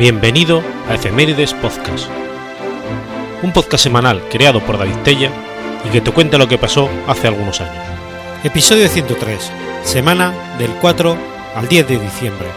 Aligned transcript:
Bienvenido 0.00 0.62
a 0.88 0.94
Efemérides 0.94 1.52
Podcast, 1.52 2.08
un 3.42 3.52
podcast 3.52 3.84
semanal 3.84 4.26
creado 4.30 4.64
por 4.64 4.78
David 4.78 4.96
Tella 5.04 5.30
y 5.84 5.90
que 5.90 6.00
te 6.00 6.10
cuenta 6.10 6.38
lo 6.38 6.48
que 6.48 6.56
pasó 6.56 6.88
hace 7.06 7.28
algunos 7.28 7.60
años. 7.60 7.84
Episodio 8.42 8.88
103, 8.88 9.52
semana 9.84 10.32
del 10.56 10.70
4 10.76 11.18
al 11.54 11.68
10 11.68 11.86
de 11.86 11.98
diciembre. 11.98 12.48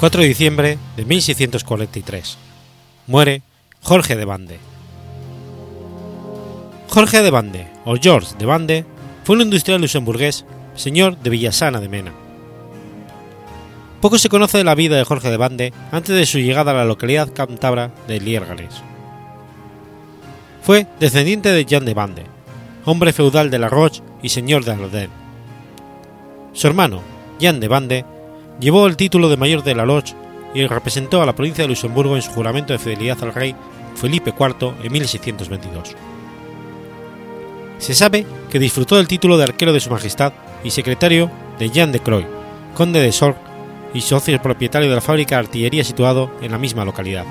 4 0.00 0.22
de 0.22 0.28
diciembre 0.28 0.78
de 0.96 1.04
1643. 1.04 2.38
Muere 3.06 3.42
Jorge 3.82 4.16
de 4.16 4.24
Bande. 4.24 4.58
Jorge 6.88 7.20
de 7.20 7.30
Bande, 7.30 7.66
o 7.84 7.96
George 7.96 8.34
de 8.38 8.46
Bande, 8.46 8.86
fue 9.24 9.36
un 9.36 9.42
industrial 9.42 9.78
luxemburgués, 9.78 10.46
señor 10.74 11.18
de 11.18 11.28
Villasana 11.28 11.80
de 11.80 11.90
Mena. 11.90 12.12
Poco 14.00 14.16
se 14.16 14.30
conoce 14.30 14.56
de 14.56 14.64
la 14.64 14.74
vida 14.74 14.96
de 14.96 15.04
Jorge 15.04 15.28
de 15.28 15.36
Bande 15.36 15.74
antes 15.92 16.16
de 16.16 16.24
su 16.24 16.38
llegada 16.38 16.70
a 16.70 16.76
la 16.76 16.86
localidad 16.86 17.30
cántabra 17.34 17.92
de 18.08 18.20
Lierganes. 18.20 18.82
Fue 20.62 20.86
descendiente 20.98 21.52
de 21.52 21.66
Jean 21.66 21.84
de 21.84 21.92
Bande, 21.92 22.24
hombre 22.86 23.12
feudal 23.12 23.50
de 23.50 23.58
la 23.58 23.68
Roche 23.68 24.02
y 24.22 24.30
señor 24.30 24.64
de 24.64 24.72
Alodén. 24.72 25.10
Su 26.54 26.68
hermano, 26.68 27.02
Jean 27.38 27.60
de 27.60 27.68
Bande, 27.68 28.06
llevó 28.60 28.86
el 28.86 28.96
título 28.96 29.28
de 29.28 29.36
mayor 29.36 29.64
de 29.64 29.74
la 29.74 29.86
Loge 29.86 30.14
y 30.54 30.66
representó 30.66 31.22
a 31.22 31.26
la 31.26 31.34
provincia 31.34 31.64
de 31.64 31.68
Luxemburgo 31.68 32.16
en 32.16 32.22
su 32.22 32.30
juramento 32.30 32.72
de 32.72 32.78
fidelidad 32.78 33.22
al 33.22 33.34
rey 33.34 33.54
Felipe 33.94 34.34
IV 34.38 34.74
en 34.82 34.92
1622. 34.92 35.96
Se 37.78 37.94
sabe 37.94 38.26
que 38.50 38.58
disfrutó 38.58 38.96
del 38.96 39.08
título 39.08 39.38
de 39.38 39.44
arquero 39.44 39.72
de 39.72 39.80
su 39.80 39.90
majestad 39.90 40.32
y 40.62 40.70
secretario 40.70 41.30
de 41.58 41.70
Jean 41.70 41.92
de 41.92 42.00
Croix, 42.00 42.26
conde 42.74 43.00
de 43.00 43.12
Sorg 43.12 43.36
y 43.94 44.02
socio 44.02 44.40
propietario 44.42 44.88
de 44.88 44.94
la 44.94 45.00
fábrica 45.00 45.36
de 45.36 45.40
artillería 45.40 45.82
situado 45.82 46.30
en 46.42 46.52
la 46.52 46.58
misma 46.58 46.84
localidad. 46.84 47.24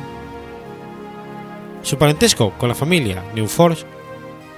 Su 1.84 1.98
parentesco 1.98 2.52
con 2.58 2.70
la 2.70 2.76
familia 2.76 3.24
Neuforge, 3.36 3.86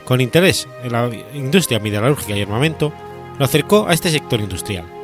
con 0.06 0.22
interés 0.22 0.68
en 0.84 0.92
la 0.94 1.10
industria 1.34 1.80
metalúrgica 1.80 2.36
y 2.36 2.42
armamento, 2.42 2.92
lo 3.38 3.46
acercó 3.46 3.88
a 3.88 3.94
este 3.94 4.10
sector 4.10 4.40
industrial. 4.40 5.01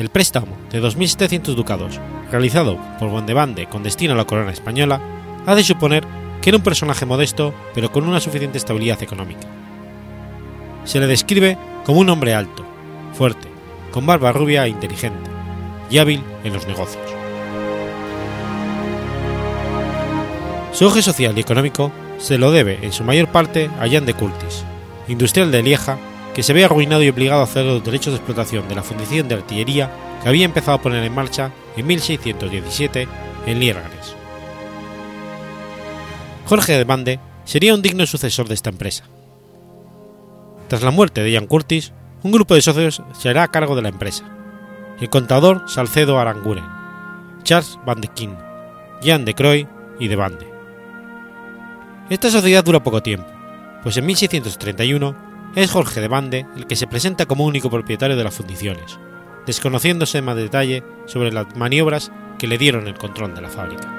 El 0.00 0.08
préstamo 0.08 0.56
de 0.70 0.82
2.700 0.82 1.54
ducados, 1.54 2.00
realizado 2.30 2.78
por 2.98 3.10
Bondebande 3.10 3.66
con 3.66 3.82
destino 3.82 4.14
a 4.14 4.16
la 4.16 4.24
corona 4.24 4.50
española, 4.50 4.98
ha 5.44 5.54
de 5.54 5.62
suponer 5.62 6.06
que 6.40 6.48
era 6.48 6.56
un 6.56 6.64
personaje 6.64 7.04
modesto 7.04 7.52
pero 7.74 7.92
con 7.92 8.08
una 8.08 8.18
suficiente 8.18 8.56
estabilidad 8.56 9.02
económica. 9.02 9.46
Se 10.84 11.00
le 11.00 11.06
describe 11.06 11.58
como 11.84 12.00
un 12.00 12.08
hombre 12.08 12.32
alto, 12.32 12.64
fuerte, 13.12 13.46
con 13.90 14.06
barba 14.06 14.32
rubia 14.32 14.64
e 14.64 14.70
inteligente, 14.70 15.30
y 15.90 15.98
hábil 15.98 16.22
en 16.44 16.54
los 16.54 16.66
negocios. 16.66 17.04
Su 20.72 20.86
auge 20.86 21.02
social 21.02 21.36
y 21.36 21.42
económico 21.42 21.92
se 22.16 22.38
lo 22.38 22.52
debe 22.52 22.78
en 22.80 22.94
su 22.94 23.04
mayor 23.04 23.28
parte 23.28 23.68
a 23.78 23.86
Jan 23.86 24.06
de 24.06 24.14
Curtis, 24.14 24.64
industrial 25.08 25.52
de 25.52 25.62
Lieja 25.62 25.98
que 26.34 26.42
se 26.42 26.52
ve 26.52 26.64
arruinado 26.64 27.02
y 27.02 27.08
obligado 27.08 27.42
a 27.42 27.46
ceder 27.46 27.66
los 27.66 27.84
derechos 27.84 28.12
de 28.12 28.18
explotación 28.18 28.68
de 28.68 28.74
la 28.74 28.82
fundición 28.82 29.28
de 29.28 29.34
artillería 29.34 29.90
que 30.22 30.28
había 30.28 30.44
empezado 30.44 30.76
a 30.76 30.82
poner 30.82 31.02
en 31.02 31.14
marcha 31.14 31.50
en 31.76 31.86
1617 31.86 33.08
en 33.46 33.58
Lierganes. 33.58 34.14
Jorge 36.46 36.72
de 36.72 36.84
Bande 36.84 37.20
sería 37.44 37.74
un 37.74 37.82
digno 37.82 38.06
sucesor 38.06 38.48
de 38.48 38.54
esta 38.54 38.70
empresa. 38.70 39.04
Tras 40.68 40.82
la 40.82 40.90
muerte 40.90 41.22
de 41.22 41.32
Jan 41.32 41.46
Curtis, 41.46 41.92
un 42.22 42.32
grupo 42.32 42.54
de 42.54 42.62
socios 42.62 43.02
se 43.18 43.28
hará 43.28 43.44
a 43.44 43.50
cargo 43.50 43.74
de 43.74 43.82
la 43.82 43.88
empresa. 43.88 44.24
El 45.00 45.08
contador 45.08 45.64
Salcedo 45.66 46.18
Aranguren, 46.18 46.64
Charles 47.42 47.78
Van 47.86 48.00
de 48.00 48.08
King, 48.08 48.34
Jan 49.02 49.24
de 49.24 49.34
Croy 49.34 49.66
y 49.98 50.08
de 50.08 50.16
Bande. 50.16 50.46
Esta 52.10 52.30
sociedad 52.30 52.64
dura 52.64 52.82
poco 52.82 53.02
tiempo, 53.02 53.26
pues 53.82 53.96
en 53.96 54.06
1631 54.06 55.29
es 55.54 55.70
Jorge 55.70 56.00
de 56.00 56.08
Bande 56.08 56.46
el 56.56 56.66
que 56.66 56.76
se 56.76 56.86
presenta 56.86 57.26
como 57.26 57.44
único 57.44 57.70
propietario 57.70 58.16
de 58.16 58.24
las 58.24 58.34
fundiciones, 58.34 58.98
desconociéndose 59.46 60.22
más 60.22 60.36
detalle 60.36 60.82
sobre 61.06 61.32
las 61.32 61.56
maniobras 61.56 62.12
que 62.38 62.46
le 62.46 62.58
dieron 62.58 62.86
el 62.86 62.98
control 62.98 63.34
de 63.34 63.40
la 63.40 63.48
fábrica. 63.48 63.96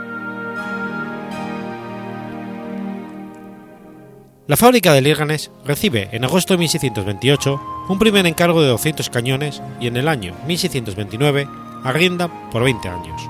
La 4.47 4.57
fábrica 4.57 4.94
de 4.94 5.01
Lierganes 5.01 5.51
recibe 5.66 6.09
en 6.12 6.25
agosto 6.25 6.53
de 6.53 6.57
1628 6.59 7.62
un 7.88 8.00
primer 8.00 8.25
encargo 8.25 8.62
de 8.62 8.68
200 8.69 9.09
cañones 9.09 9.62
y 9.79 9.88
en 9.88 9.97
el 9.97 10.07
año 10.07 10.35
1629 10.45 11.47
arrienda 11.83 12.50
por 12.51 12.63
20 12.63 12.89
años, 12.89 13.22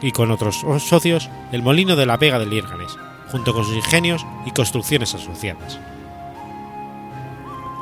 y 0.00 0.12
con 0.12 0.30
otros 0.30 0.64
socios 0.78 1.28
el 1.52 1.62
molino 1.62 1.96
de 1.96 2.06
la 2.06 2.16
Vega 2.16 2.38
de 2.38 2.46
Lierganes, 2.46 2.96
junto 3.30 3.52
con 3.52 3.64
sus 3.64 3.74
ingenios 3.74 4.24
y 4.46 4.52
construcciones 4.52 5.14
asociadas. 5.14 5.80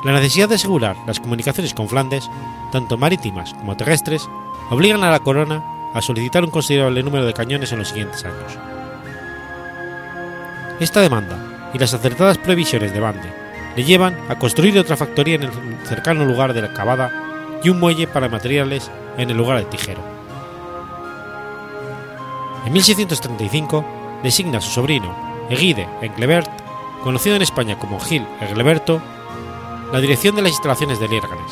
La 0.03 0.13
necesidad 0.13 0.47
de 0.47 0.55
asegurar 0.55 0.95
las 1.07 1.19
comunicaciones 1.19 1.73
con 1.73 1.89
Flandes, 1.89 2.29
tanto 2.71 2.97
marítimas 2.97 3.53
como 3.53 3.75
terrestres, 3.75 4.29
obligan 4.69 5.03
a 5.03 5.11
la 5.11 5.19
corona 5.19 5.63
a 5.93 6.01
solicitar 6.01 6.43
un 6.43 6.51
considerable 6.51 7.01
número 7.01 7.25
de 7.25 7.33
cañones 7.33 7.71
en 7.71 7.79
los 7.79 7.89
siguientes 7.89 8.23
años. 8.23 8.57
Esta 10.79 11.01
demanda 11.01 11.71
y 11.73 11.79
las 11.79 11.93
acertadas 11.93 12.37
previsiones 12.37 12.93
de 12.93 12.99
Bande 12.99 13.33
le 13.75 13.83
llevan 13.83 14.15
a 14.29 14.37
construir 14.37 14.77
otra 14.77 14.97
factoría 14.97 15.35
en 15.35 15.43
el 15.43 15.51
cercano 15.85 16.25
lugar 16.25 16.53
de 16.53 16.61
la 16.61 16.73
Cavada 16.73 17.59
y 17.63 17.69
un 17.69 17.79
muelle 17.79 18.07
para 18.07 18.29
materiales 18.29 18.91
en 19.17 19.29
el 19.31 19.37
lugar 19.37 19.57
de 19.57 19.65
Tijero. 19.65 20.01
En 22.65 22.73
1635 22.73 23.85
designa 24.23 24.59
a 24.59 24.61
su 24.61 24.69
sobrino 24.69 25.15
Egide 25.49 25.87
Englebert, 26.01 26.49
conocido 27.03 27.35
en 27.35 27.41
España 27.41 27.79
como 27.79 27.99
Gil 27.99 28.27
Egleberto, 28.41 29.01
la 29.91 29.99
dirección 30.01 30.35
de 30.35 30.41
las 30.41 30.51
instalaciones 30.51 30.99
de 30.99 31.07
Lierganes. 31.07 31.51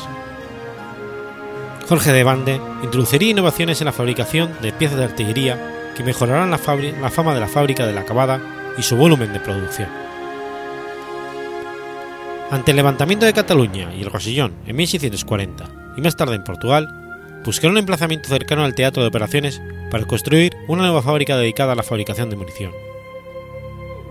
Jorge 1.88 2.12
de 2.12 2.24
Bande 2.24 2.60
introduciría 2.82 3.30
innovaciones 3.30 3.80
en 3.80 3.86
la 3.86 3.92
fabricación 3.92 4.52
de 4.60 4.72
piezas 4.72 4.98
de 4.98 5.04
artillería 5.04 5.92
que 5.96 6.02
mejorarán 6.02 6.50
la, 6.50 6.58
fama 6.58 7.34
de 7.34 7.40
la 7.40 7.48
fábrica 7.48 7.86
de 7.86 7.92
la 7.92 8.02
acabada 8.02 8.74
y 8.76 8.82
su 8.82 8.96
volumen 8.96 9.32
de 9.32 9.40
producción. 9.40 9.88
Ante 12.50 12.72
el 12.72 12.76
levantamiento 12.76 13.24
de 13.24 13.32
Cataluña 13.32 13.94
y 13.94 14.02
el 14.02 14.10
Rosillón 14.10 14.52
en 14.66 14.76
1640 14.76 15.64
y 15.96 16.00
más 16.00 16.16
tarde 16.16 16.34
en 16.34 16.44
Portugal, 16.44 17.40
buscaron 17.44 17.72
un 17.72 17.78
emplazamiento 17.78 18.28
cercano 18.28 18.64
al 18.64 18.74
teatro 18.74 19.02
de 19.02 19.08
operaciones 19.08 19.62
para 19.90 20.04
construir 20.04 20.54
una 20.68 20.82
nueva 20.82 21.02
fábrica 21.02 21.36
dedicada 21.36 21.72
a 21.72 21.76
la 21.76 21.82
fabricación 21.82 22.28
de 22.28 22.36
munición. 22.36 22.72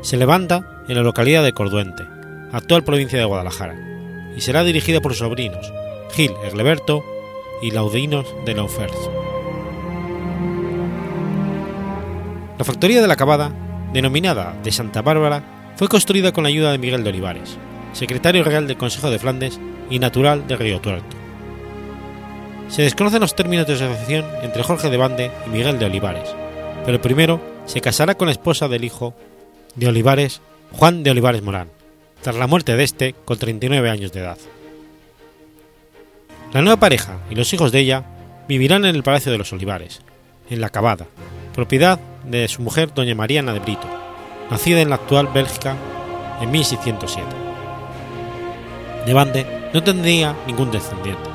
Se 0.02 0.18
levanta 0.18 0.84
en 0.88 0.96
la 0.96 1.04
localidad 1.04 1.44
de 1.44 1.54
Corduente, 1.54 2.04
actual 2.52 2.84
provincia 2.84 3.20
de 3.20 3.26
Guadalajara, 3.26 3.95
y 4.36 4.42
será 4.42 4.64
dirigida 4.64 5.02
por 5.02 5.14
sus 5.14 5.20
sobrinos, 5.20 5.72
Gil 6.14 6.34
Egleberto 6.44 7.04
y 7.62 7.72
Laudinos 7.72 8.26
de 8.46 8.54
Laufers. 8.54 9.10
La 12.58 12.64
factoría 12.64 13.02
de 13.02 13.08
la 13.08 13.16
Cabada, 13.16 13.52
denominada 13.92 14.56
de 14.64 14.72
Santa 14.72 15.02
Bárbara, 15.02 15.74
fue 15.76 15.88
construida 15.88 16.32
con 16.32 16.44
la 16.44 16.50
ayuda 16.50 16.72
de 16.72 16.78
Miguel 16.78 17.04
de 17.04 17.10
Olivares, 17.10 17.58
secretario 17.94 18.44
real 18.44 18.68
del 18.68 18.78
Consejo 18.78 19.10
de 19.10 19.20
Flandes 19.20 19.60
y 19.90 20.00
natural 20.00 20.48
de 20.48 20.56
Río 20.56 20.80
Tuerto. 20.80 21.18
Se 22.70 22.82
desconocen 22.82 23.22
los 23.22 23.36
términos 23.36 23.68
de 23.68 23.74
asociación 23.74 24.26
entre 24.42 24.64
Jorge 24.64 24.90
de 24.90 24.98
Bande 24.98 25.32
y 25.46 25.50
Miguel 25.50 25.80
de 25.80 25.86
Olivares, 25.86 26.34
pero 26.86 27.02
primero 27.02 27.42
se 27.66 27.82
casará 27.82 28.16
con 28.16 28.28
la 28.28 28.32
esposa 28.32 28.68
del 28.68 28.84
hijo 28.84 29.14
de 29.76 29.88
Olivares, 29.88 30.42
Juan 30.72 31.04
de 31.04 31.12
Olivares 31.12 31.44
Morán, 31.44 31.70
tras 32.22 32.36
la 32.36 32.48
muerte 32.48 32.76
de 32.76 32.84
este 32.84 33.16
con 33.26 33.38
39 33.38 33.90
años 33.90 34.12
de 34.12 34.22
edad. 34.22 34.38
La 36.54 36.62
nueva 36.62 36.80
pareja 36.80 37.20
y 37.30 37.36
los 37.36 37.52
hijos 37.54 37.72
de 37.72 37.80
ella 37.80 38.04
vivirán 38.48 38.86
en 38.86 38.96
el 38.96 39.04
Palacio 39.04 39.32
de 39.32 39.38
los 39.38 39.52
Olivares, 39.54 40.02
en 40.50 40.62
La 40.62 40.70
Cabada, 40.70 41.08
propiedad 41.54 42.00
de 42.24 42.48
su 42.48 42.62
mujer 42.62 42.94
doña 42.94 43.16
Mariana 43.16 43.54
de 43.54 43.60
Brito, 43.60 43.88
nacida 44.50 44.82
en 44.82 44.90
la 44.90 44.96
actual 44.96 45.28
Bélgica 45.28 45.76
en 46.42 46.52
1607. 46.52 47.28
De 49.06 49.14
Bande 49.14 49.70
no 49.74 49.84
tendría 49.84 50.36
ningún 50.48 50.72
descendiente. 50.72 51.30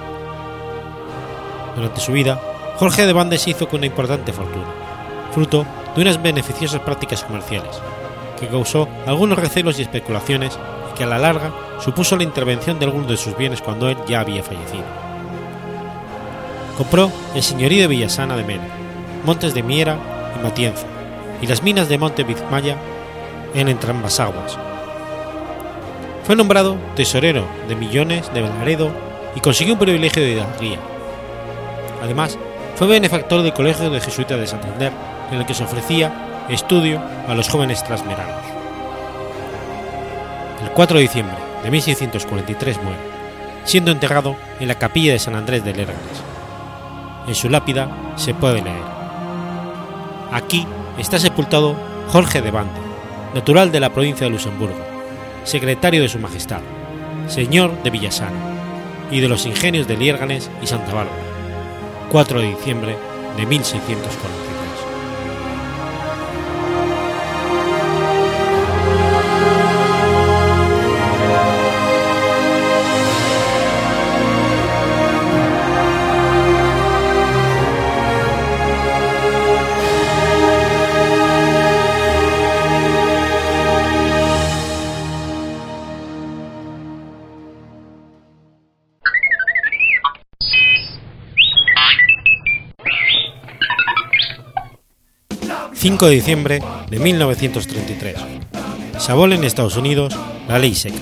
Durante 1.76 2.00
su 2.00 2.12
vida, 2.12 2.40
Jorge 2.76 3.06
de 3.06 3.12
Bande 3.12 3.38
se 3.38 3.50
hizo 3.50 3.68
con 3.68 3.80
una 3.80 3.86
importante 3.86 4.32
fortuna, 4.32 4.66
fruto 5.32 5.66
de 5.94 6.02
unas 6.02 6.22
beneficiosas 6.22 6.80
prácticas 6.80 7.24
comerciales, 7.24 7.80
que 8.40 8.48
causó 8.48 8.88
algunos 9.06 9.38
recelos 9.38 9.78
y 9.78 9.82
especulaciones 9.82 10.58
que 10.96 11.04
a 11.04 11.06
la 11.06 11.18
larga 11.18 11.52
supuso 11.78 12.16
la 12.16 12.24
intervención 12.24 12.78
de 12.78 12.86
algunos 12.86 13.08
de 13.08 13.16
sus 13.16 13.36
bienes 13.36 13.62
cuando 13.62 13.88
él 13.88 13.96
ya 14.08 14.20
había 14.20 14.42
fallecido. 14.42 14.84
compró 16.76 17.12
el 17.34 17.42
señorío 17.42 17.82
de 17.82 17.88
Villasana 17.88 18.36
de 18.36 18.44
Mena, 18.44 18.66
Montes 19.24 19.52
de 19.52 19.62
Miera 19.62 19.98
y 20.38 20.42
Matienzo, 20.42 20.86
y 21.42 21.46
las 21.46 21.62
minas 21.62 21.88
de 21.88 21.98
Monte 21.98 22.24
Vizmaya 22.24 22.76
en 23.54 23.68
entrambas 23.68 24.18
aguas. 24.18 24.58
Fue 26.24 26.36
nombrado 26.36 26.76
tesorero 26.96 27.44
de 27.68 27.76
Millones 27.76 28.32
de 28.32 28.42
Belgaredo 28.42 28.90
y 29.34 29.40
consiguió 29.40 29.74
un 29.74 29.80
privilegio 29.80 30.22
de 30.22 30.32
hidalguía. 30.32 30.78
Además, 32.02 32.38
fue 32.76 32.86
benefactor 32.86 33.42
del 33.42 33.52
Colegio 33.52 33.90
de 33.90 34.00
Jesuitas 34.00 34.38
de 34.38 34.46
Santander, 34.46 34.92
en 35.30 35.38
el 35.38 35.46
que 35.46 35.54
se 35.54 35.64
ofrecía 35.64 36.29
estudio 36.50 37.00
a 37.28 37.34
los 37.34 37.48
jóvenes 37.48 37.84
transmeranos. 37.84 38.44
El 40.62 40.70
4 40.70 40.96
de 40.96 41.02
diciembre 41.02 41.36
de 41.62 41.70
1643 41.70 42.82
muere, 42.82 42.98
siendo 43.64 43.90
enterrado 43.90 44.36
en 44.58 44.68
la 44.68 44.74
capilla 44.74 45.12
de 45.12 45.18
San 45.18 45.34
Andrés 45.34 45.64
de 45.64 45.74
Lérganes. 45.74 46.22
En 47.26 47.34
su 47.34 47.48
lápida 47.48 47.88
se 48.16 48.34
puede 48.34 48.62
leer: 48.62 48.82
Aquí 50.32 50.66
está 50.98 51.18
sepultado 51.18 51.76
Jorge 52.08 52.42
de 52.42 52.50
Bande, 52.50 52.80
natural 53.34 53.70
de 53.72 53.80
la 53.80 53.90
provincia 53.90 54.24
de 54.24 54.30
Luxemburgo, 54.30 54.78
secretario 55.44 56.02
de 56.02 56.08
Su 56.08 56.18
Majestad, 56.18 56.60
señor 57.28 57.82
de 57.82 57.90
Villasana 57.90 58.38
y 59.10 59.20
de 59.20 59.28
los 59.28 59.46
ingenios 59.46 59.86
de 59.88 59.96
Liérganes 59.96 60.50
y 60.62 60.66
Santa 60.66 60.92
Bárbara, 60.92 61.16
4 62.10 62.40
de 62.40 62.48
diciembre 62.48 62.96
de 63.36 63.46
1643. 63.46 64.59
5 95.80 96.08
de 96.08 96.14
diciembre 96.14 96.60
de 96.90 96.98
1933. 96.98 98.14
Se 98.98 99.12
abola 99.12 99.34
en 99.34 99.44
Estados 99.44 99.78
Unidos 99.78 100.14
la 100.46 100.58
ley 100.58 100.74
seca. 100.74 100.98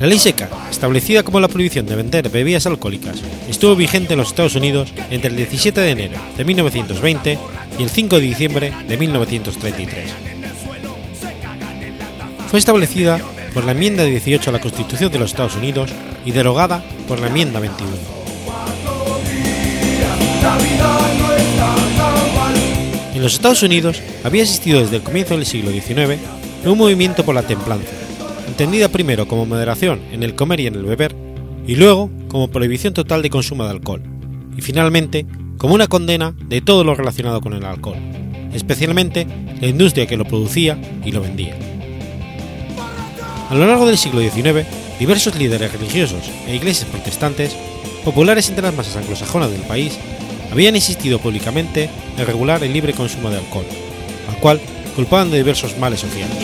La 0.00 0.06
ley 0.08 0.18
seca, 0.18 0.48
establecida 0.68 1.22
como 1.22 1.38
la 1.38 1.46
prohibición 1.46 1.86
de 1.86 1.94
vender 1.94 2.28
bebidas 2.28 2.66
alcohólicas, 2.66 3.22
estuvo 3.48 3.76
vigente 3.76 4.14
en 4.14 4.18
los 4.18 4.30
Estados 4.30 4.56
Unidos 4.56 4.92
entre 5.10 5.30
el 5.30 5.36
17 5.36 5.80
de 5.80 5.90
enero 5.90 6.18
de 6.36 6.44
1920 6.44 7.38
y 7.78 7.82
el 7.84 7.88
5 7.88 8.16
de 8.16 8.22
diciembre 8.22 8.72
de 8.88 8.96
1933. 8.96 10.10
Fue 12.50 12.58
establecida 12.58 13.20
por 13.54 13.62
la 13.62 13.70
enmienda 13.70 14.02
18 14.02 14.50
a 14.50 14.54
la 14.54 14.60
Constitución 14.60 15.12
de 15.12 15.20
los 15.20 15.30
Estados 15.30 15.54
Unidos 15.54 15.92
y 16.24 16.32
derogada 16.32 16.82
por 17.06 17.20
la 17.20 17.28
enmienda 17.28 17.60
21. 17.60 18.21
En 23.14 23.22
los 23.22 23.34
Estados 23.34 23.62
Unidos 23.62 24.02
había 24.24 24.42
existido 24.42 24.80
desde 24.80 24.96
el 24.96 25.02
comienzo 25.02 25.36
del 25.36 25.46
siglo 25.46 25.70
XIX 25.70 26.18
un 26.64 26.78
movimiento 26.78 27.24
por 27.24 27.34
la 27.34 27.42
templanza, 27.42 27.92
entendida 28.48 28.88
primero 28.88 29.28
como 29.28 29.46
moderación 29.46 30.00
en 30.10 30.22
el 30.22 30.34
comer 30.34 30.60
y 30.60 30.66
en 30.66 30.74
el 30.74 30.84
beber, 30.84 31.14
y 31.66 31.76
luego 31.76 32.10
como 32.28 32.48
prohibición 32.48 32.94
total 32.94 33.22
de 33.22 33.30
consumo 33.30 33.64
de 33.64 33.70
alcohol, 33.70 34.02
y 34.56 34.60
finalmente 34.60 35.26
como 35.56 35.74
una 35.74 35.86
condena 35.86 36.34
de 36.46 36.60
todo 36.60 36.82
lo 36.82 36.94
relacionado 36.94 37.40
con 37.40 37.52
el 37.52 37.64
alcohol, 37.64 37.96
especialmente 38.52 39.26
la 39.60 39.68
industria 39.68 40.06
que 40.06 40.16
lo 40.16 40.24
producía 40.24 40.76
y 41.04 41.12
lo 41.12 41.20
vendía. 41.20 41.56
A 43.50 43.54
lo 43.54 43.66
largo 43.66 43.86
del 43.86 43.98
siglo 43.98 44.20
XIX, 44.20 44.66
diversos 44.98 45.36
líderes 45.36 45.72
religiosos 45.72 46.22
e 46.48 46.56
iglesias 46.56 46.88
protestantes, 46.90 47.56
populares 48.04 48.48
entre 48.48 48.64
las 48.64 48.74
masas 48.74 48.96
anglosajonas 48.96 49.50
del 49.50 49.60
país, 49.62 49.98
habían 50.52 50.76
insistido 50.76 51.18
públicamente 51.18 51.88
en 52.18 52.26
regular 52.26 52.62
el 52.62 52.72
libre 52.72 52.92
consumo 52.92 53.30
de 53.30 53.38
alcohol, 53.38 53.64
al 54.28 54.36
cual 54.36 54.60
culpaban 54.94 55.30
de 55.30 55.38
diversos 55.38 55.78
males 55.78 56.00
sociales. 56.00 56.36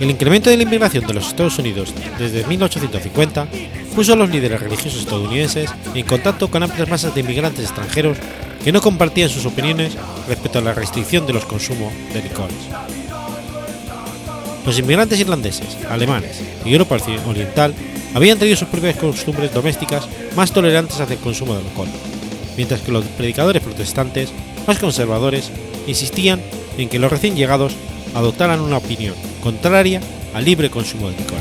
El 0.00 0.10
incremento 0.10 0.50
de 0.50 0.56
la 0.56 0.62
inmigración 0.64 1.06
de 1.06 1.14
los 1.14 1.28
Estados 1.28 1.58
Unidos 1.58 1.94
desde 2.18 2.44
1850 2.46 3.46
puso 3.94 4.14
a 4.14 4.16
los 4.16 4.30
líderes 4.30 4.60
religiosos 4.60 5.00
estadounidenses 5.00 5.70
en 5.94 6.04
contacto 6.04 6.50
con 6.50 6.62
amplias 6.62 6.88
masas 6.88 7.14
de 7.14 7.20
inmigrantes 7.20 7.64
extranjeros 7.64 8.16
que 8.64 8.72
no 8.72 8.80
compartían 8.80 9.28
sus 9.28 9.46
opiniones 9.46 9.96
respecto 10.26 10.58
a 10.58 10.62
la 10.62 10.74
restricción 10.74 11.26
de 11.26 11.34
los 11.34 11.44
consumos 11.44 11.92
de 12.12 12.22
licores. 12.22 12.56
Los 14.64 14.78
inmigrantes 14.78 15.20
irlandeses, 15.20 15.76
alemanes 15.90 16.40
y 16.64 16.72
Europa 16.72 16.96
Oriental 17.28 17.74
habían 18.14 18.38
traído 18.38 18.56
sus 18.56 18.68
propias 18.68 18.96
costumbres 18.96 19.52
domésticas 19.52 20.08
más 20.36 20.52
tolerantes 20.52 21.00
hacia 21.00 21.14
el 21.14 21.20
consumo 21.20 21.54
de 21.54 21.60
alcohol, 21.60 21.88
mientras 22.56 22.80
que 22.80 22.92
los 22.92 23.04
predicadores 23.04 23.62
protestantes, 23.62 24.30
más 24.66 24.78
conservadores, 24.78 25.50
insistían 25.86 26.40
en 26.78 26.88
que 26.88 26.98
los 26.98 27.10
recién 27.10 27.36
llegados 27.36 27.74
adoptaran 28.14 28.60
una 28.60 28.78
opinión 28.78 29.14
contraria 29.42 30.00
al 30.32 30.44
libre 30.44 30.70
consumo 30.70 31.10
de 31.10 31.16
licor. 31.16 31.38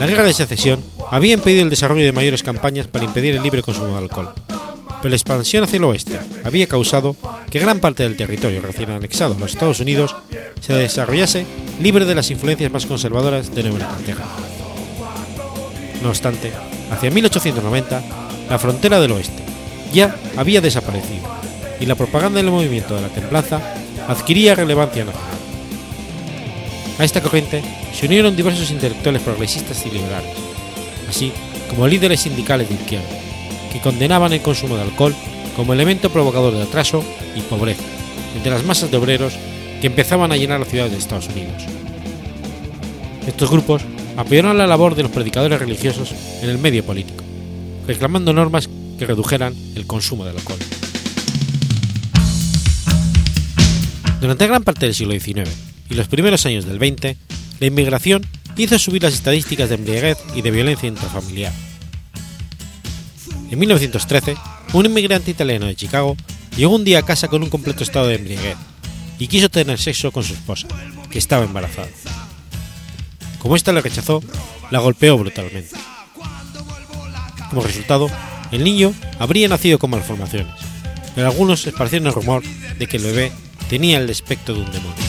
La 0.00 0.06
guerra 0.06 0.24
de 0.24 0.32
secesión 0.32 0.82
había 1.10 1.34
impedido 1.34 1.62
el 1.62 1.70
desarrollo 1.70 2.04
de 2.04 2.12
mayores 2.12 2.42
campañas 2.42 2.88
para 2.88 3.04
impedir 3.04 3.36
el 3.36 3.42
libre 3.42 3.62
consumo 3.62 3.88
de 3.88 3.98
alcohol, 3.98 4.32
pero 5.04 5.10
la 5.10 5.16
expansión 5.16 5.64
hacia 5.64 5.76
el 5.76 5.84
oeste 5.84 6.18
había 6.44 6.66
causado 6.66 7.14
que 7.50 7.58
gran 7.58 7.78
parte 7.78 8.04
del 8.04 8.16
territorio 8.16 8.62
recién 8.62 8.88
anexado 8.90 9.34
a 9.34 9.38
los 9.38 9.52
Estados 9.52 9.80
Unidos 9.80 10.16
se 10.62 10.72
desarrollase 10.72 11.44
libre 11.78 12.06
de 12.06 12.14
las 12.14 12.30
influencias 12.30 12.72
más 12.72 12.86
conservadoras 12.86 13.54
de 13.54 13.64
Nueva 13.64 13.80
Inglaterra. 13.80 14.24
No 16.02 16.08
obstante, 16.08 16.52
hacia 16.90 17.10
1890, 17.10 18.02
la 18.48 18.58
frontera 18.58 18.98
del 18.98 19.12
oeste 19.12 19.42
ya 19.92 20.16
había 20.38 20.62
desaparecido 20.62 21.28
y 21.78 21.84
la 21.84 21.96
propaganda 21.96 22.38
del 22.38 22.50
movimiento 22.50 22.96
de 22.96 23.02
la 23.02 23.08
templanza 23.08 23.60
adquiría 24.08 24.54
relevancia 24.54 25.04
nacional. 25.04 25.38
A 26.98 27.04
esta 27.04 27.20
corriente 27.20 27.62
se 27.92 28.06
unieron 28.06 28.36
diversos 28.36 28.70
intelectuales 28.70 29.20
progresistas 29.20 29.84
y 29.84 29.90
liberales, 29.90 30.32
así 31.06 31.30
como 31.68 31.86
líderes 31.86 32.20
sindicales 32.20 32.70
de 32.70 32.76
izquierda, 32.76 33.23
que 33.74 33.80
condenaban 33.80 34.32
el 34.32 34.40
consumo 34.40 34.76
de 34.76 34.82
alcohol 34.82 35.12
como 35.56 35.72
elemento 35.72 36.08
provocador 36.08 36.54
de 36.54 36.62
atraso 36.62 37.04
y 37.34 37.40
pobreza 37.40 37.82
entre 38.36 38.52
las 38.52 38.64
masas 38.64 38.88
de 38.92 38.96
obreros 38.96 39.34
que 39.80 39.88
empezaban 39.88 40.30
a 40.30 40.36
llenar 40.36 40.60
las 40.60 40.68
ciudades 40.68 40.92
de 40.92 40.98
Estados 40.98 41.26
Unidos. 41.26 41.64
Estos 43.26 43.50
grupos 43.50 43.82
apoyaron 44.16 44.56
la 44.56 44.68
labor 44.68 44.94
de 44.94 45.02
los 45.02 45.10
predicadores 45.10 45.58
religiosos 45.58 46.14
en 46.40 46.50
el 46.50 46.58
medio 46.58 46.84
político, 46.84 47.24
reclamando 47.88 48.32
normas 48.32 48.68
que 48.96 49.06
redujeran 49.06 49.52
el 49.74 49.88
consumo 49.88 50.24
de 50.24 50.30
alcohol. 50.30 50.58
Durante 54.20 54.46
gran 54.46 54.62
parte 54.62 54.86
del 54.86 54.94
siglo 54.94 55.18
XIX 55.18 55.50
y 55.90 55.94
los 55.94 56.06
primeros 56.06 56.46
años 56.46 56.64
del 56.64 56.78
XX, 56.78 57.16
la 57.58 57.66
inmigración 57.66 58.24
hizo 58.56 58.78
subir 58.78 59.02
las 59.02 59.14
estadísticas 59.14 59.68
de 59.68 59.74
embriaguez 59.74 60.18
y 60.36 60.42
de 60.42 60.52
violencia 60.52 60.88
intrafamiliar 60.88 61.52
en 63.54 63.60
1913, 63.60 64.36
un 64.72 64.86
inmigrante 64.86 65.30
italiano 65.30 65.66
de 65.66 65.76
Chicago 65.76 66.16
llegó 66.56 66.74
un 66.74 66.82
día 66.82 66.98
a 66.98 67.04
casa 67.04 67.28
con 67.28 67.42
un 67.42 67.50
completo 67.50 67.84
estado 67.84 68.08
de 68.08 68.16
embriaguez 68.16 68.56
y 69.18 69.28
quiso 69.28 69.48
tener 69.48 69.78
sexo 69.78 70.10
con 70.10 70.24
su 70.24 70.34
esposa, 70.34 70.66
que 71.08 71.18
estaba 71.18 71.44
embarazada. 71.44 71.88
Como 73.38 73.54
ésta 73.54 73.72
le 73.72 73.80
rechazó, 73.80 74.22
la 74.72 74.80
golpeó 74.80 75.16
brutalmente. 75.16 75.76
Como 77.48 77.62
resultado, 77.62 78.10
el 78.50 78.64
niño 78.64 78.92
habría 79.20 79.46
nacido 79.46 79.78
con 79.78 79.90
malformaciones, 79.90 80.52
pero 81.14 81.28
algunos 81.28 81.64
esparcieron 81.64 82.08
el 82.08 82.14
rumor 82.14 82.42
de 82.42 82.86
que 82.88 82.96
el 82.96 83.04
bebé 83.04 83.32
tenía 83.70 83.98
el 83.98 84.10
aspecto 84.10 84.52
de 84.52 84.62
un 84.62 84.72
demonio. 84.72 85.04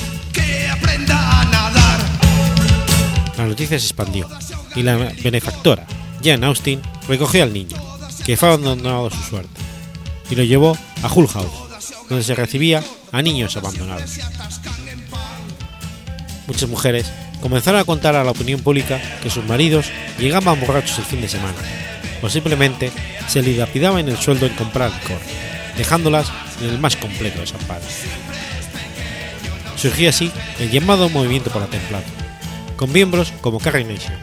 La 3.37 3.47
noticia 3.47 3.79
se 3.79 3.87
expandió 3.87 4.29
y 4.75 4.83
la 4.83 4.97
benefactora, 5.23 5.87
Jan 6.23 6.43
Austin, 6.43 6.79
recogió 7.07 7.41
al 7.41 7.51
niño 7.51 7.94
que 8.25 8.35
fue 8.35 8.49
abandonado 8.49 9.07
a 9.07 9.11
su 9.11 9.21
suerte, 9.21 9.61
y 10.29 10.35
lo 10.35 10.43
llevó 10.43 10.77
a 11.03 11.13
Hull 11.13 11.27
House, 11.27 11.93
donde 12.09 12.23
se 12.23 12.33
recibía 12.33 12.83
a 13.11 13.21
niños 13.21 13.55
abandonados. 13.55 14.19
Muchas 16.47 16.69
mujeres 16.69 17.05
comenzaron 17.41 17.79
a 17.79 17.85
contar 17.85 18.15
a 18.15 18.23
la 18.23 18.31
opinión 18.31 18.61
pública 18.61 18.99
que 19.21 19.29
sus 19.29 19.45
maridos 19.45 19.87
llegaban 20.17 20.59
borrachos 20.59 20.97
el 20.97 21.05
fin 21.05 21.21
de 21.21 21.27
semana, 21.27 21.57
o 22.21 22.29
simplemente 22.29 22.91
se 23.27 23.43
dilapidaban 23.43 24.09
el 24.09 24.17
sueldo 24.17 24.47
en 24.47 24.55
comprar 24.55 24.91
licor, 24.91 25.19
dejándolas 25.77 26.27
en 26.61 26.69
el 26.69 26.79
más 26.79 26.95
completo 26.95 27.41
desamparo. 27.41 27.85
Surgía 29.75 30.09
así 30.09 30.31
el 30.59 30.71
llamado 30.71 31.09
Movimiento 31.09 31.51
por 31.51 31.61
la 31.61 31.67
con 32.75 32.91
miembros 32.91 33.31
como 33.41 33.59
Carrie 33.59 33.85
Nation, 33.85 34.15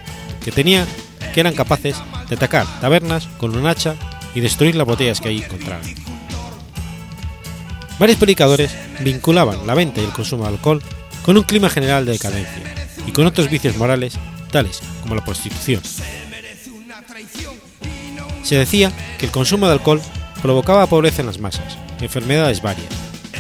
que 0.45 0.51
tenía 0.51 0.87
que 1.33 1.41
eran 1.41 1.55
capaces 1.55 1.97
de 2.29 2.37
atacar 2.37 2.67
tabernas 2.81 3.29
con 3.39 3.57
un 3.57 3.67
hacha 3.67 3.95
y 4.35 4.41
destruir 4.41 4.77
las 4.77 4.87
botellas 4.87 5.21
que 5.21 5.29
allí 5.29 5.43
encontraran. 5.43 5.83
Varios 7.99 8.19
predicadores 8.19 8.75
vinculaban 9.01 9.67
la 9.67 9.75
venta 9.75 10.01
y 10.01 10.05
el 10.05 10.13
consumo 10.13 10.45
de 10.45 10.51
alcohol 10.51 10.83
con 11.23 11.37
un 11.37 11.45
clima 11.45 11.71
general 11.71 12.05
de 12.05 12.13
decadencia 12.13 12.63
y 13.07 13.13
con 13.13 13.27
otros 13.27 13.49
vicios 13.49 13.77
morales 13.77 14.15
tales 14.51 14.81
como 15.03 15.15
la 15.15 15.25
prostitución. 15.25 15.81
Se 18.43 18.57
decía 18.57 18.93
que 19.19 19.27
el 19.27 19.33
consumo 19.33 19.67
de 19.67 19.73
alcohol 19.75 20.03
provocaba 20.43 20.87
pobreza 20.87 21.23
en 21.23 21.27
las 21.27 21.39
masas, 21.39 21.79
enfermedades 22.01 22.61
varias, 22.61 22.89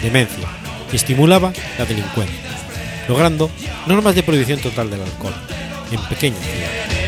demencia 0.01 0.47
y 0.93 0.97
estimulaba 0.97 1.53
la 1.79 1.85
delincuencia, 1.85 2.39
logrando 3.09 3.51
normas 3.87 4.15
de 4.15 4.23
prohibición 4.23 4.61
total 4.61 4.91
del 4.91 5.03
alcohol 5.03 5.35
en 5.91 6.01
pequeñas 6.09 6.41
ciudades. 6.41 7.02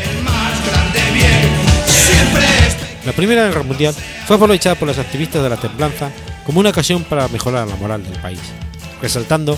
La 3.05 3.13
Primera 3.13 3.45
Guerra 3.45 3.63
Mundial 3.63 3.93
fue 4.25 4.35
aprovechada 4.35 4.75
por 4.75 4.87
los 4.87 4.97
activistas 4.97 5.43
de 5.43 5.49
la 5.49 5.57
templanza 5.57 6.11
como 6.45 6.59
una 6.59 6.71
ocasión 6.71 7.03
para 7.03 7.27
mejorar 7.27 7.67
la 7.67 7.75
moral 7.75 8.03
del 8.03 8.19
país, 8.19 8.39
resaltando 9.01 9.57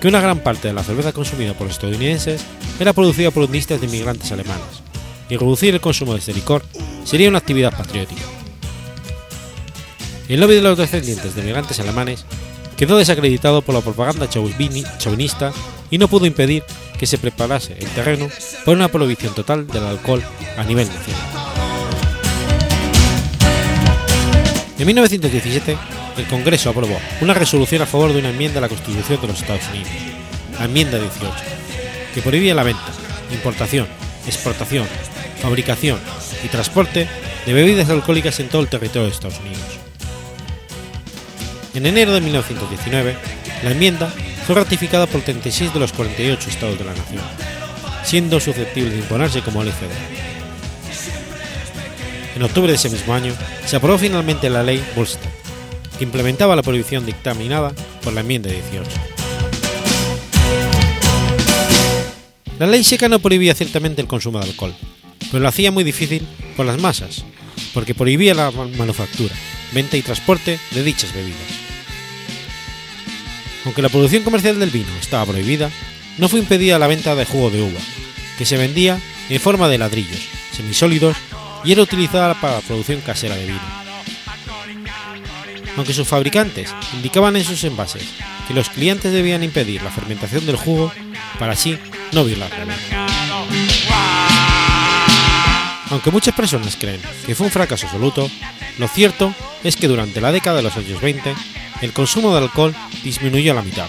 que 0.00 0.08
una 0.08 0.20
gran 0.20 0.38
parte 0.40 0.68
de 0.68 0.74
la 0.74 0.84
cerveza 0.84 1.12
consumida 1.12 1.54
por 1.54 1.66
los 1.66 1.76
estadounidenses 1.76 2.44
era 2.78 2.92
producida 2.92 3.30
por 3.30 3.44
indígenas 3.44 3.80
de 3.80 3.86
inmigrantes 3.86 4.30
alemanes, 4.30 4.82
y 5.28 5.36
reducir 5.36 5.74
el 5.74 5.80
consumo 5.80 6.12
de 6.12 6.20
este 6.20 6.34
licor 6.34 6.62
sería 7.04 7.28
una 7.28 7.38
actividad 7.38 7.76
patriótica. 7.76 8.22
El 10.28 10.40
lobby 10.40 10.54
de 10.54 10.62
los 10.62 10.78
descendientes 10.78 11.34
de 11.34 11.40
inmigrantes 11.40 11.80
alemanes 11.80 12.24
quedó 12.76 12.96
desacreditado 12.96 13.62
por 13.62 13.74
la 13.74 13.80
propaganda 13.80 14.28
chauvinista 14.28 15.52
y 15.90 15.98
no 15.98 16.08
pudo 16.08 16.26
impedir 16.26 16.64
que 16.98 17.06
se 17.06 17.18
preparase 17.18 17.76
el 17.78 17.88
terreno 17.88 18.28
para 18.64 18.76
una 18.76 18.88
prohibición 18.88 19.34
total 19.34 19.66
del 19.66 19.84
alcohol 19.84 20.22
a 20.56 20.64
nivel 20.64 20.88
nacional. 20.88 21.33
En 24.76 24.86
1917, 24.86 25.76
el 26.16 26.26
Congreso 26.26 26.70
aprobó 26.70 26.98
una 27.20 27.32
resolución 27.32 27.82
a 27.82 27.86
favor 27.86 28.12
de 28.12 28.18
una 28.18 28.30
enmienda 28.30 28.58
a 28.58 28.62
la 28.62 28.68
Constitución 28.68 29.20
de 29.20 29.28
los 29.28 29.40
Estados 29.40 29.68
Unidos, 29.68 29.88
la 30.58 30.64
enmienda 30.64 30.98
18, 30.98 31.32
que 32.12 32.22
prohibía 32.22 32.54
la 32.54 32.64
venta, 32.64 32.92
importación, 33.32 33.86
exportación, 34.26 34.86
fabricación 35.40 36.00
y 36.44 36.48
transporte 36.48 37.08
de 37.46 37.52
bebidas 37.52 37.88
alcohólicas 37.88 38.40
en 38.40 38.48
todo 38.48 38.62
el 38.62 38.68
territorio 38.68 39.04
de 39.04 39.14
Estados 39.14 39.38
Unidos. 39.38 39.62
En 41.74 41.86
enero 41.86 42.12
de 42.12 42.20
1919, 42.20 43.16
la 43.62 43.70
enmienda 43.70 44.12
fue 44.44 44.56
ratificada 44.56 45.06
por 45.06 45.20
36 45.20 45.72
de 45.72 45.80
los 45.80 45.92
48 45.92 46.50
estados 46.50 46.78
de 46.78 46.84
la 46.84 46.94
nación, 46.94 47.22
siendo 48.04 48.40
susceptible 48.40 48.90
de 48.90 48.98
imponerse 48.98 49.40
como 49.40 49.62
ley 49.62 49.72
federal. 49.72 50.33
En 52.34 52.42
octubre 52.42 52.72
de 52.72 52.76
ese 52.76 52.90
mismo 52.90 53.14
año, 53.14 53.32
se 53.64 53.76
aprobó 53.76 53.96
finalmente 53.96 54.50
la 54.50 54.64
ley 54.64 54.84
Volstead, 54.96 55.30
que 55.98 56.04
implementaba 56.04 56.56
la 56.56 56.62
prohibición 56.62 57.06
dictaminada 57.06 57.72
por 58.02 58.12
la 58.12 58.22
enmienda 58.22 58.50
18. 58.50 58.90
La 62.58 62.66
ley 62.66 62.82
seca 62.82 63.08
no 63.08 63.20
prohibía 63.20 63.54
ciertamente 63.54 64.00
el 64.00 64.08
consumo 64.08 64.40
de 64.40 64.46
alcohol, 64.46 64.74
pero 65.30 65.42
lo 65.42 65.48
hacía 65.48 65.70
muy 65.70 65.84
difícil 65.84 66.26
por 66.56 66.66
las 66.66 66.80
masas, 66.80 67.24
porque 67.72 67.94
prohibía 67.94 68.34
la 68.34 68.50
manufactura, 68.50 69.34
venta 69.72 69.96
y 69.96 70.02
transporte 70.02 70.58
de 70.72 70.82
dichas 70.82 71.14
bebidas. 71.14 71.38
Aunque 73.64 73.82
la 73.82 73.88
producción 73.88 74.24
comercial 74.24 74.58
del 74.58 74.70
vino 74.70 74.90
estaba 75.00 75.26
prohibida, 75.26 75.70
no 76.18 76.28
fue 76.28 76.40
impedida 76.40 76.78
la 76.78 76.88
venta 76.88 77.14
de 77.14 77.26
jugo 77.26 77.50
de 77.50 77.62
uva, 77.62 77.80
que 78.38 78.44
se 78.44 78.56
vendía 78.56 78.98
en 79.30 79.40
forma 79.40 79.68
de 79.68 79.78
ladrillos, 79.78 80.20
semisólidos 80.52 81.16
y 81.64 81.72
era 81.72 81.82
utilizada 81.82 82.34
para 82.40 82.56
la 82.56 82.60
producción 82.60 83.00
casera 83.00 83.36
de 83.36 83.46
vino. 83.46 83.84
Aunque 85.76 85.94
sus 85.94 86.06
fabricantes 86.06 86.72
indicaban 86.92 87.34
en 87.36 87.44
sus 87.44 87.64
envases 87.64 88.04
que 88.46 88.54
los 88.54 88.70
clientes 88.70 89.12
debían 89.12 89.42
impedir 89.42 89.82
la 89.82 89.90
fermentación 89.90 90.46
del 90.46 90.56
jugo 90.56 90.92
para 91.38 91.52
así 91.54 91.78
no 92.12 92.24
violar 92.24 92.50
la 92.50 92.64
ley. 92.66 92.76
Aunque 95.90 96.10
muchas 96.10 96.34
personas 96.34 96.76
creen 96.76 97.00
que 97.26 97.34
fue 97.34 97.46
un 97.46 97.52
fracaso 97.52 97.86
absoluto, 97.86 98.30
lo 98.78 98.88
cierto 98.88 99.34
es 99.62 99.76
que 99.76 99.88
durante 99.88 100.20
la 100.20 100.32
década 100.32 100.58
de 100.58 100.62
los 100.62 100.76
años 100.76 101.00
20 101.00 101.34
el 101.82 101.92
consumo 101.92 102.32
de 102.32 102.38
alcohol 102.38 102.74
disminuyó 103.02 103.52
a 103.52 103.56
la 103.56 103.62
mitad 103.62 103.88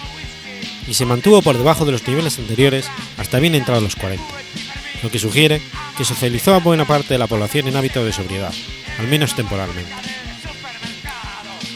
y 0.86 0.94
se 0.94 1.06
mantuvo 1.06 1.42
por 1.42 1.56
debajo 1.56 1.84
de 1.84 1.92
los 1.92 2.06
niveles 2.06 2.38
anteriores 2.38 2.88
hasta 3.16 3.40
bien 3.40 3.54
entrados 3.54 3.82
los 3.82 3.96
40, 3.96 4.22
lo 5.02 5.10
que 5.10 5.18
sugiere 5.18 5.60
que 5.96 6.04
socializó 6.04 6.54
a 6.54 6.60
buena 6.60 6.84
parte 6.84 7.14
de 7.14 7.18
la 7.18 7.26
población 7.26 7.68
en 7.68 7.76
hábito 7.76 8.04
de 8.04 8.12
sobriedad, 8.12 8.52
al 8.98 9.08
menos 9.08 9.34
temporalmente. 9.34 9.92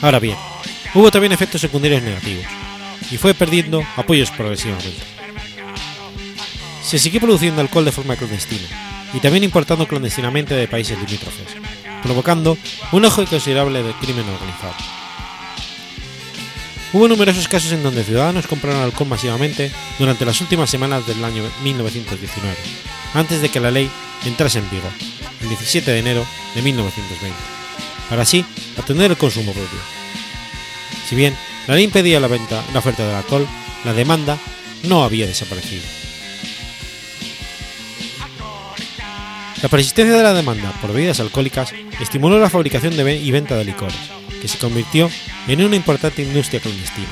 Ahora 0.03 0.19
bien, 0.19 0.37
hubo 0.95 1.11
también 1.11 1.33
efectos 1.33 1.61
secundarios 1.61 2.03
negativos, 2.03 2.47
y 3.11 3.17
fue 3.17 3.35
perdiendo 3.35 3.83
apoyos 3.97 4.31
progresivamente. 4.31 5.03
Se 6.83 6.99
siguió 6.99 7.21
produciendo 7.21 7.61
alcohol 7.61 7.85
de 7.85 7.93
forma 7.93 8.17
clandestina, 8.17 8.67
y 9.13 9.21
también 9.21 9.45
importando 9.45 9.87
clandestinamente 9.87 10.55
de 10.55 10.69
países 10.69 10.99
limítrofes, 10.99 11.57
provocando 12.03 12.57
un 12.93 13.05
ojo 13.05 13.25
considerable 13.27 13.83
de 13.83 13.93
crimen 13.95 14.29
organizado. 14.29 14.75
Hubo 16.93 17.07
numerosos 17.07 17.47
casos 17.47 17.71
en 17.73 17.85
donde 17.85 18.03
ciudadanos 18.03 18.49
compraron 18.49 18.83
alcohol 18.83 19.09
masivamente 19.09 19.71
durante 19.99 20.25
las 20.25 20.41
últimas 20.41 20.69
semanas 20.69 21.07
del 21.07 21.25
año 21.25 21.45
1919, 21.63 22.57
antes 23.15 23.41
de 23.41 23.49
que 23.49 23.61
la 23.61 23.71
ley 23.71 23.89
entrase 24.29 24.59
en 24.59 24.71
vigor, 24.71 24.93
el 25.41 25.49
17 25.49 25.91
de 25.91 25.99
enero 25.99 26.27
de 26.55 26.63
1920, 26.63 27.37
para 28.09 28.23
así 28.23 28.45
atender 28.79 29.11
el 29.11 29.17
consumo 29.17 29.53
propio. 29.53 29.79
Si 31.09 31.17
bien 31.17 31.37
la 31.67 31.75
ley 31.75 31.85
impedía 31.85 32.21
la 32.21 32.29
venta, 32.29 32.63
la 32.73 32.79
oferta 32.79 33.07
del 33.07 33.17
alcohol, 33.17 33.47
la 33.85 33.93
demanda 33.93 34.39
no 34.85 35.05
había 35.05 35.27
desaparecido. 35.27 35.83
La 39.63 39.69
persistencia 39.69 40.17
de 40.17 40.23
la 40.23 40.33
demanda 40.33 40.73
por 40.81 40.93
bebidas 40.93 41.21
alcohólicas 41.21 41.75
estimuló 42.01 42.39
la 42.39 42.49
fabricación 42.49 42.97
de 42.97 43.17
y 43.17 43.31
venta 43.31 43.57
de 43.57 43.65
licores, 43.65 43.97
que 44.41 44.49
se 44.49 44.57
convirtió 44.57 45.11
en 45.49 45.63
una 45.63 45.77
importante 45.77 46.23
industria 46.23 46.61
clandestina. 46.61 47.09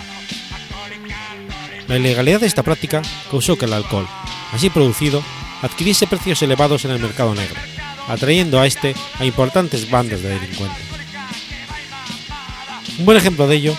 La 1.88 1.98
ilegalidad 1.98 2.40
de 2.40 2.46
esta 2.46 2.62
práctica 2.62 3.02
causó 3.30 3.56
que 3.58 3.66
el 3.66 3.72
alcohol, 3.74 4.08
así 4.52 4.70
producido, 4.70 5.22
adquiriese 5.62 6.06
precios 6.06 6.42
elevados 6.42 6.84
en 6.84 6.92
el 6.92 6.98
mercado 6.98 7.34
negro, 7.34 7.60
atrayendo 8.08 8.60
a 8.60 8.66
este 8.66 8.94
a 9.18 9.24
importantes 9.24 9.90
bandas 9.90 10.22
de 10.22 10.30
delincuentes. 10.30 10.84
Un 12.98 13.04
buen 13.04 13.18
ejemplo 13.18 13.46
de 13.46 13.56
ello 13.56 13.76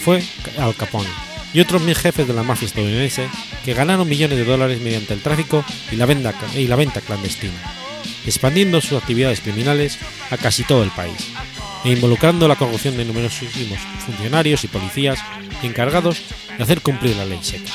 fue 0.00 0.22
Al 0.58 0.74
Capone 0.74 1.08
y 1.52 1.60
otros 1.60 1.82
mil 1.82 1.94
jefes 1.94 2.26
de 2.26 2.34
la 2.34 2.42
mafia 2.42 2.66
estadounidense 2.66 3.28
que 3.64 3.74
ganaron 3.74 4.08
millones 4.08 4.38
de 4.38 4.44
dólares 4.44 4.80
mediante 4.80 5.14
el 5.14 5.20
tráfico 5.20 5.64
y 5.90 5.96
la 5.96 6.06
venta, 6.06 6.34
y 6.54 6.66
la 6.66 6.76
venta 6.76 7.00
clandestina, 7.00 7.52
expandiendo 8.26 8.80
sus 8.80 8.98
actividades 8.98 9.40
criminales 9.40 9.98
a 10.30 10.36
casi 10.36 10.64
todo 10.64 10.82
el 10.82 10.90
país 10.90 11.30
e 11.84 11.90
involucrando 11.90 12.46
la 12.46 12.56
corrupción 12.56 12.96
de 12.96 13.04
numerosos 13.04 13.48
funcionarios 14.06 14.64
y 14.64 14.68
policías 14.68 15.18
encargados 15.62 16.22
de 16.56 16.62
hacer 16.62 16.80
cumplir 16.80 17.16
la 17.16 17.24
ley 17.24 17.40
seca. 17.42 17.72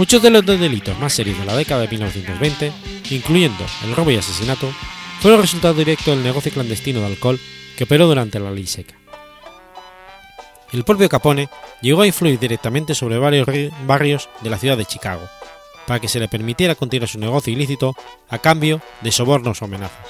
Muchos 0.00 0.22
de 0.22 0.30
los 0.30 0.46
delitos 0.46 0.98
más 0.98 1.12
serios 1.12 1.38
de 1.38 1.44
la 1.44 1.54
década 1.54 1.82
de 1.82 1.88
1920, 1.88 2.72
incluyendo 3.10 3.66
el 3.84 3.94
robo 3.94 4.10
y 4.10 4.16
asesinato, 4.16 4.72
fueron 5.20 5.42
resultado 5.42 5.74
directo 5.74 6.10
del 6.10 6.22
negocio 6.22 6.50
clandestino 6.50 7.00
de 7.00 7.06
alcohol 7.06 7.38
que 7.76 7.84
operó 7.84 8.06
durante 8.06 8.40
la 8.40 8.50
ley 8.50 8.66
seca. 8.66 8.94
El 10.72 10.84
propio 10.84 11.10
Capone 11.10 11.50
llegó 11.82 12.00
a 12.00 12.06
influir 12.06 12.38
directamente 12.38 12.94
sobre 12.94 13.18
varios 13.18 13.46
barrios 13.86 14.30
de 14.40 14.48
la 14.48 14.56
ciudad 14.56 14.78
de 14.78 14.86
Chicago, 14.86 15.28
para 15.86 16.00
que 16.00 16.08
se 16.08 16.18
le 16.18 16.28
permitiera 16.28 16.76
continuar 16.76 17.10
su 17.10 17.18
negocio 17.18 17.52
ilícito 17.52 17.94
a 18.30 18.38
cambio 18.38 18.80
de 19.02 19.12
sobornos 19.12 19.60
o 19.60 19.66
amenazas, 19.66 20.08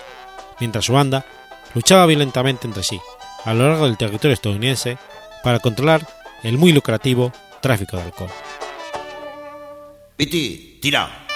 mientras 0.60 0.84
su 0.84 0.92
banda 0.92 1.26
luchaba 1.74 2.06
violentamente 2.06 2.68
entre 2.68 2.84
sí, 2.84 3.00
a 3.44 3.52
lo 3.54 3.68
largo 3.68 3.86
del 3.86 3.96
territorio 3.96 4.34
estadounidense, 4.34 4.98
para 5.42 5.58
controlar 5.58 6.06
el 6.44 6.58
muy 6.58 6.72
lucrativo 6.72 7.32
tráfico 7.60 7.96
de 7.96 8.04
alcohol. 8.04 8.30
Tira. 10.26 11.26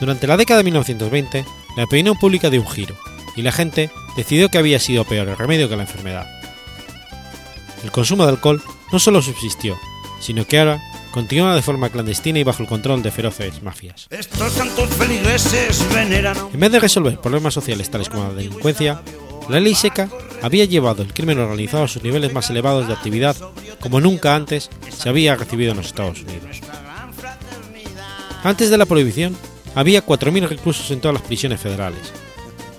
Durante 0.00 0.26
la 0.26 0.36
década 0.36 0.58
de 0.58 0.64
1920, 0.64 1.44
la 1.76 1.84
opinión 1.84 2.16
pública 2.18 2.50
dio 2.50 2.62
un 2.62 2.68
giro, 2.68 2.96
y 3.36 3.42
la 3.42 3.52
gente 3.52 3.90
decidió 4.16 4.48
que 4.48 4.58
había 4.58 4.78
sido 4.78 5.04
peor 5.04 5.28
el 5.28 5.36
remedio 5.36 5.68
que 5.68 5.76
la 5.76 5.82
enfermedad. 5.82 6.26
El 7.82 7.90
consumo 7.90 8.24
de 8.24 8.30
alcohol 8.30 8.62
no 8.92 8.98
solo 8.98 9.22
subsistió, 9.22 9.78
sino 10.20 10.46
que 10.46 10.58
ahora 10.58 10.82
continúa 11.10 11.54
de 11.54 11.62
forma 11.62 11.88
clandestina 11.88 12.38
y 12.38 12.44
bajo 12.44 12.62
el 12.62 12.68
control 12.68 13.02
de 13.02 13.10
feroces 13.10 13.62
mafias. 13.62 14.06
Estos 14.10 14.52
santos 14.52 14.90
feligreses 14.90 15.84
veneran. 15.92 16.36
En 16.52 16.60
vez 16.60 16.72
de 16.72 16.80
resolver 16.80 17.20
problemas 17.20 17.54
sociales 17.54 17.90
tales 17.90 18.08
como 18.08 18.24
la 18.24 18.34
delincuencia, 18.34 19.02
la 19.48 19.60
ley 19.60 19.74
seca 19.74 20.08
había 20.42 20.64
llevado 20.64 21.02
el 21.02 21.12
crimen 21.12 21.38
organizado 21.38 21.84
a 21.84 21.88
sus 21.88 22.02
niveles 22.02 22.32
más 22.32 22.50
elevados 22.50 22.86
de 22.86 22.94
actividad 22.94 23.36
como 23.80 24.00
nunca 24.00 24.34
antes 24.34 24.70
se 24.90 25.08
había 25.08 25.34
recibido 25.36 25.72
en 25.72 25.78
los 25.78 25.86
Estados 25.86 26.22
Unidos. 26.22 26.60
Antes 28.42 28.70
de 28.70 28.78
la 28.78 28.86
prohibición, 28.86 29.36
había 29.74 30.04
4.000 30.04 30.48
reclusos 30.48 30.90
en 30.90 31.00
todas 31.00 31.14
las 31.14 31.22
prisiones 31.22 31.60
federales, 31.60 32.00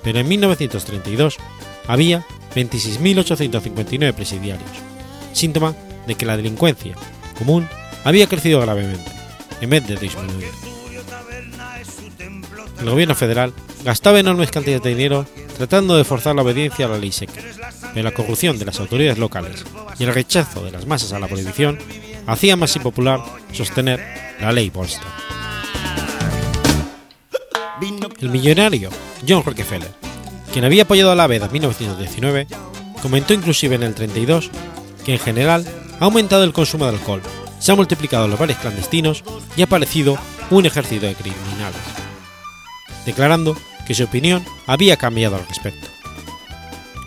pero 0.03 0.19
en 0.19 0.27
1932 0.27 1.37
había 1.87 2.25
26.859 2.55 4.13
presidiarios, 4.13 4.69
síntoma 5.33 5.75
de 6.07 6.15
que 6.15 6.25
la 6.25 6.35
delincuencia 6.35 6.95
común 7.37 7.67
había 8.03 8.27
crecido 8.27 8.59
gravemente, 8.59 9.11
en 9.61 9.69
vez 9.69 9.87
de 9.87 9.97
disminuir. 9.97 10.49
El 12.79 12.89
gobierno 12.89 13.13
federal 13.13 13.53
gastaba 13.85 14.19
enormes 14.19 14.49
cantidades 14.49 14.83
de 14.83 14.89
dinero 14.89 15.27
tratando 15.57 15.95
de 15.95 16.03
forzar 16.03 16.35
la 16.35 16.41
obediencia 16.41 16.87
a 16.87 16.89
la 16.89 16.97
ley 16.97 17.11
seca, 17.11 17.41
pero 17.93 18.03
la 18.03 18.15
corrupción 18.15 18.57
de 18.57 18.65
las 18.65 18.79
autoridades 18.79 19.19
locales 19.19 19.63
y 19.99 20.03
el 20.05 20.13
rechazo 20.13 20.65
de 20.65 20.71
las 20.71 20.87
masas 20.87 21.13
a 21.13 21.19
la 21.19 21.27
prohibición 21.27 21.77
hacía 22.25 22.55
más 22.55 22.75
impopular 22.75 23.21
sostener 23.53 24.03
la 24.39 24.51
ley 24.51 24.71
Volstead. 24.71 25.40
El 28.21 28.29
millonario 28.29 28.91
John 29.27 29.43
Rockefeller, 29.43 29.91
quien 30.53 30.63
había 30.63 30.83
apoyado 30.83 31.11
a 31.11 31.15
la 31.15 31.25
veda 31.25 31.47
en 31.47 31.53
1919, 31.53 32.47
comentó 33.01 33.33
inclusive 33.33 33.75
en 33.75 33.83
el 33.83 33.95
32 33.95 34.51
que 35.03 35.13
en 35.13 35.19
general 35.19 35.65
ha 35.99 36.05
aumentado 36.05 36.43
el 36.43 36.53
consumo 36.53 36.85
de 36.85 36.91
alcohol, 36.91 37.21
se 37.57 37.71
han 37.71 37.77
multiplicado 37.77 38.27
los 38.27 38.39
bares 38.39 38.57
clandestinos 38.57 39.23
y 39.57 39.61
ha 39.61 39.65
aparecido 39.65 40.19
un 40.51 40.67
ejército 40.67 41.07
de 41.07 41.15
criminales, 41.15 41.81
declarando 43.07 43.57
que 43.87 43.95
su 43.95 44.03
opinión 44.03 44.45
había 44.67 44.97
cambiado 44.97 45.37
al 45.37 45.47
respecto. 45.47 45.87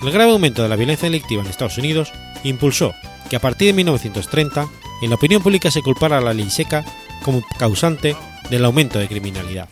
El 0.02 0.10
grave 0.10 0.32
aumento 0.32 0.64
de 0.64 0.68
la 0.68 0.76
violencia 0.76 1.08
delictiva 1.08 1.42
en 1.42 1.48
Estados 1.48 1.78
Unidos 1.78 2.12
impulsó 2.42 2.92
que 3.30 3.36
a 3.36 3.40
partir 3.40 3.68
de 3.68 3.74
1930 3.74 4.66
en 5.02 5.10
la 5.10 5.16
opinión 5.16 5.42
pública 5.42 5.70
se 5.70 5.82
culpara 5.82 6.18
a 6.18 6.20
la 6.20 6.34
ley 6.34 6.50
seca 6.50 6.84
como 7.22 7.42
causante 7.56 8.16
del 8.50 8.64
aumento 8.64 8.98
de 8.98 9.06
criminalidad. 9.06 9.68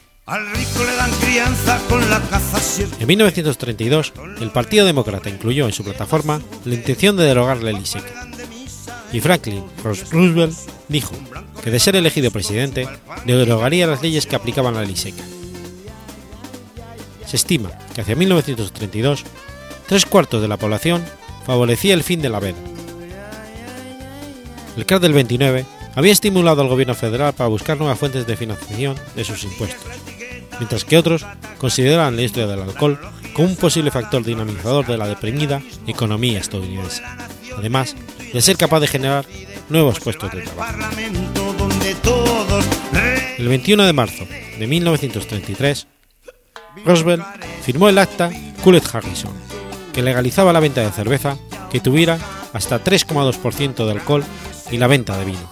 En 2.99 3.07
1932, 3.07 4.15
el 4.41 4.51
Partido 4.51 4.87
Demócrata 4.87 5.29
incluyó 5.29 5.67
en 5.67 5.73
su 5.73 5.85
plataforma 5.85 6.41
la 6.65 6.75
intención 6.75 7.19
de 7.19 7.25
derogar 7.25 7.63
la 7.63 7.73
ley 7.73 7.85
seca. 7.85 8.31
Y 9.13 9.21
Franklin 9.21 9.63
Roosevelt 9.85 10.57
dijo 10.89 11.15
que 11.63 11.71
de 11.71 11.79
ser 11.79 11.97
elegido 11.97 12.31
presidente, 12.31 12.89
derogaría 13.27 13.87
las 13.87 14.01
leyes 14.01 14.25
que 14.25 14.37
aplicaban 14.37 14.73
la 14.73 14.85
ley. 14.85 14.97
Se 14.97 15.13
estima 17.37 17.71
que 17.95 18.01
hacia 18.01 18.17
1932, 18.17 19.25
tres 19.87 20.07
cuartos 20.07 20.41
de 20.41 20.49
la 20.49 20.57
población 20.57 21.05
favorecía 21.45 21.93
el 21.93 22.03
fin 22.03 22.23
de 22.23 22.31
la 22.31 22.41
veda. 22.41 22.57
El 24.79 24.87
crack 24.87 25.03
del 25.03 25.13
29 25.13 25.67
había 25.95 26.13
estimulado 26.13 26.63
al 26.63 26.69
gobierno 26.69 26.95
federal 26.95 27.35
para 27.35 27.49
buscar 27.49 27.77
nuevas 27.77 27.99
fuentes 27.99 28.27
de 28.27 28.37
financiación 28.37 28.97
de 29.15 29.25
sus 29.25 29.45
impuestos, 29.45 29.83
mientras 30.63 30.85
que 30.85 30.97
otros 30.97 31.27
consideraban 31.59 32.15
la 32.15 32.23
historia 32.23 32.47
del 32.47 32.63
alcohol 32.63 32.97
como 33.35 33.49
un 33.49 33.57
posible 33.57 33.91
factor 33.91 34.23
dinamizador 34.23 34.87
de 34.87 34.97
la 34.97 35.09
deprimida 35.09 35.61
economía 35.89 36.39
estadounidense, 36.39 37.03
además 37.59 37.97
de 38.33 38.41
ser 38.41 38.57
capaz 38.57 38.79
de 38.79 38.87
generar 38.87 39.27
nuevos 39.69 39.99
puestos 39.99 40.31
de 40.31 40.43
trabajo. 40.43 40.73
El 43.39 43.49
21 43.49 43.83
de 43.83 43.93
marzo 43.93 44.25
de 44.57 44.67
1933, 44.69 45.89
Roosevelt 46.85 47.25
firmó 47.65 47.89
el 47.89 47.99
acta 47.99 48.31
Coolidge-Harrison, 48.63 49.33
que 49.93 50.03
legalizaba 50.03 50.53
la 50.53 50.61
venta 50.61 50.83
de 50.83 50.93
cerveza 50.93 51.39
que 51.73 51.81
tuviera 51.81 52.21
hasta 52.53 52.85
3,2% 52.85 53.85
de 53.85 53.91
alcohol 53.91 54.23
y 54.71 54.77
la 54.77 54.87
venta 54.87 55.19
de 55.19 55.25
vino, 55.25 55.51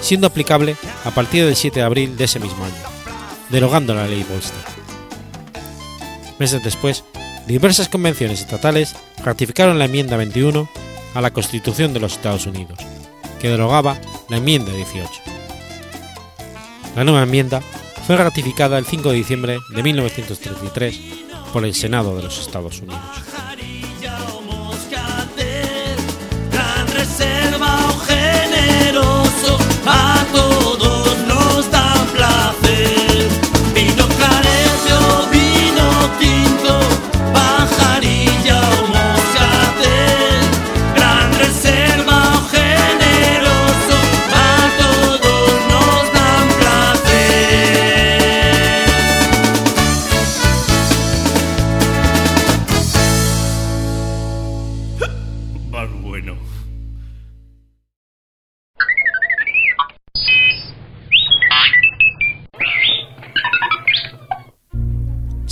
siendo 0.00 0.28
aplicable 0.28 0.76
a 1.04 1.10
partir 1.10 1.44
del 1.44 1.56
7 1.56 1.80
de 1.80 1.84
abril 1.84 2.16
de 2.16 2.24
ese 2.24 2.38
mismo 2.38 2.64
año, 2.64 2.99
derogando 3.50 3.94
la 3.94 4.06
ley 4.06 4.24
Volstead. 4.24 4.60
Meses 6.38 6.62
después, 6.62 7.04
diversas 7.46 7.88
convenciones 7.88 8.40
estatales 8.40 8.94
ratificaron 9.22 9.78
la 9.78 9.84
enmienda 9.86 10.16
21 10.16 10.68
a 11.14 11.20
la 11.20 11.32
Constitución 11.32 11.92
de 11.92 12.00
los 12.00 12.12
Estados 12.12 12.46
Unidos, 12.46 12.78
que 13.40 13.48
derogaba 13.48 14.00
la 14.28 14.38
enmienda 14.38 14.72
18. 14.72 15.10
La 16.96 17.04
nueva 17.04 17.22
enmienda 17.22 17.60
fue 18.06 18.16
ratificada 18.16 18.78
el 18.78 18.86
5 18.86 19.10
de 19.10 19.16
diciembre 19.16 19.58
de 19.74 19.82
1933 19.82 21.00
por 21.52 21.64
el 21.64 21.74
Senado 21.74 22.16
de 22.16 22.22
los 22.22 22.38
Estados 22.40 22.80
Unidos. 22.80 23.00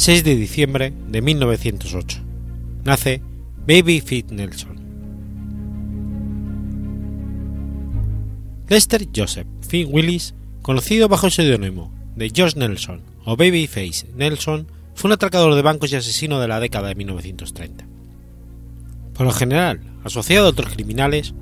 6 0.09 0.25
de 0.25 0.37
diciembre 0.37 0.95
de 1.09 1.21
1908. 1.21 2.21
Nace 2.83 3.21
Baby 3.67 4.01
Fit 4.01 4.31
Nelson. 4.31 4.81
Lester 8.71 9.07
Joseph 9.15 9.47
Finn 9.61 9.91
Willis, 9.93 10.33
conocido 10.63 11.11
bajo 11.11 11.27
el 11.27 11.33
seudónimo 11.33 11.93
de 12.17 12.33
George 12.35 12.59
Nelson 12.59 13.03
o 13.27 13.37
Babyface 13.37 14.07
Nelson, 14.17 14.67
fue 14.95 15.09
un 15.09 15.13
atracador 15.13 15.55
de 15.55 15.61
bancos 15.61 15.93
y 15.93 15.97
asesino 15.97 16.41
de 16.41 16.49
la 16.49 16.59
década 16.59 16.89
de 16.89 16.95
1930. 16.95 17.87
Por 19.13 19.27
lo 19.27 19.33
general, 19.33 19.83
asociado 20.05 20.47
a 20.47 20.49
otros 20.49 20.73
criminales, 20.73 21.35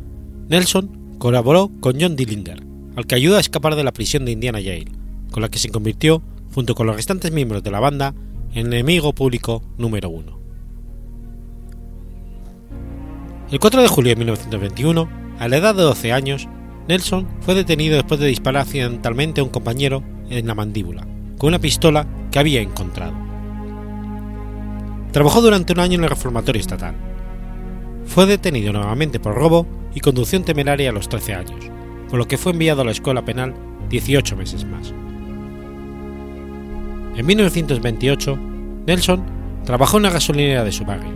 Nelson 0.49 1.19
colaboró 1.19 1.71
con 1.79 2.01
John 2.01 2.17
Dillinger, 2.17 2.65
al 2.97 3.07
que 3.07 3.15
ayudó 3.15 3.37
a 3.37 3.41
escapar 3.41 3.77
de 3.77 3.85
la 3.85 3.93
prisión 3.93 4.25
de 4.25 4.33
Indiana 4.33 4.59
Jail, 4.61 4.91
con 5.31 5.41
la 5.41 5.51
que 5.51 5.61
se 5.61 5.69
convirtió, 5.69 6.21
junto 6.53 6.75
con 6.75 6.89
los 6.89 6.97
restantes 6.97 7.31
miembros 7.31 7.63
de 7.63 7.71
la 7.71 7.79
banda, 7.79 8.13
enemigo 8.57 9.13
público 9.13 9.63
número 9.77 10.09
uno. 10.09 10.39
El 13.51 13.61
4 13.61 13.83
de 13.83 13.89
julio 13.89 14.11
de 14.11 14.17
1921, 14.17 15.09
a 15.39 15.49
la 15.49 15.57
edad 15.59 15.75
de 15.75 15.83
12 15.83 16.13
años, 16.13 16.49
Nelson 16.89 17.29
fue 17.41 17.55
detenido 17.55 17.97
después 17.97 18.19
de 18.19 18.27
disparar 18.27 18.63
accidentalmente 18.63 19.41
a 19.41 19.45
un 19.45 19.51
compañero 19.51 20.03
en 20.31 20.47
la 20.47 20.55
mandíbula, 20.55 21.07
con 21.39 21.49
una 21.49 21.59
pistola 21.59 22.07
que 22.31 22.39
había 22.39 22.61
encontrado. 22.63 23.15
Trabajó 25.13 25.43
durante 25.43 25.73
un 25.73 25.81
año 25.81 25.99
en 25.99 26.05
el 26.05 26.11
reformatorio 26.11 26.61
estatal. 26.61 26.95
Fue 28.07 28.27
detenido 28.27 28.73
nuevamente 28.73 29.21
por 29.21 29.35
robo 29.35 29.67
y 29.95 30.01
conducción 30.01 30.45
temeraria 30.45 30.91
a 30.91 30.93
los 30.93 31.09
13 31.09 31.35
años, 31.35 31.71
por 32.09 32.19
lo 32.19 32.27
que 32.27 32.39
fue 32.39 32.53
enviado 32.53 32.83
a 32.83 32.85
la 32.85 32.93
escuela 32.93 33.25
penal 33.25 33.55
18 33.91 34.37
meses 34.37 34.65
más. 34.65 34.93
En 37.17 37.25
1928, 37.25 38.39
Nelson 38.87 39.25
trabajó 39.65 39.97
en 39.97 40.03
una 40.03 40.13
gasolinera 40.13 40.65
de 40.65 40.73
su 40.73 40.85
barrio, 40.85 41.13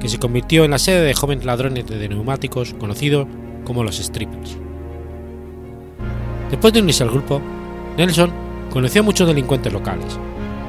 que 0.00 0.08
se 0.08 0.18
convirtió 0.18 0.64
en 0.64 0.72
la 0.72 0.80
sede 0.80 1.02
de 1.02 1.14
jóvenes 1.14 1.44
ladrones 1.44 1.86
de 1.86 2.08
neumáticos 2.08 2.74
conocidos 2.74 3.28
como 3.64 3.84
los 3.84 3.98
strippers. 3.98 4.56
Después 6.50 6.72
de 6.72 6.80
unirse 6.80 7.04
al 7.04 7.10
grupo, 7.10 7.40
Nelson 7.96 8.32
conoció 8.72 9.02
a 9.02 9.04
muchos 9.04 9.28
delincuentes 9.28 9.72
locales, 9.72 10.18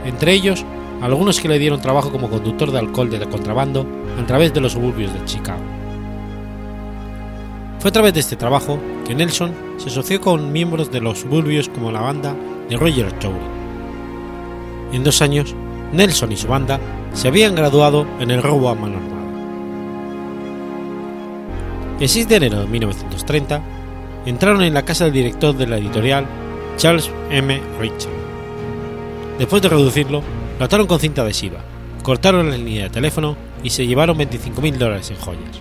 entre 0.05 0.33
ellos 0.33 0.63
algunos 1.01 1.39
que 1.39 1.49
le 1.49 1.57
dieron 1.57 1.81
trabajo 1.81 2.11
como 2.11 2.29
conductor 2.29 2.71
de 2.71 2.77
alcohol 2.77 3.09
de 3.09 3.25
contrabando 3.25 3.87
a 4.21 4.25
través 4.27 4.53
de 4.53 4.61
los 4.61 4.73
suburbios 4.73 5.11
de 5.11 5.25
Chicago. 5.25 5.63
Fue 7.79 7.89
a 7.89 7.93
través 7.93 8.13
de 8.13 8.19
este 8.19 8.35
trabajo 8.35 8.79
que 9.03 9.15
Nelson 9.15 9.51
se 9.77 9.89
asoció 9.89 10.21
con 10.21 10.53
miembros 10.53 10.91
de 10.91 11.01
los 11.01 11.21
suburbios 11.21 11.69
como 11.69 11.91
la 11.91 12.01
banda 12.01 12.35
de 12.69 12.77
Roger 12.77 13.17
Chowry. 13.17 13.64
En 14.95 15.03
dos 15.03 15.21
años, 15.21 15.53
Nelson 15.91 16.31
y 16.31 16.37
su 16.37 16.47
banda 16.47 16.79
se 17.11 17.27
habían 17.27 17.53
graduado 17.53 18.07
en 18.21 18.31
el 18.31 18.41
robo 18.41 18.69
a 18.69 18.75
mano 18.75 18.95
armada. 18.95 19.15
El 21.99 22.07
6 22.07 22.29
de 22.29 22.35
enero 22.37 22.61
de 22.61 22.67
1930, 22.67 23.61
entraron 24.25 24.63
en 24.63 24.73
la 24.73 24.85
casa 24.85 25.03
del 25.03 25.13
director 25.13 25.53
de 25.53 25.67
la 25.67 25.79
editorial, 25.79 26.25
Charles 26.77 27.11
M. 27.29 27.59
Richard. 27.77 28.13
Después 29.37 29.61
de 29.61 29.67
reducirlo, 29.67 30.23
lo 30.57 30.65
ataron 30.65 30.87
con 30.87 31.01
cinta 31.01 31.23
adhesiva, 31.23 31.59
cortaron 32.01 32.49
la 32.49 32.55
línea 32.55 32.83
de 32.83 32.89
teléfono 32.89 33.35
y 33.63 33.71
se 33.71 33.85
llevaron 33.85 34.17
25.000 34.17 34.77
dólares 34.77 35.11
en 35.11 35.17
joyas. 35.17 35.59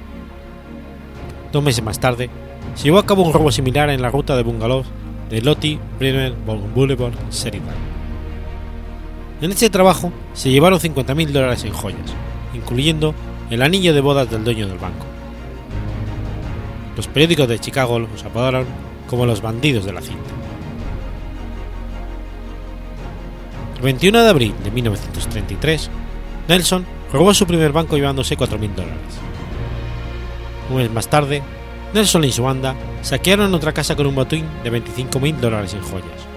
Dos 1.51 1.61
meses 1.61 1.83
más 1.83 1.99
tarde, 1.99 2.31
se 2.77 2.85
llevó 2.85 2.99
a 3.01 3.07
cabo 3.07 3.25
un 3.25 3.33
robo 3.33 3.51
similar 3.51 3.90
en 3.90 4.01
la 4.01 4.11
ruta 4.11 4.37
de 4.37 4.44
bungalows 4.44 4.87
de 5.29 5.40
Lottie 5.40 5.81
Bremer 5.99 6.35
Boulevard, 6.73 7.14
Sheridan. 7.33 7.93
En 9.40 9.51
este 9.51 9.68
trabajo 9.68 10.12
se 10.33 10.51
llevaron 10.51 10.79
50.000 10.79 11.29
dólares 11.29 11.64
en 11.64 11.73
joyas, 11.73 12.14
incluyendo 12.55 13.14
el 13.51 13.62
anillo 13.62 13.92
de 13.92 14.01
bodas 14.01 14.31
del 14.31 14.44
dueño 14.44 14.68
del 14.68 14.79
banco. 14.79 15.07
Los 16.97 17.09
periódicos 17.09 17.49
de 17.49 17.59
Chicago 17.59 17.99
los 17.99 18.25
apodaron 18.25 18.66
como 19.09 19.27
los 19.27 19.42
bandidos 19.42 19.85
de 19.85 19.92
la 19.92 20.01
cinta. 20.01 20.31
El 23.77 23.83
21 23.83 24.23
de 24.23 24.31
abril 24.31 24.55
de 24.62 24.70
1933, 24.70 25.90
Nelson 26.49 26.87
robó 27.12 27.35
su 27.35 27.47
primer 27.47 27.73
banco 27.73 27.97
llevándose 27.97 28.38
4.000 28.38 28.75
dólares. 28.75 28.99
Un 30.70 30.77
mes 30.77 30.90
más 30.90 31.09
tarde, 31.09 31.42
Nelson 31.92 32.25
y 32.25 32.33
su 32.33 32.44
banda 32.44 32.75
saquearon 33.03 33.53
otra 33.53 33.73
casa 33.73 33.97
con 33.97 34.07
un 34.07 34.14
botín 34.14 34.47
de 34.62 34.73
25.000 34.73 35.37
dólares 35.37 35.75
en 35.75 35.83
joyas. 35.83 36.34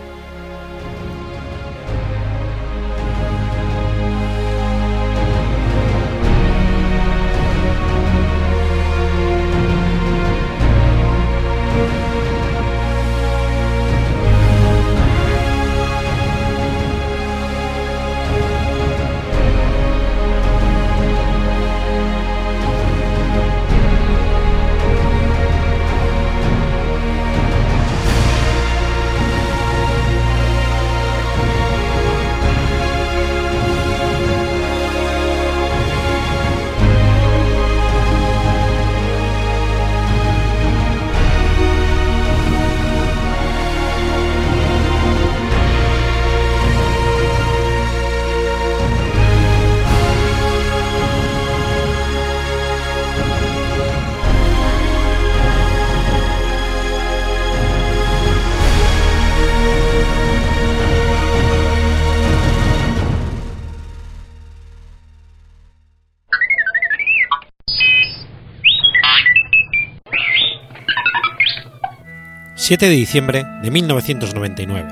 7 72.68 72.90
de 72.90 72.96
diciembre 72.96 73.46
de 73.64 73.72
1999. 73.72 74.90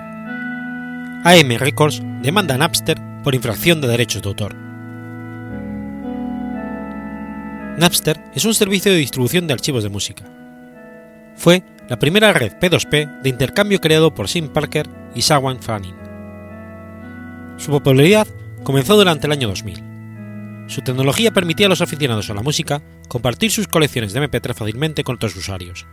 AM 1.25 1.57
Records 1.57 2.01
demanda 2.21 2.55
a 2.55 2.57
Napster 2.57 2.97
por 3.21 3.35
infracción 3.35 3.81
de 3.81 3.89
derechos 3.89 4.21
de 4.21 4.29
autor. 4.29 4.55
Napster 7.77 8.17
es 8.33 8.45
un 8.45 8.53
servicio 8.53 8.93
de 8.93 8.99
distribución 8.99 9.45
de 9.45 9.51
archivos 9.55 9.83
de 9.83 9.89
música. 9.89 10.23
Fue 11.35 11.63
la 11.89 11.99
primera 11.99 12.31
red 12.31 12.53
P2P 12.53 13.21
de 13.21 13.29
intercambio 13.29 13.81
creado 13.81 14.13
por 14.13 14.29
Sim 14.29 14.47
Parker 14.47 14.87
y 15.13 15.23
Sawan 15.23 15.61
Fanning. 15.61 15.97
Su 17.57 17.71
popularidad 17.71 18.25
comenzó 18.63 18.95
durante 18.95 19.27
el 19.27 19.33
año 19.33 19.49
2000. 19.49 19.83
Su 20.67 20.79
tecnología 20.79 21.31
permitía 21.31 21.65
a 21.65 21.69
los 21.69 21.81
aficionados 21.81 22.29
a 22.29 22.35
la 22.35 22.41
música 22.41 22.81
compartir 23.09 23.51
sus 23.51 23.67
colecciones 23.67 24.13
de 24.13 24.21
MP3 24.21 24.53
fácilmente 24.53 25.03
con 25.03 25.15
otros 25.15 25.35
usuarios, 25.35 25.85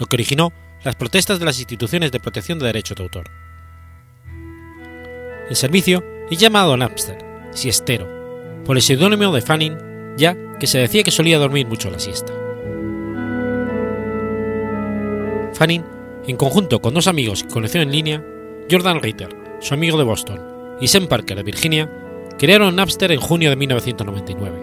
lo 0.00 0.06
que 0.06 0.16
originó 0.16 0.52
las 0.84 0.94
protestas 0.94 1.38
de 1.38 1.44
las 1.44 1.58
instituciones 1.58 2.12
de 2.12 2.20
protección 2.20 2.58
de 2.58 2.66
derechos 2.66 2.96
de 2.96 3.02
autor. 3.02 3.30
El 5.48 5.56
servicio 5.56 6.04
es 6.30 6.38
llamado 6.38 6.76
Napster, 6.76 7.18
siestero, 7.52 8.06
por 8.64 8.76
el 8.76 8.82
seudónimo 8.82 9.32
de 9.32 9.40
Fanning, 9.40 9.78
ya 10.16 10.36
que 10.58 10.66
se 10.66 10.78
decía 10.78 11.02
que 11.02 11.10
solía 11.10 11.38
dormir 11.38 11.66
mucho 11.66 11.90
la 11.90 11.98
siesta. 11.98 12.32
Fanning, 15.54 15.84
en 16.26 16.36
conjunto 16.36 16.80
con 16.80 16.94
dos 16.94 17.06
amigos 17.08 17.42
que 17.42 17.48
conoció 17.48 17.80
en 17.80 17.90
línea, 17.90 18.22
Jordan 18.70 19.02
Ritter, 19.02 19.34
su 19.60 19.74
amigo 19.74 19.96
de 19.98 20.04
Boston, 20.04 20.40
y 20.80 20.86
Sam 20.86 21.08
Parker 21.08 21.36
de 21.36 21.42
Virginia, 21.42 21.90
crearon 22.38 22.76
Napster 22.76 23.10
en 23.10 23.20
junio 23.20 23.50
de 23.50 23.56
1999. 23.56 24.58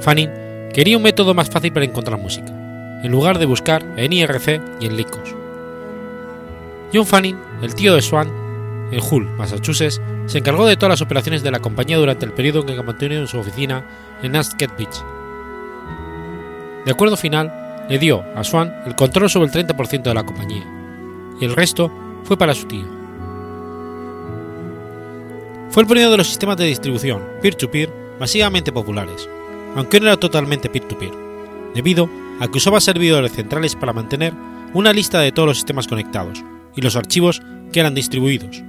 Fanning 0.00 0.30
quería 0.72 0.96
un 0.96 1.02
método 1.02 1.34
más 1.34 1.50
fácil 1.50 1.72
para 1.72 1.84
encontrar 1.84 2.18
música, 2.18 2.61
en 3.02 3.10
lugar 3.10 3.38
de 3.38 3.46
buscar 3.46 3.84
en 3.96 4.12
IRC 4.12 4.60
y 4.80 4.86
en 4.86 4.96
Lycos. 4.96 5.34
John 6.92 7.06
Fanning, 7.06 7.38
el 7.62 7.74
tío 7.74 7.94
de 7.94 8.02
Swan, 8.02 8.28
en 8.90 9.00
Hull, 9.00 9.28
Massachusetts, 9.36 10.00
se 10.26 10.38
encargó 10.38 10.66
de 10.66 10.76
todas 10.76 10.90
las 10.90 11.02
operaciones 11.02 11.42
de 11.42 11.50
la 11.50 11.60
compañía 11.60 11.96
durante 11.96 12.26
el 12.26 12.32
periodo 12.32 12.60
en 12.60 12.66
que 12.66 12.82
mantuvo 12.82 13.14
en 13.14 13.26
su 13.26 13.38
oficina 13.38 13.84
en 14.22 14.36
Asket 14.36 14.76
Beach. 14.76 15.02
De 16.84 16.90
acuerdo 16.90 17.16
final, 17.16 17.86
le 17.88 17.98
dio 17.98 18.22
a 18.36 18.44
Swan 18.44 18.74
el 18.86 18.94
control 18.94 19.30
sobre 19.30 19.46
el 19.46 19.66
30% 19.66 20.02
de 20.02 20.14
la 20.14 20.24
compañía, 20.24 20.64
y 21.40 21.44
el 21.44 21.56
resto 21.56 21.90
fue 22.24 22.36
para 22.36 22.54
su 22.54 22.66
tío. 22.66 22.84
Fue 25.70 25.82
el 25.82 25.88
primero 25.88 26.10
de 26.10 26.18
los 26.18 26.28
sistemas 26.28 26.58
de 26.58 26.66
distribución 26.66 27.22
peer-to-peer 27.40 27.90
masivamente 28.20 28.72
populares, 28.72 29.28
aunque 29.74 29.98
no 29.98 30.06
era 30.06 30.18
totalmente 30.18 30.68
peer-to-peer, 30.68 31.14
debido 31.74 32.10
a 32.42 32.48
que 32.48 32.58
usaba 32.58 32.80
servidores 32.80 33.30
centrales 33.30 33.76
para 33.76 33.92
mantener 33.92 34.34
una 34.74 34.92
lista 34.92 35.20
de 35.20 35.30
todos 35.30 35.46
los 35.46 35.58
sistemas 35.58 35.86
conectados 35.86 36.42
y 36.74 36.80
los 36.80 36.96
archivos 36.96 37.40
que 37.72 37.78
eran 37.78 37.94
distribuidos, 37.94 38.64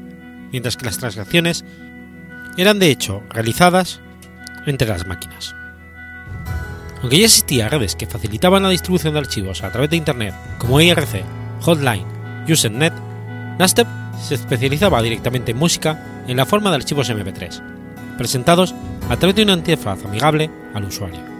mientras 0.52 0.78
que 0.78 0.86
las 0.86 1.00
transacciones 1.00 1.66
eran 2.56 2.78
de 2.78 2.92
hecho 2.92 3.24
realizadas 3.32 4.00
entre 4.68 4.88
las 4.88 5.08
máquinas. 5.08 5.56
Aunque 7.02 7.18
ya 7.18 7.26
existían 7.26 7.72
redes 7.72 7.96
que 7.96 8.06
facilitaban 8.06 8.62
la 8.62 8.70
distribución 8.70 9.14
de 9.14 9.22
archivos 9.22 9.64
a 9.64 9.72
través 9.72 9.90
de 9.90 9.98
Internet, 9.98 10.36
como 10.60 10.80
IRC, 10.80 11.24
Hotline 11.62 12.06
y 12.48 12.54
Usenet, 12.54 12.94
Napster 13.58 13.88
se 14.22 14.36
especializaba 14.36 15.02
directamente 15.02 15.50
en 15.50 15.58
música 15.58 16.24
en 16.28 16.38
la 16.38 16.46
forma 16.46 16.70
de 16.70 16.76
archivos 16.76 17.10
MP3, 17.10 17.60
presentados 18.20 18.76
a 19.10 19.18
través 19.18 19.36
de 19.36 19.44
una 19.44 19.54
interfaz 19.54 20.06
amigable 20.06 20.52
al 20.76 20.86
usuario. 20.86 21.33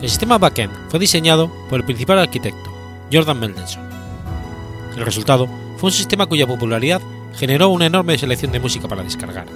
El 0.00 0.08
sistema 0.08 0.38
backend 0.38 0.72
fue 0.88 0.98
diseñado 0.98 1.50
por 1.68 1.78
el 1.78 1.84
principal 1.84 2.18
arquitecto, 2.18 2.72
Jordan 3.12 3.38
Mendelssohn. 3.38 3.82
El 4.96 5.04
resultado 5.04 5.46
fue 5.76 5.88
un 5.88 5.92
sistema 5.92 6.24
cuya 6.24 6.46
popularidad 6.46 7.02
generó 7.36 7.68
una 7.68 7.86
enorme 7.86 8.16
selección 8.16 8.50
de 8.50 8.60
música 8.60 8.88
para 8.88 9.02
descargar. 9.02 9.46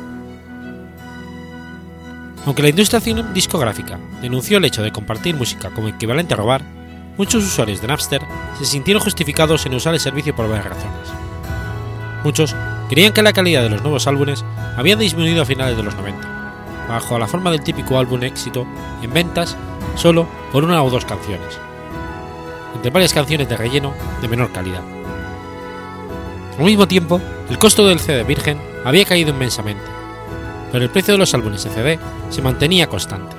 Aunque 2.44 2.62
la 2.62 2.68
industria 2.68 3.00
discográfica 3.32 3.98
denunció 4.20 4.58
el 4.58 4.66
hecho 4.66 4.82
de 4.82 4.92
compartir 4.92 5.34
música 5.34 5.70
como 5.70 5.88
equivalente 5.88 6.34
a 6.34 6.36
robar, 6.36 6.62
muchos 7.16 7.42
usuarios 7.42 7.80
de 7.80 7.88
Napster 7.88 8.20
se 8.58 8.66
sintieron 8.66 9.02
justificados 9.02 9.64
en 9.64 9.74
usar 9.74 9.94
el 9.94 10.00
servicio 10.00 10.36
por 10.36 10.46
varias 10.48 10.66
razones. 10.66 11.08
Muchos 12.22 12.54
creían 12.90 13.14
que 13.14 13.22
la 13.22 13.32
calidad 13.32 13.62
de 13.62 13.70
los 13.70 13.80
nuevos 13.80 14.06
álbumes 14.06 14.44
había 14.76 14.96
disminuido 14.96 15.42
a 15.42 15.46
finales 15.46 15.78
de 15.78 15.82
los 15.82 15.94
90, 15.94 16.86
bajo 16.86 17.18
la 17.18 17.28
forma 17.28 17.50
del 17.50 17.62
típico 17.62 17.98
álbum 17.98 18.22
éxito 18.22 18.66
en 19.02 19.12
ventas 19.12 19.56
solo 19.94 20.26
por 20.52 20.64
una 20.64 20.82
o 20.82 20.90
dos 20.90 21.04
canciones, 21.04 21.58
entre 22.74 22.90
varias 22.90 23.12
canciones 23.12 23.48
de 23.48 23.56
relleno 23.56 23.94
de 24.20 24.28
menor 24.28 24.52
calidad. 24.52 24.82
Al 26.58 26.64
mismo 26.64 26.86
tiempo, 26.86 27.20
el 27.50 27.58
costo 27.58 27.86
del 27.86 28.00
CD 28.00 28.22
virgen 28.22 28.58
había 28.84 29.04
caído 29.04 29.30
inmensamente, 29.30 29.82
pero 30.70 30.84
el 30.84 30.90
precio 30.90 31.14
de 31.14 31.18
los 31.18 31.34
álbumes 31.34 31.64
de 31.64 31.70
CD 31.70 31.98
se 32.30 32.42
mantenía 32.42 32.88
constante. 32.88 33.36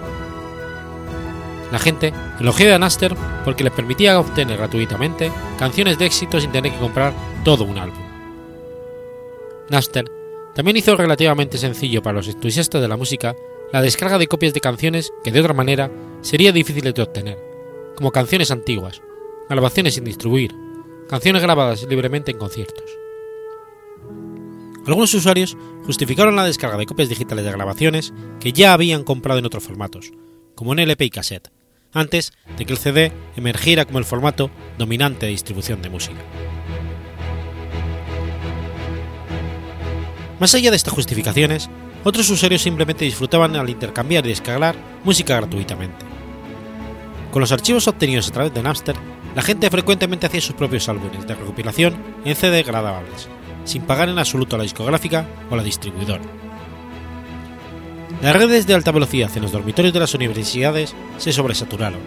La 1.71 1.79
gente 1.79 2.13
elogió 2.39 2.73
a 2.73 2.79
Naster 2.79 3.15
porque 3.43 3.63
le 3.63 3.71
permitía 3.71 4.19
obtener 4.19 4.57
gratuitamente 4.57 5.31
canciones 5.57 5.97
de 5.97 6.05
éxito 6.05 6.39
sin 6.39 6.51
tener 6.51 6.71
que 6.71 6.77
comprar 6.77 7.13
todo 7.43 7.63
un 7.63 7.77
álbum. 7.77 8.03
Naster 9.69 10.11
también 10.53 10.77
hizo 10.77 10.95
relativamente 10.95 11.57
sencillo 11.57 12.01
para 12.01 12.17
los 12.17 12.27
entusiastas 12.27 12.81
de 12.81 12.87
la 12.87 12.97
música 12.97 13.35
la 13.71 13.81
descarga 13.81 14.17
de 14.17 14.27
copias 14.27 14.53
de 14.53 14.61
canciones 14.61 15.11
que 15.23 15.31
de 15.31 15.39
otra 15.39 15.53
manera 15.53 15.91
sería 16.21 16.51
difícil 16.51 16.93
de 16.93 17.01
obtener, 17.01 17.37
como 17.95 18.11
canciones 18.11 18.51
antiguas, 18.51 19.01
grabaciones 19.49 19.95
sin 19.95 20.03
distribuir, 20.03 20.55
canciones 21.09 21.41
grabadas 21.41 21.83
libremente 21.89 22.31
en 22.31 22.37
conciertos. 22.37 22.85
Algunos 24.87 25.13
usuarios 25.13 25.57
justificaron 25.85 26.35
la 26.35 26.45
descarga 26.45 26.77
de 26.77 26.85
copias 26.85 27.09
digitales 27.09 27.43
de 27.43 27.51
grabaciones 27.51 28.13
que 28.39 28.53
ya 28.53 28.73
habían 28.73 29.03
comprado 29.03 29.39
en 29.39 29.45
otros 29.45 29.63
formatos, 29.63 30.11
como 30.53 30.73
en 30.73 30.79
LP 30.79 31.05
y 31.05 31.09
cassette, 31.09 31.51
antes 31.91 32.33
de 32.57 32.65
que 32.65 32.73
el 32.73 32.79
CD 32.79 33.11
emergiera 33.35 33.85
como 33.85 33.97
el 33.97 34.05
formato 34.05 34.51
dominante 34.77 35.25
de 35.25 35.31
distribución 35.31 35.81
de 35.81 35.89
música. 35.89 36.21
Más 40.39 40.53
allá 40.53 40.69
de 40.69 40.77
estas 40.77 40.93
justificaciones, 40.93 41.69
otros 42.05 42.29
usuarios 42.29 42.61
simplemente 42.61 43.03
disfrutaban 43.03 43.55
al 43.55 43.69
intercambiar 43.69 44.25
y 44.25 44.29
descargar 44.29 44.75
música 45.03 45.35
gratuitamente. 45.37 46.05
Con 47.31 47.41
los 47.41 47.51
archivos 47.51 47.87
obtenidos 47.87 48.29
a 48.29 48.31
través 48.31 48.53
de 48.53 48.61
Napster, 48.61 48.95
la 49.35 49.41
gente 49.41 49.69
frecuentemente 49.71 50.27
hacía 50.27 50.39
sus 50.39 50.55
propios 50.55 50.87
álbumes 50.87 51.27
de 51.27 51.33
recopilación 51.33 51.95
en 52.23 52.35
CD 52.35 52.61
gradables, 52.61 53.27
sin 53.65 53.81
pagar 53.81 54.07
en 54.07 54.19
absoluto 54.19 54.55
a 54.55 54.59
la 54.59 54.63
discográfica 54.63 55.25
o 55.49 55.55
a 55.55 55.57
la 55.57 55.63
distribuidora. 55.63 56.23
Las 58.21 58.35
redes 58.35 58.67
de 58.67 58.75
alta 58.75 58.91
velocidad 58.91 59.31
en 59.35 59.41
los 59.41 59.51
dormitorios 59.51 59.93
de 59.93 59.99
las 59.99 60.13
universidades 60.13 60.95
se 61.17 61.33
sobresaturaron, 61.33 61.99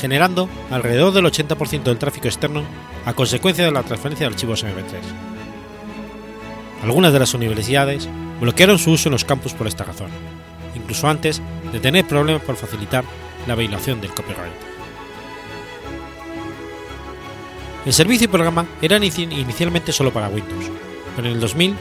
generando 0.00 0.48
alrededor 0.70 1.12
del 1.12 1.24
80% 1.26 1.82
del 1.82 1.98
tráfico 1.98 2.28
externo 2.28 2.62
a 3.04 3.14
consecuencia 3.14 3.64
de 3.64 3.72
la 3.72 3.82
transferencia 3.82 4.28
de 4.28 4.32
archivos 4.32 4.64
MP3. 4.64 5.33
Algunas 6.84 7.14
de 7.14 7.18
las 7.18 7.32
universidades 7.32 8.10
bloquearon 8.42 8.78
su 8.78 8.90
uso 8.90 9.08
en 9.08 9.12
los 9.12 9.24
campus 9.24 9.54
por 9.54 9.66
esta 9.66 9.84
razón, 9.84 10.10
incluso 10.74 11.08
antes 11.08 11.40
de 11.72 11.80
tener 11.80 12.06
problemas 12.06 12.42
por 12.42 12.56
facilitar 12.56 13.04
la 13.46 13.54
violación 13.54 14.02
del 14.02 14.12
copyright. 14.12 14.52
El 17.86 17.92
servicio 17.94 18.26
y 18.26 18.28
programa 18.28 18.66
eran 18.82 19.02
inicialmente 19.02 19.92
solo 19.92 20.12
para 20.12 20.28
Windows, 20.28 20.70
pero 21.16 21.28
en 21.28 21.34
el 21.34 21.40
2000 21.40 21.74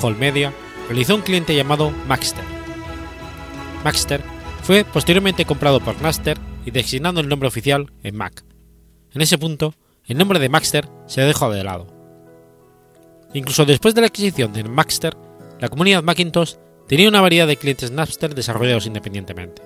Hole 0.00 0.16
Media 0.16 0.52
realizó 0.86 1.16
un 1.16 1.22
cliente 1.22 1.56
llamado 1.56 1.90
Maxter. 2.06 2.44
Maxter 3.82 4.22
fue 4.62 4.84
posteriormente 4.84 5.44
comprado 5.44 5.80
por 5.80 6.00
Napster 6.00 6.38
y 6.64 6.70
designando 6.70 7.20
el 7.20 7.28
nombre 7.28 7.48
oficial 7.48 7.90
en 8.04 8.16
Mac. 8.16 8.44
En 9.12 9.22
ese 9.22 9.38
punto, 9.38 9.74
el 10.04 10.16
nombre 10.16 10.38
de 10.38 10.48
Maxter 10.48 10.88
se 11.06 11.22
dejó 11.22 11.50
de 11.50 11.64
lado. 11.64 11.95
Incluso 13.34 13.64
después 13.64 13.94
de 13.94 14.00
la 14.00 14.06
adquisición 14.06 14.52
de 14.52 14.64
Maxter, 14.64 15.16
la 15.60 15.68
comunidad 15.68 16.02
Macintosh 16.02 16.54
tenía 16.86 17.08
una 17.08 17.20
variedad 17.20 17.46
de 17.46 17.56
clientes 17.56 17.90
Napster 17.90 18.34
desarrollados 18.34 18.86
independientemente. 18.86 19.62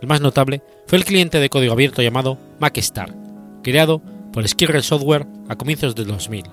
El 0.00 0.08
más 0.08 0.20
notable 0.20 0.62
fue 0.86 0.98
el 0.98 1.04
cliente 1.04 1.38
de 1.38 1.50
código 1.50 1.72
abierto 1.72 2.02
llamado 2.02 2.38
MacStar, 2.58 3.14
creado 3.62 4.00
por 4.32 4.46
Skirrel 4.46 4.82
Software 4.82 5.26
a 5.48 5.56
comienzos 5.56 5.94
del 5.94 6.06
2000, 6.06 6.44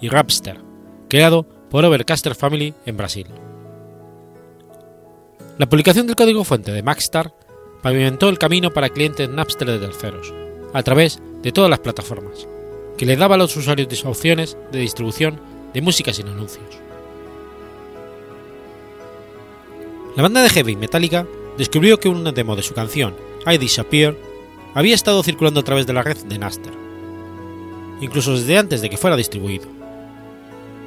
y 0.00 0.08
Rapster, 0.08 0.58
creado 1.08 1.44
por 1.70 1.84
Overcaster 1.84 2.34
Family 2.34 2.74
en 2.86 2.96
Brasil. 2.96 3.26
La 5.58 5.68
publicación 5.68 6.06
del 6.06 6.16
código 6.16 6.44
fuente 6.44 6.72
de 6.72 6.82
MacStar 6.82 7.32
pavimentó 7.82 8.28
el 8.28 8.38
camino 8.38 8.72
para 8.72 8.88
clientes 8.88 9.28
Napster 9.28 9.68
de 9.68 9.78
terceros, 9.78 10.32
a 10.72 10.82
través 10.82 11.20
de 11.42 11.52
todas 11.52 11.70
las 11.70 11.80
plataformas, 11.80 12.48
que 12.96 13.06
le 13.06 13.16
daba 13.16 13.34
a 13.34 13.38
los 13.38 13.56
usuarios 13.56 14.04
opciones 14.04 14.56
de 14.72 14.78
distribución 14.80 15.40
de 15.72 15.82
música 15.82 16.12
sin 16.12 16.28
anuncios. 16.28 16.64
La 20.16 20.22
banda 20.22 20.42
de 20.42 20.48
heavy 20.48 20.76
Metallica 20.76 21.26
descubrió 21.58 22.00
que 22.00 22.08
una 22.08 22.32
demo 22.32 22.56
de 22.56 22.62
su 22.62 22.72
canción 22.72 23.14
I 23.46 23.58
Disappear 23.58 24.16
había 24.74 24.94
estado 24.94 25.22
circulando 25.22 25.60
a 25.60 25.64
través 25.64 25.86
de 25.86 25.92
la 25.92 26.02
red 26.02 26.16
de 26.16 26.38
Napster, 26.38 26.72
incluso 28.00 28.32
desde 28.32 28.58
antes 28.58 28.80
de 28.80 28.90
que 28.90 28.96
fuera 28.96 29.16
distribuido. 29.16 29.66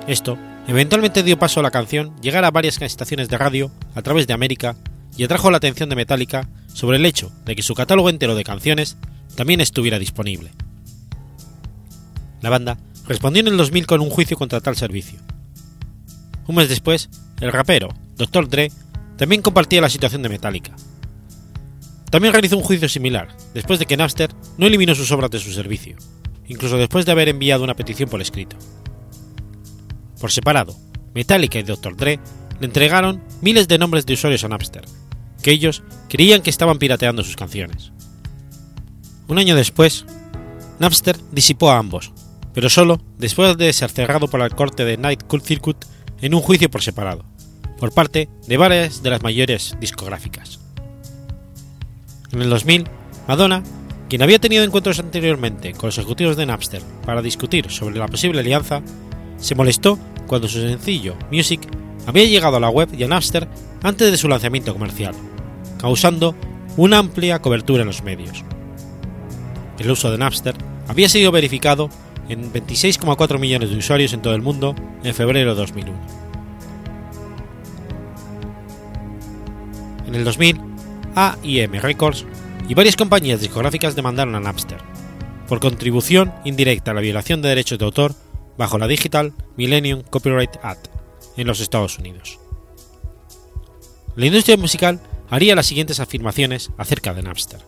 Esto 0.08 0.38
eventualmente 0.68 1.24
dio 1.24 1.38
paso 1.38 1.60
a 1.60 1.64
la 1.64 1.72
canción 1.72 2.20
llegar 2.22 2.44
a 2.44 2.52
varias 2.52 2.82
estaciones 2.82 3.30
de 3.30 3.38
radio 3.38 3.72
a 3.96 4.02
través 4.02 4.26
de 4.26 4.34
América 4.34 4.76
y 5.16 5.24
atrajo 5.24 5.52
la 5.52 5.58
atención 5.58 5.90
de 5.90 5.96
Metallica 5.96 6.50
sobre 6.74 6.98
el 6.98 7.06
hecho 7.06 7.32
de 7.46 7.56
que 7.56 7.64
su 7.64 7.76
catálogo 7.76 8.10
entero 8.10 8.36
de 8.36 8.44
canciones 8.44 8.98
también 9.36 9.62
estuviera 9.62 10.00
disponible. 10.00 10.52
La 12.42 12.50
banda 12.50 12.78
respondió 13.08 13.42
en 13.42 13.48
el 13.48 13.58
2000 13.58 13.88
con 13.88 14.02
un 14.02 14.10
juicio 14.10 14.38
contra 14.38 14.62
tal 14.62 14.76
servicio. 14.76 15.20
Un 16.48 16.56
mes 16.56 16.70
después, 16.70 17.10
el 17.42 17.52
rapero 17.52 17.90
Dr. 18.18 18.48
Dre 18.50 18.72
también 19.18 19.42
compartía 19.42 19.82
la 19.82 19.90
situación 19.90 20.22
de 20.22 20.30
Metallica. 20.30 20.76
También 22.10 22.34
realizó 22.34 22.58
un 22.58 22.64
juicio 22.64 22.90
similar, 22.90 23.36
después 23.54 23.80
de 23.80 23.86
que 23.86 23.98
Napster 23.98 24.32
no 24.58 24.66
eliminó 24.66 24.96
sus 24.96 25.12
obras 25.12 25.30
de 25.30 25.40
su 25.40 25.52
servicio, 25.52 25.96
incluso 26.48 26.78
después 26.78 27.06
de 27.06 27.12
haber 27.12 27.30
enviado 27.30 27.64
una 27.64 27.76
petición 27.76 28.10
por 28.10 28.22
escrito. 28.22 28.56
Por 30.20 30.32
separado, 30.32 30.76
Metallica 31.14 31.60
y 31.60 31.64
Dr. 31.64 31.96
Dre 31.96 32.20
le 32.60 32.66
entregaron 32.66 33.24
miles 33.42 33.68
de 33.68 33.78
nombres 33.78 34.06
de 34.06 34.14
usuarios 34.14 34.44
a 34.44 34.48
Napster, 34.48 34.86
que 35.42 35.52
ellos 35.52 35.84
creían 36.10 36.42
que 36.42 36.50
estaban 36.50 36.80
pirateando 36.80 37.24
sus 37.24 37.36
canciones. 37.36 37.92
Un 39.28 39.38
año 39.38 39.56
después, 39.56 40.06
Napster 40.80 41.18
disipó 41.32 41.70
a 41.72 41.78
ambos, 41.78 42.12
pero 42.60 42.70
solo 42.70 43.00
después 43.18 43.58
de 43.58 43.72
ser 43.72 43.90
cerrado 43.90 44.28
por 44.28 44.42
la 44.42 44.50
corte 44.50 44.84
de 44.84 44.98
Night 44.98 45.24
Cool 45.28 45.42
Circuit 45.42 45.78
en 46.20 46.34
un 46.34 46.42
juicio 46.42 46.70
por 46.70 46.82
separado, 46.82 47.24
por 47.78 47.94
parte 47.94 48.28
de 48.48 48.58
varias 48.58 49.02
de 49.02 49.10
las 49.10 49.24
mayores 49.24 49.78
discográficas. 49.80 50.60
En 52.34 52.42
el 52.42 52.50
2000, 52.50 52.84
Madonna, 53.30 53.64
quien 54.10 54.24
había 54.24 54.40
tenido 54.40 54.66
encuentros 54.66 55.00
anteriormente 55.00 55.72
con 55.72 55.88
los 55.88 55.98
ejecutivos 56.00 56.36
de 56.36 56.48
Napster 56.48 56.82
para 57.06 57.22
discutir 57.22 57.72
sobre 57.72 57.98
la 57.98 58.10
posible 58.10 58.42
alianza, 58.42 58.82
se 59.38 59.56
molestó 59.56 59.98
cuando 60.28 60.50
su 60.50 60.60
sencillo 60.60 61.16
Music 61.32 61.62
había 62.08 62.26
llegado 62.26 62.58
a 62.58 62.60
la 62.60 62.70
web 62.70 62.90
y 62.94 63.06
a 63.06 63.08
Napster 63.08 63.48
antes 63.84 64.12
de 64.12 64.18
su 64.18 64.28
lanzamiento 64.28 64.74
comercial, 64.74 65.16
causando 65.80 66.36
una 66.76 66.98
amplia 66.98 67.40
cobertura 67.40 67.84
en 67.84 67.88
los 67.88 68.04
medios. 68.04 68.44
El 69.78 69.90
uso 69.90 70.12
de 70.12 70.18
Napster 70.18 70.56
había 70.90 71.08
sido 71.08 71.32
verificado 71.32 71.90
en 72.30 72.54
26,4 72.54 73.40
millones 73.40 73.70
de 73.70 73.78
usuarios 73.78 74.14
en 74.14 74.22
todo 74.22 74.36
el 74.36 74.42
mundo 74.42 74.76
en 75.04 75.14
febrero 75.14 75.56
de 75.56 75.60
2001. 75.60 76.00
En 80.08 80.16
el 80.16 80.24
2000, 80.24 80.60
AIM 81.16 81.74
Records 81.74 82.26
y 82.68 82.74
varias 82.74 82.96
compañías 82.96 83.42
discográficas 83.42 83.96
demandaron 83.96 84.36
a 84.36 84.40
Napster 84.40 84.80
por 85.50 85.60
contribución 85.60 86.32
indirecta 86.46 86.92
a 86.92 86.94
la 86.94 87.02
violación 87.02 87.42
de 87.42 87.50
derechos 87.50 87.80
de 87.80 87.86
autor 87.86 88.14
bajo 88.58 88.78
la 88.78 88.88
Digital 88.88 89.34
Millennium 89.58 90.04
Copyright 90.04 90.58
Act 90.62 90.88
en 91.38 91.48
los 91.48 91.60
Estados 91.60 91.98
Unidos. 91.98 92.40
La 94.16 94.28
industria 94.28 94.58
musical 94.58 95.02
haría 95.30 95.56
las 95.56 95.66
siguientes 95.66 96.00
afirmaciones 96.00 96.72
acerca 96.78 97.14
de 97.14 97.24
Napster. 97.24 97.62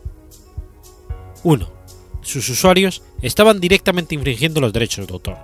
1. 1.43 1.80
Sus 2.21 2.47
usuarios 2.49 3.01
estaban 3.21 3.59
directamente 3.59 4.15
infringiendo 4.15 4.61
los 4.61 4.73
derechos 4.73 5.07
de 5.07 5.13
autor. 5.13 5.37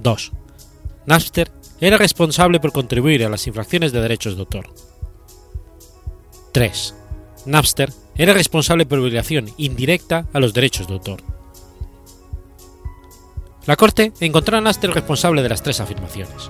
2. 0.00 0.32
Napster 1.06 1.50
era 1.80 1.96
responsable 1.96 2.60
por 2.60 2.72
contribuir 2.72 3.24
a 3.24 3.28
las 3.28 3.46
infracciones 3.46 3.92
de 3.92 4.00
derechos 4.00 4.34
de 4.34 4.40
autor. 4.40 4.72
3. 6.52 6.94
Napster 7.46 7.92
era 8.16 8.32
responsable 8.32 8.84
por 8.84 9.00
violación 9.00 9.50
indirecta 9.56 10.26
a 10.32 10.40
los 10.40 10.52
derechos 10.52 10.86
de 10.86 10.94
autor. 10.94 11.22
La 13.66 13.76
Corte 13.76 14.12
encontró 14.20 14.56
a 14.56 14.60
Napster 14.60 14.90
responsable 14.90 15.42
de 15.42 15.48
las 15.48 15.62
tres 15.62 15.80
afirmaciones. 15.80 16.48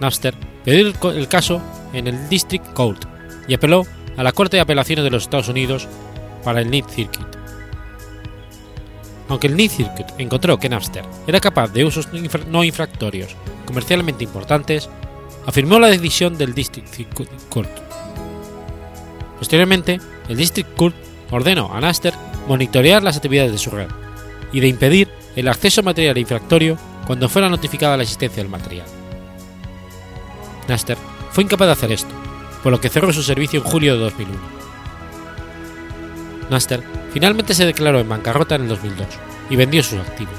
Napster 0.00 0.34
pidió 0.64 0.92
el 1.12 1.28
caso 1.28 1.62
en 1.92 2.06
el 2.06 2.28
District 2.28 2.72
Court 2.74 3.04
y 3.48 3.54
apeló 3.54 3.84
a 4.16 4.22
la 4.22 4.32
Corte 4.32 4.58
de 4.58 4.60
Apelaciones 4.60 5.04
de 5.04 5.10
los 5.10 5.24
Estados 5.24 5.48
Unidos 5.48 5.88
para 6.44 6.60
el 6.60 6.70
Ninth 6.70 6.90
Circuit. 6.90 7.33
Aunque 9.28 9.46
el 9.46 9.70
Circuit 9.70 10.06
encontró 10.18 10.58
que 10.58 10.68
Napster 10.68 11.04
era 11.26 11.40
capaz 11.40 11.72
de 11.72 11.84
usos 11.84 12.08
no 12.48 12.62
infractorios 12.62 13.34
comercialmente 13.64 14.24
importantes, 14.24 14.88
afirmó 15.46 15.78
la 15.78 15.88
decisión 15.88 16.36
del 16.36 16.54
District 16.54 16.88
Court 17.48 17.70
Posteriormente, 19.38 20.00
el 20.28 20.36
District 20.36 20.74
Court 20.76 20.94
ordenó 21.30 21.74
a 21.74 21.80
Napster 21.80 22.14
monitorear 22.46 23.02
las 23.02 23.16
actividades 23.16 23.52
de 23.52 23.58
su 23.58 23.70
red 23.70 23.88
y 24.52 24.60
de 24.60 24.68
impedir 24.68 25.08
el 25.36 25.48
acceso 25.48 25.80
a 25.80 25.84
material 25.84 26.18
infractorio 26.18 26.78
cuando 27.06 27.28
fuera 27.28 27.48
notificada 27.48 27.96
la 27.96 28.04
existencia 28.04 28.42
del 28.42 28.50
material. 28.50 28.86
Napster 30.68 30.96
fue 31.32 31.44
incapaz 31.44 31.66
de 31.66 31.72
hacer 31.72 31.92
esto, 31.92 32.14
por 32.62 32.72
lo 32.72 32.80
que 32.80 32.88
cerró 32.88 33.12
su 33.12 33.22
servicio 33.22 33.60
en 33.60 33.66
julio 33.66 33.94
de 33.94 34.00
2001. 34.00 34.38
Napster 36.50 36.82
finalmente 37.14 37.54
se 37.54 37.64
declaró 37.64 38.00
en 38.00 38.08
bancarrota 38.08 38.56
en 38.56 38.62
el 38.62 38.68
2002 38.68 39.06
y 39.48 39.54
vendió 39.54 39.84
sus 39.84 40.00
activos. 40.00 40.34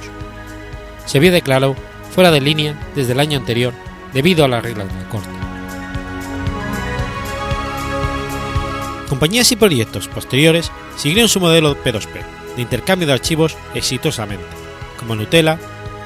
Se 1.05 1.17
había 1.17 1.31
declarado 1.31 1.73
fuera 2.11 2.31
de 2.31 2.41
línea 2.41 2.77
desde 2.93 3.13
el 3.13 3.21
año 3.21 3.39
anterior 3.39 3.73
debido 4.13 4.43
a 4.43 4.49
las 4.49 4.61
reglas 4.61 4.89
de 4.89 5.01
la 5.01 5.09
Corte. 5.09 5.29
Compañías 9.07 9.49
y 9.53 9.55
proyectos 9.55 10.09
posteriores 10.09 10.69
siguieron 10.97 11.29
su 11.29 11.39
modelo 11.39 11.81
P2P 11.81 12.11
de 12.57 12.61
intercambio 12.61 13.07
de 13.07 13.13
archivos 13.13 13.55
exitosamente, 13.73 14.45
como 14.99 15.15
Nutella, 15.15 15.57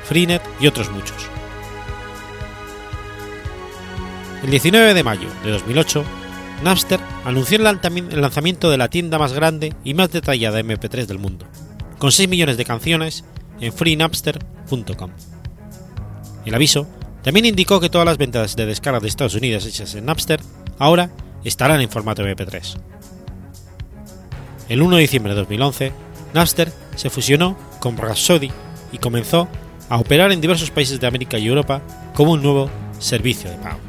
Freenet 0.04 0.44
y 0.60 0.68
otros 0.68 0.92
muchos. 0.92 1.18
El 4.44 4.52
19 4.52 4.94
de 4.94 5.04
mayo 5.04 5.30
de 5.44 5.50
2008, 5.50 6.06
Napster 6.64 7.00
anunció 7.24 7.58
el 7.58 7.64
lanzamiento 8.22 8.70
de 8.70 8.78
la 8.78 8.90
tienda 8.90 9.18
más 9.18 9.34
grande 9.34 9.74
y 9.84 9.94
más 9.94 10.12
detallada 10.12 10.58
de 10.58 10.66
MP3 10.66 11.06
del 11.06 11.18
mundo, 11.18 11.46
con 11.98 12.12
6 12.12 12.28
millones 12.28 12.58
de 12.58 12.66
canciones 12.66 13.24
en 13.62 13.72
freenapster.com. 13.72 15.12
El 16.46 16.56
aviso 16.56 16.88
también 17.24 17.46
indicó 17.46 17.80
que 17.80 17.90
todas 17.90 18.06
las 18.06 18.18
ventas 18.18 18.56
de 18.56 18.66
descarga 18.66 19.00
de 19.00 19.08
Estados 19.08 19.36
Unidos 19.36 19.66
hechas 19.66 19.96
en 19.96 20.06
Napster 20.06 20.42
ahora 20.78 21.12
estarán 21.44 21.80
en 21.82 21.90
formato 21.90 22.24
MP3. 22.24 22.78
El 24.68 24.82
1 24.82 24.96
de 24.98 25.02
diciembre 25.02 25.34
de 25.34 25.40
2011, 25.40 25.94
Napster 26.34 26.72
se 26.96 27.10
fusionó 27.10 27.58
con 27.80 27.98
Rhapsody 27.98 28.52
y 28.92 28.98
comenzó 28.98 29.48
a 29.90 29.98
operar 29.98 30.32
en 30.32 30.42
diversos 30.42 30.72
países 30.72 31.00
de 31.00 31.08
América 31.08 31.40
y 31.40 31.48
Europa 31.48 31.82
como 32.14 32.34
un 32.34 32.44
nuevo 32.44 32.70
servicio 33.00 33.50
de 33.50 33.58
pago. 33.58 33.89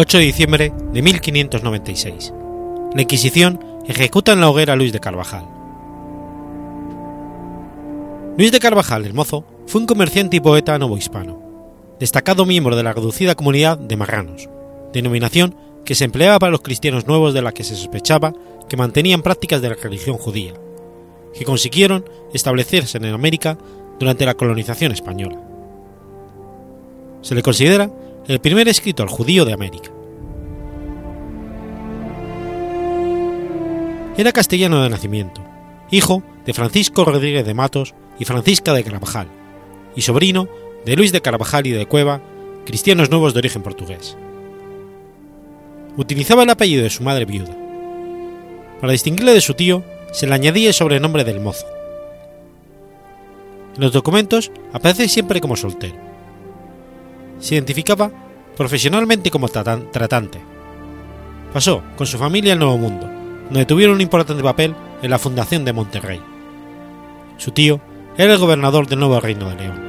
8 0.00 0.18
de 0.18 0.24
diciembre 0.24 0.72
de 0.92 1.02
1596. 1.02 2.32
La 2.94 3.02
Inquisición 3.02 3.58
ejecuta 3.84 4.32
en 4.32 4.40
la 4.40 4.48
hoguera 4.48 4.74
a 4.74 4.76
Luis 4.76 4.92
de 4.92 5.00
Carvajal. 5.00 5.44
Luis 8.36 8.52
de 8.52 8.60
Carvajal 8.60 9.06
el 9.06 9.12
Mozo 9.12 9.44
fue 9.66 9.80
un 9.80 9.88
comerciante 9.88 10.36
y 10.36 10.40
poeta 10.40 10.78
novohispano, 10.78 11.42
destacado 11.98 12.46
miembro 12.46 12.76
de 12.76 12.84
la 12.84 12.92
reducida 12.92 13.34
comunidad 13.34 13.76
de 13.76 13.96
marranos, 13.96 14.48
denominación 14.92 15.56
que 15.84 15.96
se 15.96 16.04
empleaba 16.04 16.38
para 16.38 16.52
los 16.52 16.60
cristianos 16.60 17.08
nuevos 17.08 17.34
de 17.34 17.42
la 17.42 17.50
que 17.50 17.64
se 17.64 17.74
sospechaba 17.74 18.32
que 18.68 18.76
mantenían 18.76 19.22
prácticas 19.22 19.60
de 19.62 19.70
la 19.70 19.74
religión 19.74 20.16
judía, 20.16 20.54
que 21.36 21.44
consiguieron 21.44 22.08
establecerse 22.32 22.98
en 22.98 23.06
América 23.06 23.58
durante 23.98 24.26
la 24.26 24.34
colonización 24.34 24.92
española. 24.92 25.40
Se 27.20 27.34
le 27.34 27.42
considera 27.42 27.90
el 28.28 28.40
primer 28.40 28.68
escritor 28.68 29.08
judío 29.08 29.46
de 29.46 29.54
América. 29.54 29.90
Era 34.18 34.32
castellano 34.32 34.82
de 34.82 34.90
nacimiento, 34.90 35.42
hijo 35.90 36.22
de 36.44 36.52
Francisco 36.52 37.06
Rodríguez 37.06 37.46
de 37.46 37.54
Matos 37.54 37.94
y 38.18 38.26
Francisca 38.26 38.74
de 38.74 38.84
Carvajal, 38.84 39.28
y 39.96 40.02
sobrino 40.02 40.46
de 40.84 40.94
Luis 40.94 41.10
de 41.10 41.22
Carvajal 41.22 41.66
y 41.68 41.70
de 41.70 41.86
Cueva, 41.86 42.20
cristianos 42.66 43.08
nuevos 43.08 43.32
de 43.32 43.38
origen 43.38 43.62
portugués. 43.62 44.18
Utilizaba 45.96 46.42
el 46.42 46.50
apellido 46.50 46.82
de 46.82 46.90
su 46.90 47.02
madre 47.02 47.24
viuda. 47.24 47.56
Para 48.78 48.92
distinguirle 48.92 49.32
de 49.32 49.40
su 49.40 49.54
tío, 49.54 49.82
se 50.12 50.26
le 50.26 50.34
añadía 50.34 50.68
el 50.68 50.74
sobrenombre 50.74 51.24
del 51.24 51.40
mozo. 51.40 51.66
En 53.74 53.80
los 53.80 53.92
documentos 53.92 54.52
aparece 54.74 55.08
siempre 55.08 55.40
como 55.40 55.56
soltero 55.56 56.07
se 57.38 57.54
identificaba 57.54 58.10
profesionalmente 58.56 59.30
como 59.30 59.48
tratante. 59.48 60.40
Pasó 61.52 61.82
con 61.96 62.06
su 62.06 62.18
familia 62.18 62.52
al 62.52 62.58
Nuevo 62.58 62.78
Mundo, 62.78 63.08
donde 63.46 63.66
tuvieron 63.66 63.94
un 63.96 64.00
importante 64.00 64.42
papel 64.42 64.74
en 65.02 65.10
la 65.10 65.18
fundación 65.18 65.64
de 65.64 65.72
Monterrey. 65.72 66.20
Su 67.36 67.52
tío 67.52 67.80
era 68.16 68.32
el 68.32 68.38
gobernador 68.38 68.88
del 68.88 68.98
nuevo 68.98 69.20
Reino 69.20 69.48
de 69.48 69.56
León. 69.56 69.88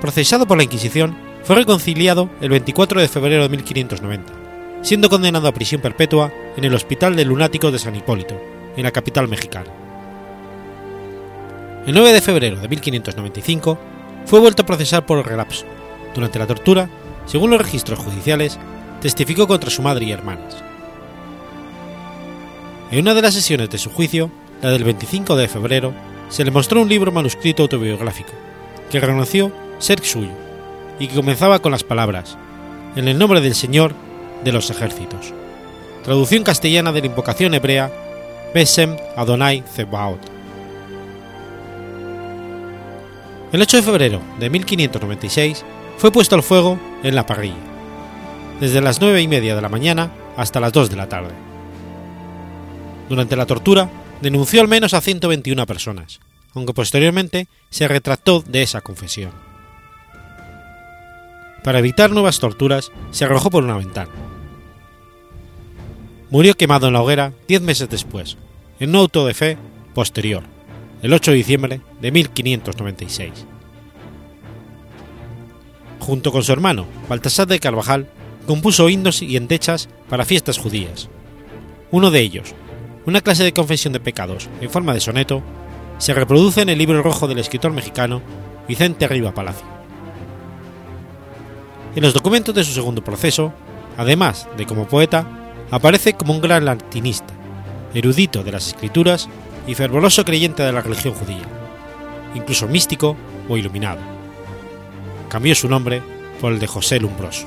Procesado 0.00 0.46
por 0.46 0.56
la 0.56 0.64
Inquisición, 0.64 1.16
fue 1.44 1.56
reconciliado 1.56 2.30
el 2.40 2.50
24 2.50 3.00
de 3.00 3.08
febrero 3.08 3.42
de 3.42 3.48
1590, 3.48 4.32
siendo 4.82 5.08
condenado 5.08 5.48
a 5.48 5.52
prisión 5.52 5.80
perpetua 5.80 6.32
en 6.56 6.64
el 6.64 6.74
Hospital 6.74 7.16
de 7.16 7.24
Lunáticos 7.24 7.72
de 7.72 7.78
San 7.80 7.96
Hipólito, 7.96 8.40
en 8.76 8.84
la 8.84 8.92
capital 8.92 9.28
mexicana. 9.28 9.70
El 11.84 11.94
9 11.94 12.12
de 12.12 12.20
febrero 12.20 12.60
de 12.60 12.68
1595 12.68 13.78
fue 14.26 14.40
vuelto 14.40 14.62
a 14.62 14.66
procesar 14.66 15.06
por 15.06 15.26
relapso. 15.26 15.64
Durante 16.14 16.38
la 16.38 16.46
tortura, 16.46 16.88
según 17.26 17.50
los 17.50 17.60
registros 17.60 17.98
judiciales, 17.98 18.58
testificó 19.00 19.46
contra 19.46 19.70
su 19.70 19.82
madre 19.82 20.04
y 20.06 20.12
hermanas. 20.12 20.62
En 22.90 23.00
una 23.00 23.14
de 23.14 23.22
las 23.22 23.34
sesiones 23.34 23.70
de 23.70 23.78
su 23.78 23.90
juicio, 23.90 24.30
la 24.60 24.70
del 24.70 24.84
25 24.84 25.36
de 25.36 25.48
febrero, 25.48 25.92
se 26.28 26.44
le 26.44 26.50
mostró 26.50 26.82
un 26.82 26.88
libro 26.88 27.12
manuscrito 27.12 27.62
autobiográfico, 27.62 28.32
que 28.90 29.00
reconoció 29.00 29.52
ser 29.78 30.04
suyo, 30.04 30.32
y 30.98 31.08
que 31.08 31.14
comenzaba 31.14 31.58
con 31.58 31.72
las 31.72 31.84
palabras, 31.84 32.36
en 32.96 33.08
el 33.08 33.18
nombre 33.18 33.40
del 33.40 33.54
Señor 33.54 33.94
de 34.44 34.52
los 34.52 34.70
ejércitos, 34.70 35.32
traducción 36.04 36.44
castellana 36.44 36.92
de 36.92 37.00
la 37.00 37.06
invocación 37.06 37.54
hebrea, 37.54 37.90
Besem 38.54 38.96
Adonai 39.16 39.64
Zebaot. 39.74 40.31
El 43.52 43.60
8 43.60 43.76
de 43.76 43.82
febrero 43.82 44.22
de 44.40 44.48
1596 44.48 45.62
fue 45.98 46.10
puesto 46.10 46.34
al 46.34 46.42
fuego 46.42 46.78
en 47.02 47.14
la 47.14 47.26
parrilla, 47.26 47.54
desde 48.60 48.80
las 48.80 48.98
nueve 48.98 49.20
y 49.20 49.28
media 49.28 49.54
de 49.54 49.60
la 49.60 49.68
mañana 49.68 50.10
hasta 50.38 50.58
las 50.58 50.72
2 50.72 50.88
de 50.88 50.96
la 50.96 51.10
tarde. 51.10 51.34
Durante 53.10 53.36
la 53.36 53.44
tortura 53.44 53.90
denunció 54.22 54.62
al 54.62 54.68
menos 54.68 54.94
a 54.94 55.02
121 55.02 55.66
personas, 55.66 56.20
aunque 56.54 56.72
posteriormente 56.72 57.46
se 57.68 57.88
retractó 57.88 58.40
de 58.40 58.62
esa 58.62 58.80
confesión. 58.80 59.32
Para 61.62 61.80
evitar 61.80 62.10
nuevas 62.10 62.40
torturas, 62.40 62.90
se 63.10 63.26
arrojó 63.26 63.50
por 63.50 63.64
una 63.64 63.76
ventana. 63.76 64.10
Murió 66.30 66.54
quemado 66.54 66.86
en 66.86 66.94
la 66.94 67.02
hoguera 67.02 67.34
diez 67.46 67.60
meses 67.60 67.90
después, 67.90 68.38
en 68.80 68.90
un 68.90 68.96
auto 68.96 69.26
de 69.26 69.34
fe 69.34 69.58
posterior, 69.94 70.42
el 71.02 71.12
8 71.12 71.32
de 71.32 71.36
diciembre 71.36 71.80
de 72.00 72.12
1596. 72.12 73.46
junto 75.98 76.32
con 76.32 76.42
su 76.42 76.50
hermano 76.50 76.86
Baltasar 77.08 77.46
de 77.46 77.60
Carvajal, 77.60 78.08
compuso 78.46 78.88
himnos 78.88 79.22
y 79.22 79.36
endechas 79.36 79.88
para 80.08 80.24
fiestas 80.24 80.58
judías. 80.58 81.08
Uno 81.92 82.10
de 82.10 82.20
ellos, 82.20 82.56
una 83.06 83.20
clase 83.20 83.44
de 83.44 83.52
confesión 83.52 83.92
de 83.92 84.00
pecados 84.00 84.48
en 84.60 84.68
forma 84.68 84.94
de 84.94 85.00
soneto, 85.00 85.42
se 85.98 86.12
reproduce 86.12 86.62
en 86.62 86.70
el 86.70 86.78
libro 86.78 87.02
rojo 87.04 87.28
del 87.28 87.38
escritor 87.38 87.72
mexicano 87.72 88.20
Vicente 88.66 89.04
Arriba 89.04 89.32
Palacio. 89.32 89.66
En 91.94 92.02
los 92.02 92.14
documentos 92.14 92.52
de 92.52 92.64
su 92.64 92.72
segundo 92.72 93.04
proceso, 93.04 93.52
además 93.96 94.48
de 94.56 94.66
como 94.66 94.88
poeta, 94.88 95.24
aparece 95.70 96.14
como 96.14 96.32
un 96.32 96.40
gran 96.40 96.64
latinista, 96.64 97.32
erudito 97.94 98.42
de 98.42 98.50
las 98.50 98.66
escrituras 98.66 99.28
y 99.66 99.74
fervoroso 99.74 100.24
creyente 100.24 100.62
de 100.62 100.72
la 100.72 100.80
religión 100.80 101.14
judía, 101.14 101.46
incluso 102.34 102.68
místico 102.68 103.16
o 103.48 103.56
iluminado. 103.56 104.00
Cambió 105.28 105.54
su 105.54 105.68
nombre 105.68 106.02
por 106.40 106.52
el 106.52 106.58
de 106.58 106.66
José 106.66 107.00
Lumbroso. 107.00 107.46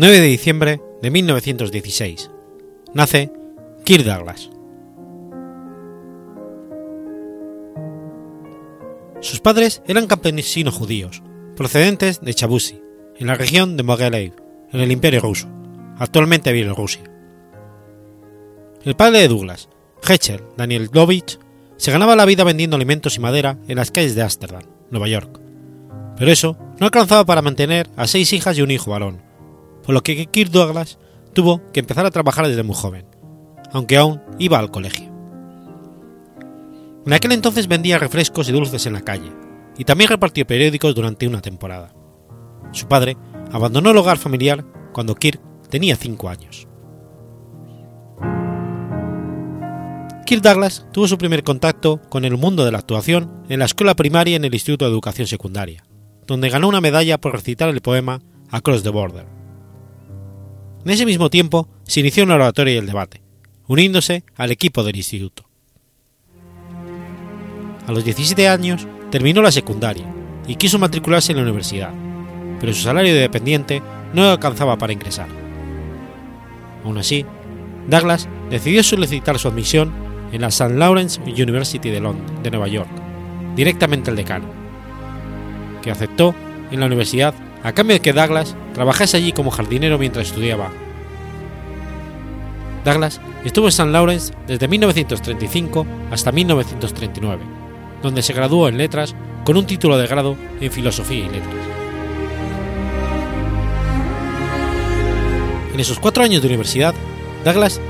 9 0.00 0.20
de 0.20 0.26
diciembre 0.28 0.80
de 1.02 1.10
1916. 1.10 2.30
Nace 2.94 3.32
Kirk 3.84 4.04
Douglas. 4.04 4.48
Sus 9.20 9.40
padres 9.40 9.82
eran 9.88 10.06
campesinos 10.06 10.76
judíos, 10.76 11.20
procedentes 11.56 12.20
de 12.20 12.32
Chabusi, 12.32 12.80
en 13.16 13.26
la 13.26 13.34
región 13.34 13.76
de 13.76 13.82
Mogilev, 13.82 14.34
en 14.70 14.80
el 14.80 14.92
Imperio 14.92 15.20
ruso, 15.20 15.48
actualmente 15.98 16.52
Bielorrusia. 16.52 17.02
El 18.84 18.94
padre 18.94 19.22
de 19.22 19.26
Douglas, 19.26 19.68
Hecher 20.08 20.44
Daniel 20.56 20.90
Lovich, 20.92 21.40
se 21.76 21.90
ganaba 21.90 22.14
la 22.14 22.24
vida 22.24 22.44
vendiendo 22.44 22.76
alimentos 22.76 23.16
y 23.16 23.20
madera 23.20 23.58
en 23.66 23.74
las 23.74 23.90
calles 23.90 24.14
de 24.14 24.22
Ámsterdam, 24.22 24.62
Nueva 24.92 25.08
York. 25.08 25.40
Pero 26.16 26.30
eso 26.30 26.56
no 26.78 26.86
alcanzaba 26.86 27.26
para 27.26 27.42
mantener 27.42 27.90
a 27.96 28.06
seis 28.06 28.32
hijas 28.32 28.56
y 28.56 28.62
un 28.62 28.70
hijo 28.70 28.92
varón, 28.92 29.26
por 29.88 29.94
lo 29.94 30.02
que 30.02 30.26
Kirk 30.26 30.50
Douglas 30.50 30.98
tuvo 31.32 31.62
que 31.72 31.80
empezar 31.80 32.04
a 32.04 32.10
trabajar 32.10 32.46
desde 32.46 32.62
muy 32.62 32.76
joven, 32.76 33.06
aunque 33.72 33.96
aún 33.96 34.20
iba 34.38 34.58
al 34.58 34.70
colegio. 34.70 35.10
En 37.06 37.14
aquel 37.14 37.32
entonces 37.32 37.68
vendía 37.68 37.96
refrescos 37.96 38.50
y 38.50 38.52
dulces 38.52 38.84
en 38.84 38.92
la 38.92 39.00
calle, 39.00 39.32
y 39.78 39.84
también 39.84 40.10
repartió 40.10 40.46
periódicos 40.46 40.94
durante 40.94 41.26
una 41.26 41.40
temporada. 41.40 41.94
Su 42.72 42.86
padre 42.86 43.16
abandonó 43.50 43.88
el 43.92 43.96
hogar 43.96 44.18
familiar 44.18 44.62
cuando 44.92 45.14
Kirk 45.14 45.40
tenía 45.70 45.96
5 45.96 46.28
años. 46.28 46.68
Kirk 50.26 50.42
Douglas 50.42 50.86
tuvo 50.92 51.08
su 51.08 51.16
primer 51.16 51.44
contacto 51.44 52.02
con 52.10 52.26
el 52.26 52.36
mundo 52.36 52.66
de 52.66 52.72
la 52.72 52.78
actuación 52.80 53.42
en 53.48 53.60
la 53.60 53.64
escuela 53.64 53.96
primaria 53.96 54.36
en 54.36 54.44
el 54.44 54.52
Instituto 54.52 54.84
de 54.84 54.90
Educación 54.90 55.26
Secundaria, 55.26 55.86
donde 56.26 56.50
ganó 56.50 56.68
una 56.68 56.82
medalla 56.82 57.16
por 57.16 57.32
recitar 57.32 57.70
el 57.70 57.80
poema 57.80 58.20
Across 58.50 58.82
the 58.82 58.90
Border. 58.90 59.37
En 60.84 60.90
ese 60.90 61.06
mismo 61.06 61.30
tiempo 61.30 61.68
se 61.84 62.00
inició 62.00 62.24
la 62.26 62.36
oratoria 62.36 62.74
y 62.74 62.78
el 62.78 62.86
debate, 62.86 63.22
uniéndose 63.66 64.24
al 64.36 64.50
equipo 64.50 64.82
del 64.82 64.96
instituto. 64.96 65.48
A 67.86 67.92
los 67.92 68.04
17 68.04 68.48
años 68.48 68.86
terminó 69.10 69.42
la 69.42 69.50
secundaria 69.50 70.04
y 70.46 70.56
quiso 70.56 70.78
matricularse 70.78 71.32
en 71.32 71.38
la 71.38 71.44
universidad, 71.44 71.92
pero 72.60 72.72
su 72.72 72.82
salario 72.82 73.14
de 73.14 73.20
dependiente 73.20 73.82
no 74.12 74.30
alcanzaba 74.30 74.76
para 74.78 74.92
ingresar. 74.92 75.28
Aún 76.84 76.98
así, 76.98 77.24
Douglas 77.88 78.28
decidió 78.50 78.82
solicitar 78.82 79.38
su 79.38 79.48
admisión 79.48 79.92
en 80.32 80.42
la 80.42 80.48
St. 80.48 80.74
Lawrence 80.74 81.20
University 81.22 81.90
de, 81.90 82.00
Londres, 82.00 82.30
de 82.42 82.50
Nueva 82.50 82.68
York, 82.68 82.90
directamente 83.56 84.10
al 84.10 84.16
decano, 84.16 84.46
que 85.82 85.90
aceptó 85.90 86.34
en 86.70 86.80
la 86.80 86.86
universidad 86.86 87.34
a 87.62 87.72
cambio 87.72 87.94
de 87.94 88.00
que 88.00 88.12
Douglas 88.12 88.54
trabajase 88.78 89.16
allí 89.16 89.32
como 89.32 89.50
jardinero 89.50 89.98
mientras 89.98 90.28
estudiaba. 90.28 90.70
Douglas 92.84 93.20
estuvo 93.44 93.66
en 93.66 93.70
St. 93.70 93.90
Lawrence 93.90 94.32
desde 94.46 94.68
1935 94.68 95.84
hasta 96.12 96.30
1939, 96.30 97.42
donde 98.04 98.22
se 98.22 98.32
graduó 98.32 98.68
en 98.68 98.78
letras 98.78 99.16
con 99.44 99.56
un 99.56 99.66
título 99.66 99.98
de 99.98 100.06
grado 100.06 100.36
en 100.60 100.70
filosofía 100.70 101.24
y 101.24 101.28
letras. 101.28 101.54
En 105.74 105.80
esos 105.80 105.98
cuatro 105.98 106.22
años 106.22 106.40
de 106.40 106.46
universidad, 106.46 106.94
Douglas 107.44 107.80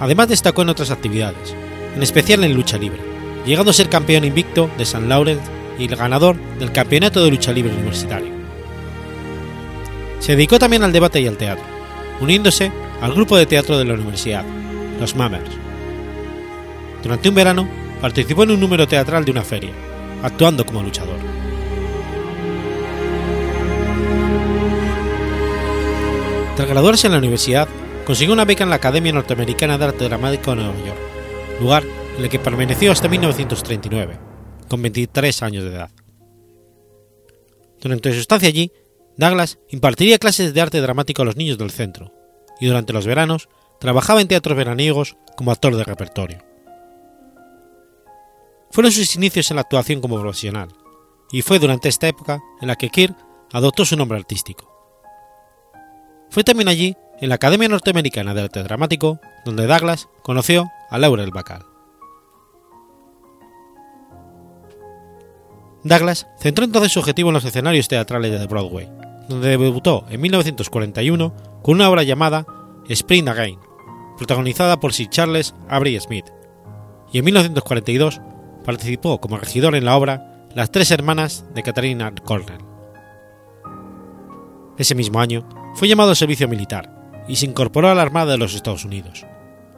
además 0.00 0.28
destacó 0.28 0.62
en 0.62 0.70
otras 0.70 0.90
actividades, 0.90 1.54
en 1.94 2.02
especial 2.02 2.42
en 2.42 2.54
lucha 2.54 2.78
libre, 2.78 3.02
llegando 3.44 3.70
a 3.70 3.74
ser 3.74 3.90
campeón 3.90 4.24
invicto 4.24 4.70
de 4.78 4.84
St. 4.84 5.06
Lawrence 5.06 5.44
y 5.78 5.84
el 5.84 5.96
ganador 5.96 6.36
del 6.58 6.72
Campeonato 6.72 7.22
de 7.22 7.32
Lucha 7.32 7.52
Libre 7.52 7.74
Universitario. 7.74 8.37
Se 10.20 10.32
dedicó 10.32 10.58
también 10.58 10.82
al 10.82 10.92
debate 10.92 11.20
y 11.20 11.26
al 11.26 11.36
teatro, 11.36 11.64
uniéndose 12.20 12.72
al 13.00 13.14
grupo 13.14 13.36
de 13.36 13.46
teatro 13.46 13.78
de 13.78 13.84
la 13.84 13.94
universidad, 13.94 14.44
los 15.00 15.14
Mammers. 15.14 15.50
Durante 17.02 17.28
un 17.28 17.34
verano 17.34 17.68
participó 18.00 18.42
en 18.42 18.52
un 18.52 18.60
número 18.60 18.86
teatral 18.86 19.24
de 19.24 19.30
una 19.30 19.42
feria, 19.42 19.70
actuando 20.22 20.66
como 20.66 20.82
luchador. 20.82 21.18
Tras 26.56 26.68
graduarse 26.68 27.06
en 27.06 27.12
la 27.12 27.18
universidad, 27.18 27.68
consiguió 28.04 28.34
una 28.34 28.44
beca 28.44 28.64
en 28.64 28.70
la 28.70 28.76
Academia 28.76 29.12
Norteamericana 29.12 29.78
de 29.78 29.84
Arte 29.84 30.04
Dramático 30.04 30.50
de 30.50 30.56
Nueva 30.56 30.78
York, 30.84 30.98
lugar 31.60 31.84
en 32.16 32.24
el 32.24 32.28
que 32.28 32.40
permaneció 32.40 32.90
hasta 32.90 33.06
1939, 33.06 34.18
con 34.68 34.82
23 34.82 35.42
años 35.42 35.62
de 35.62 35.70
edad. 35.70 35.90
Durante 37.80 38.12
su 38.12 38.18
estancia 38.18 38.48
allí, 38.48 38.72
Douglas 39.18 39.58
impartiría 39.68 40.18
clases 40.18 40.54
de 40.54 40.60
arte 40.60 40.80
dramático 40.80 41.22
a 41.22 41.24
los 41.24 41.36
niños 41.36 41.58
del 41.58 41.72
centro, 41.72 42.14
y 42.60 42.66
durante 42.66 42.92
los 42.92 43.04
veranos 43.04 43.48
trabajaba 43.80 44.20
en 44.20 44.28
teatros 44.28 44.56
veraniegos 44.56 45.16
como 45.36 45.50
actor 45.50 45.74
de 45.74 45.82
repertorio. 45.82 46.38
Fueron 48.70 48.92
sus 48.92 49.16
inicios 49.16 49.50
en 49.50 49.56
la 49.56 49.62
actuación 49.62 50.00
como 50.00 50.20
profesional, 50.20 50.68
y 51.32 51.42
fue 51.42 51.58
durante 51.58 51.88
esta 51.88 52.06
época 52.06 52.38
en 52.60 52.68
la 52.68 52.76
que 52.76 52.90
Kirk 52.90 53.16
adoptó 53.52 53.84
su 53.84 53.96
nombre 53.96 54.18
artístico. 54.18 54.72
Fue 56.30 56.44
también 56.44 56.68
allí, 56.68 56.96
en 57.20 57.30
la 57.30 57.34
Academia 57.34 57.68
Norteamericana 57.68 58.34
de 58.34 58.42
Arte 58.42 58.62
Dramático, 58.62 59.18
donde 59.44 59.66
Douglas 59.66 60.08
conoció 60.22 60.70
a 60.90 60.98
Laurel 60.98 61.32
Bacall. 61.32 61.66
Douglas 65.82 66.28
centró 66.38 66.64
entonces 66.64 66.92
su 66.92 67.00
objetivo 67.00 67.30
en 67.30 67.34
los 67.34 67.44
escenarios 67.44 67.88
teatrales 67.88 68.38
de 68.38 68.46
Broadway, 68.46 68.88
donde 69.28 69.56
debutó 69.56 70.04
en 70.08 70.20
1941 70.20 71.34
con 71.62 71.74
una 71.76 71.90
obra 71.90 72.02
llamada 72.02 72.46
Spring 72.88 73.28
Again, 73.28 73.58
protagonizada 74.16 74.80
por 74.80 74.92
Sir 74.92 75.08
Charles 75.08 75.54
Avery 75.68 75.98
Smith, 76.00 76.26
y 77.12 77.18
en 77.18 77.24
1942 77.24 78.20
participó 78.64 79.20
como 79.20 79.38
regidor 79.38 79.74
en 79.74 79.84
la 79.84 79.96
obra 79.96 80.46
Las 80.54 80.70
tres 80.70 80.90
hermanas 80.90 81.44
de 81.54 81.62
Catherine 81.62 82.12
Cornell. 82.24 82.58
Ese 84.78 84.94
mismo 84.94 85.20
año 85.20 85.48
fue 85.74 85.88
llamado 85.88 86.10
al 86.10 86.16
servicio 86.16 86.48
militar 86.48 87.24
y 87.28 87.36
se 87.36 87.46
incorporó 87.46 87.88
a 87.88 87.94
la 87.94 88.02
Armada 88.02 88.32
de 88.32 88.38
los 88.38 88.54
Estados 88.54 88.84
Unidos, 88.84 89.26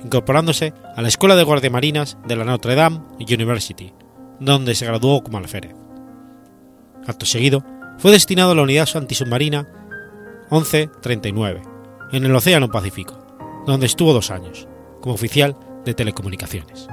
incorporándose 0.05 0.73
a 0.97 1.03
la 1.03 1.09
Escuela 1.09 1.37
de 1.37 1.43
Guardiamarinas 1.43 2.19
de 2.27 2.37
la 2.37 2.45
Notre 2.45 2.75
Dame 2.75 3.01
University, 3.19 3.93
donde 4.39 4.75
se 4.75 4.87
graduó 4.87 5.23
como 5.23 5.39
alférez. 5.39 5.75
Acto 7.07 7.27
seguido, 7.27 7.65
fue 8.01 8.13
destinado 8.13 8.53
a 8.53 8.55
la 8.55 8.63
unidad 8.63 8.89
antisubmarina 8.95 9.69
1139, 10.51 11.63
en 12.13 12.25
el 12.25 12.35
Océano 12.35 12.71
Pacífico, 12.71 13.15
donde 13.67 13.87
estuvo 13.87 14.15
dos 14.15 14.31
años, 14.31 14.67
como 15.03 15.15
oficial 15.15 15.55
de 15.85 15.93
telecomunicaciones. 15.93 16.89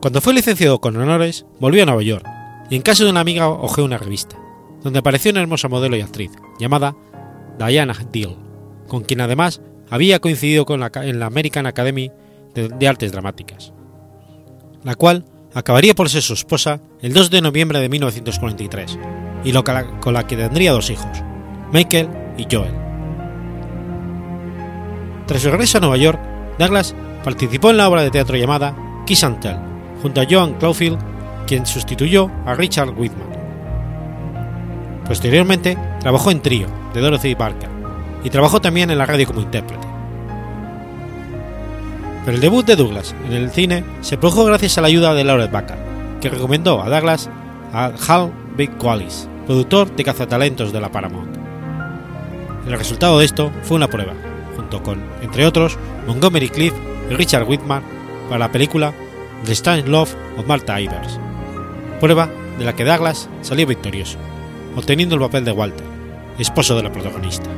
Cuando 0.00 0.20
fue 0.20 0.34
licenciado 0.34 0.80
con 0.80 0.96
honores, 0.96 1.46
volvió 1.60 1.84
a 1.84 1.86
Nueva 1.86 2.02
York 2.02 2.26
y 2.68 2.74
en 2.74 2.82
casa 2.82 3.04
de 3.04 3.10
una 3.10 3.20
amiga 3.20 3.48
hojeó 3.48 3.84
una 3.84 3.98
revista, 3.98 4.36
donde 4.82 4.98
apareció 4.98 5.30
una 5.30 5.40
hermosa 5.40 5.68
modelo 5.68 5.96
y 5.96 6.00
actriz 6.00 6.32
llamada 6.58 6.96
Diana 7.58 7.94
Deal, 8.12 8.36
con 8.88 9.04
quien 9.04 9.20
además 9.20 9.60
había 9.88 10.18
coincidido 10.18 10.66
con 10.66 10.80
la, 10.80 10.90
en 10.96 11.20
la 11.20 11.26
American 11.26 11.66
Academy 11.66 12.10
de, 12.54 12.68
de 12.68 12.88
Artes 12.88 13.12
Dramáticas, 13.12 13.72
la 14.82 14.96
cual 14.96 15.24
acabaría 15.58 15.92
por 15.94 16.08
ser 16.08 16.22
su 16.22 16.34
esposa 16.34 16.80
el 17.02 17.12
2 17.12 17.30
de 17.30 17.40
noviembre 17.40 17.80
de 17.80 17.88
1943 17.88 18.96
y 19.44 19.52
con 19.52 20.14
la 20.14 20.26
que 20.26 20.36
tendría 20.36 20.72
dos 20.72 20.88
hijos, 20.88 21.10
Michael 21.72 22.08
y 22.36 22.46
Joel. 22.50 22.74
Tras 25.26 25.42
su 25.42 25.50
regreso 25.50 25.78
a 25.78 25.80
Nueva 25.80 25.96
York, 25.96 26.20
Douglas 26.58 26.94
participó 27.24 27.70
en 27.70 27.76
la 27.76 27.88
obra 27.88 28.02
de 28.02 28.10
teatro 28.10 28.36
llamada 28.36 28.76
Kiss 29.04 29.24
and 29.24 29.40
Tell, 29.40 29.58
junto 30.00 30.20
a 30.20 30.26
Joan 30.30 30.54
Clawfield, 30.54 30.98
quien 31.46 31.66
sustituyó 31.66 32.30
a 32.46 32.54
Richard 32.54 32.90
Whitman. 32.96 33.28
Posteriormente, 35.06 35.76
trabajó 36.00 36.30
en 36.30 36.40
Trío, 36.40 36.68
de 36.94 37.00
Dorothy 37.00 37.34
Parker, 37.34 37.70
y 38.22 38.30
trabajó 38.30 38.60
también 38.60 38.90
en 38.90 38.98
la 38.98 39.06
radio 39.06 39.26
como 39.26 39.40
intérprete. 39.40 39.87
Pero 42.28 42.36
el 42.36 42.42
debut 42.42 42.66
de 42.66 42.76
Douglas 42.76 43.14
en 43.24 43.32
el 43.32 43.50
cine 43.50 43.82
se 44.02 44.18
produjo 44.18 44.44
gracias 44.44 44.76
a 44.76 44.82
la 44.82 44.88
ayuda 44.88 45.14
de 45.14 45.24
Laurel 45.24 45.48
Bacall, 45.48 45.78
que 46.20 46.28
recomendó 46.28 46.82
a 46.82 46.90
Douglas 46.90 47.30
a 47.72 47.90
Hal 48.06 48.30
Big 48.54 48.70
Wallis, 48.84 49.26
productor 49.46 49.96
de 49.96 50.04
cazatalentos 50.04 50.70
de 50.70 50.78
la 50.78 50.92
Paramount. 50.92 51.34
El 52.66 52.76
resultado 52.76 53.18
de 53.18 53.24
esto 53.24 53.50
fue 53.62 53.78
una 53.78 53.88
prueba, 53.88 54.12
junto 54.56 54.82
con, 54.82 55.02
entre 55.22 55.46
otros, 55.46 55.78
Montgomery 56.06 56.50
Cliff 56.50 56.74
y 57.10 57.14
Richard 57.14 57.48
Whitman, 57.48 57.82
para 58.28 58.40
la 58.40 58.52
película 58.52 58.92
The 59.46 59.52
Strange 59.52 59.88
Love 59.88 60.14
of 60.36 60.46
Martha 60.46 60.78
Ivers, 60.82 61.18
prueba 61.98 62.28
de 62.58 62.66
la 62.66 62.76
que 62.76 62.84
Douglas 62.84 63.30
salió 63.40 63.66
victorioso, 63.66 64.18
obteniendo 64.76 65.14
el 65.14 65.22
papel 65.22 65.46
de 65.46 65.52
Walter, 65.52 65.86
esposo 66.38 66.76
de 66.76 66.82
la 66.82 66.92
protagonista. 66.92 67.48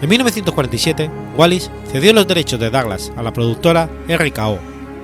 En 0.00 0.08
1947, 0.08 1.10
Wallis 1.36 1.70
cedió 1.90 2.12
los 2.12 2.28
derechos 2.28 2.60
de 2.60 2.70
Douglas 2.70 3.12
a 3.16 3.22
la 3.22 3.32
productora 3.32 3.88
RKO 4.08 4.58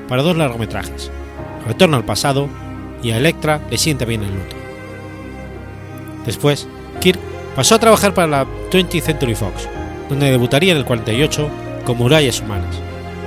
para 0.09 0.23
dos 0.23 0.37
largometrajes, 0.37 1.11
Retorno 1.67 1.97
al 1.97 2.05
pasado 2.05 2.49
y 3.03 3.11
a 3.11 3.17
Electra 3.17 3.61
le 3.71 3.79
siente 3.79 4.05
bien 4.05 4.23
el 4.23 4.31
luto. 4.31 4.57
Después, 6.25 6.69
Kirk 7.01 7.19
pasó 7.57 7.75
a 7.75 7.79
trabajar 7.79 8.15
para 8.15 8.29
la 8.29 8.47
20th 8.71 9.03
Century 9.03 9.35
Fox, 9.35 9.69
donde 10.09 10.31
debutaría 10.31 10.73
en 10.73 10.79
el 10.79 10.85
48 10.85 11.49
con 11.85 11.99
Murallas 11.99 12.41
Humanas, 12.41 12.77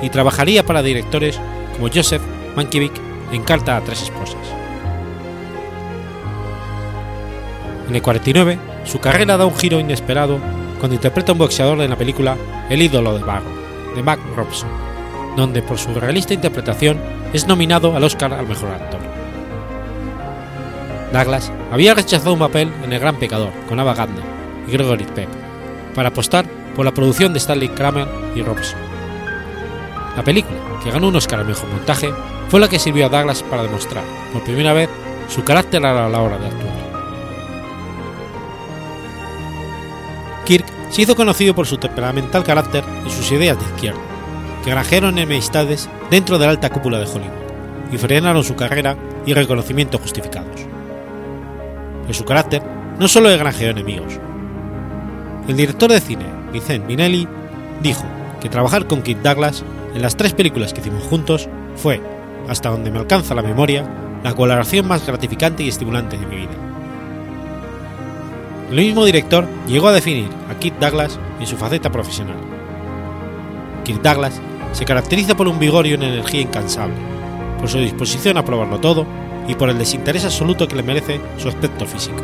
y 0.01 0.09
trabajaría 0.09 0.65
para 0.65 0.83
directores 0.83 1.39
como 1.73 1.89
Joseph 1.93 2.21
Mankiewicz 2.55 3.01
en 3.31 3.43
Carta 3.43 3.75
a 3.75 3.81
tres 3.81 4.03
esposas. 4.03 4.37
En 7.89 7.95
el 7.95 8.01
49, 8.01 8.57
su 8.85 8.99
carrera 8.99 9.37
da 9.37 9.45
un 9.45 9.55
giro 9.55 9.79
inesperado 9.79 10.39
cuando 10.79 10.95
interpreta 10.95 11.31
un 11.31 11.37
boxeador 11.37 11.81
en 11.81 11.89
la 11.89 11.97
película 11.97 12.37
El 12.69 12.81
ídolo 12.81 13.17
de 13.17 13.23
barro, 13.23 13.49
de 13.95 14.03
Mac 14.03 14.19
Robson, 14.35 14.69
donde 15.35 15.61
por 15.61 15.77
su 15.77 15.93
realista 15.93 16.33
interpretación 16.33 16.99
es 17.33 17.47
nominado 17.47 17.95
al 17.95 18.03
Oscar 18.03 18.33
al 18.33 18.47
mejor 18.47 18.69
actor. 18.69 18.99
Douglas 21.11 21.51
había 21.71 21.93
rechazado 21.93 22.33
un 22.33 22.39
papel 22.39 22.71
en 22.83 22.91
El 22.91 22.99
Gran 22.99 23.15
Pecador 23.15 23.51
con 23.67 23.79
Ava 23.79 23.93
Gardner 23.93 24.23
y 24.67 24.71
Gregory 24.71 25.05
Peck 25.05 25.29
para 25.95 26.09
apostar 26.09 26.45
por 26.75 26.85
la 26.85 26.93
producción 26.93 27.33
de 27.33 27.39
Stanley 27.39 27.69
Kramer 27.69 28.07
y 28.35 28.41
Robson. 28.41 28.79
La 30.15 30.23
película, 30.23 30.57
que 30.83 30.91
ganó 30.91 31.07
un 31.07 31.15
Oscar 31.15 31.39
al 31.39 31.47
mejor 31.47 31.69
montaje, 31.69 32.09
fue 32.49 32.59
la 32.59 32.67
que 32.67 32.79
sirvió 32.79 33.05
a 33.05 33.09
Douglas 33.09 33.43
para 33.43 33.63
demostrar, 33.63 34.03
por 34.33 34.43
primera 34.43 34.73
vez, 34.73 34.89
su 35.27 35.43
carácter 35.43 35.85
a 35.85 36.09
la 36.09 36.21
hora 36.21 36.37
de 36.37 36.47
actuar. 36.47 36.86
Kirk 40.47 40.65
se 40.89 41.01
hizo 41.01 41.17
conocido 41.17 41.53
por 41.53 41.67
su 41.67 41.77
temperamental 41.77 42.45
carácter 42.45 42.81
y 43.05 43.09
sus 43.09 43.29
ideas 43.33 43.59
de 43.59 43.65
izquierda, 43.65 43.99
que 44.63 44.71
granjearon 44.71 45.17
enemistades 45.17 45.89
dentro 46.09 46.39
de 46.39 46.45
la 46.45 46.51
alta 46.51 46.69
cúpula 46.69 46.99
de 46.99 47.05
Hollywood 47.05 47.91
y 47.91 47.97
frenaron 47.97 48.45
su 48.45 48.55
carrera 48.55 48.95
y 49.25 49.33
reconocimiento 49.33 49.97
justificados. 49.99 50.61
En 52.07 52.13
su 52.13 52.23
carácter 52.23 52.63
no 52.97 53.09
solo 53.09 53.29
granjeó 53.37 53.71
enemigos. 53.71 54.19
El 55.49 55.57
director 55.57 55.91
de 55.91 55.99
cine, 55.99 56.25
Vincent 56.53 56.85
Minelli, 56.85 57.27
dijo 57.83 58.05
que 58.39 58.47
trabajar 58.47 58.87
con 58.87 59.01
Kirk 59.01 59.21
Douglas 59.21 59.65
en 59.93 60.01
las 60.01 60.15
tres 60.15 60.31
películas 60.31 60.73
que 60.73 60.79
hicimos 60.79 61.03
juntos 61.03 61.49
fue, 61.75 62.01
hasta 62.47 62.69
donde 62.69 62.89
me 62.89 62.99
alcanza 62.99 63.35
la 63.35 63.41
memoria, 63.41 63.85
la 64.23 64.33
colaboración 64.33 64.87
más 64.87 65.05
gratificante 65.05 65.63
y 65.63 65.67
estimulante 65.67 66.17
de 66.17 66.25
mi 66.25 66.37
vida. 66.37 66.56
El 68.69 68.75
mismo 68.75 69.05
director 69.05 69.47
llegó 69.65 69.87
a 69.87 69.93
definir 69.93 70.29
a 70.49 70.59
Kirk 70.59 70.77
Douglas 70.77 71.17
en 71.39 71.47
su 71.47 71.55
faceta 71.55 71.89
profesional. 71.89 72.35
Kirk 73.85 74.01
Douglas 74.01 74.41
se 74.73 74.83
caracteriza 74.83 75.37
por 75.37 75.47
un 75.47 75.57
vigor 75.57 75.87
y 75.87 75.93
una 75.93 76.09
energía 76.09 76.41
incansable, 76.41 76.97
por 77.59 77.69
su 77.69 77.77
disposición 77.77 78.35
a 78.35 78.43
probarlo 78.43 78.79
todo 78.79 79.05
y 79.47 79.55
por 79.55 79.69
el 79.69 79.77
desinterés 79.77 80.25
absoluto 80.25 80.67
que 80.67 80.75
le 80.75 80.83
merece 80.83 81.21
su 81.37 81.47
aspecto 81.47 81.85
físico. 81.85 82.21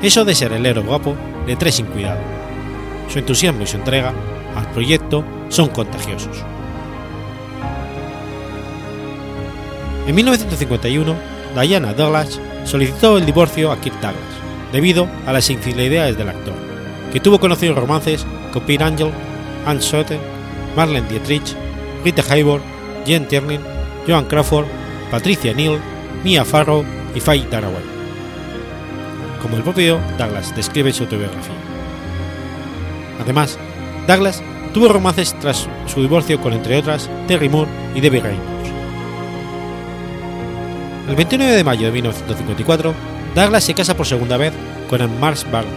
Eso 0.00 0.24
de 0.24 0.36
ser 0.36 0.52
el 0.52 0.64
héroe 0.64 0.84
guapo 0.84 1.16
le 1.44 1.56
trae 1.56 1.72
sin 1.72 1.86
cuidado. 1.86 2.20
Su 3.08 3.18
entusiasmo 3.18 3.64
y 3.64 3.66
su 3.66 3.76
entrega 3.76 4.12
al 4.54 4.70
proyecto 4.70 5.24
son 5.48 5.70
contagiosos. 5.70 6.44
En 10.06 10.14
1951, 10.14 11.16
Diana 11.60 11.94
Douglas 11.94 12.40
solicitó 12.64 13.18
el 13.18 13.26
divorcio 13.26 13.72
a 13.72 13.80
Kirk 13.80 14.00
Douglas 14.00 14.43
debido 14.74 15.08
a 15.24 15.32
las 15.32 15.50
infidelidades 15.50 16.18
del 16.18 16.30
actor, 16.30 16.52
que 17.12 17.20
tuvo 17.20 17.38
conocidos 17.38 17.78
romances 17.78 18.26
con 18.52 18.64
Pete 18.64 18.82
Angel, 18.82 19.12
Anne 19.64 19.80
Soten, 19.80 20.18
Marlene 20.74 21.08
Dietrich, 21.08 21.54
Rita 22.04 22.24
Hayworth, 22.28 22.64
Jen 23.06 23.28
Tierney, 23.28 23.60
Joan 24.04 24.24
Crawford, 24.24 24.66
Patricia 25.12 25.54
Neal, 25.54 25.78
Mia 26.24 26.44
Farrow 26.44 26.84
y 27.14 27.20
Faye 27.20 27.44
Dunaway. 27.44 27.84
Como 29.40 29.56
el 29.56 29.62
propio 29.62 30.00
Douglas 30.18 30.52
describe 30.56 30.92
su 30.92 31.04
autobiografía. 31.04 31.54
Además, 33.22 33.56
Douglas 34.08 34.42
tuvo 34.72 34.88
romances 34.88 35.38
tras 35.38 35.68
su 35.86 36.00
divorcio 36.00 36.40
con, 36.40 36.52
entre 36.52 36.78
otras, 36.78 37.08
Terry 37.28 37.48
Moore 37.48 37.70
y 37.94 38.00
Debbie 38.00 38.20
Reynolds. 38.20 38.70
El 41.08 41.14
29 41.14 41.52
de 41.52 41.62
mayo 41.62 41.86
de 41.86 41.92
1954, 41.92 43.13
Douglas 43.34 43.64
se 43.64 43.74
casa 43.74 43.96
por 43.96 44.06
segunda 44.06 44.36
vez 44.36 44.52
con 44.88 45.20
Mars 45.20 45.44
Barner, 45.50 45.72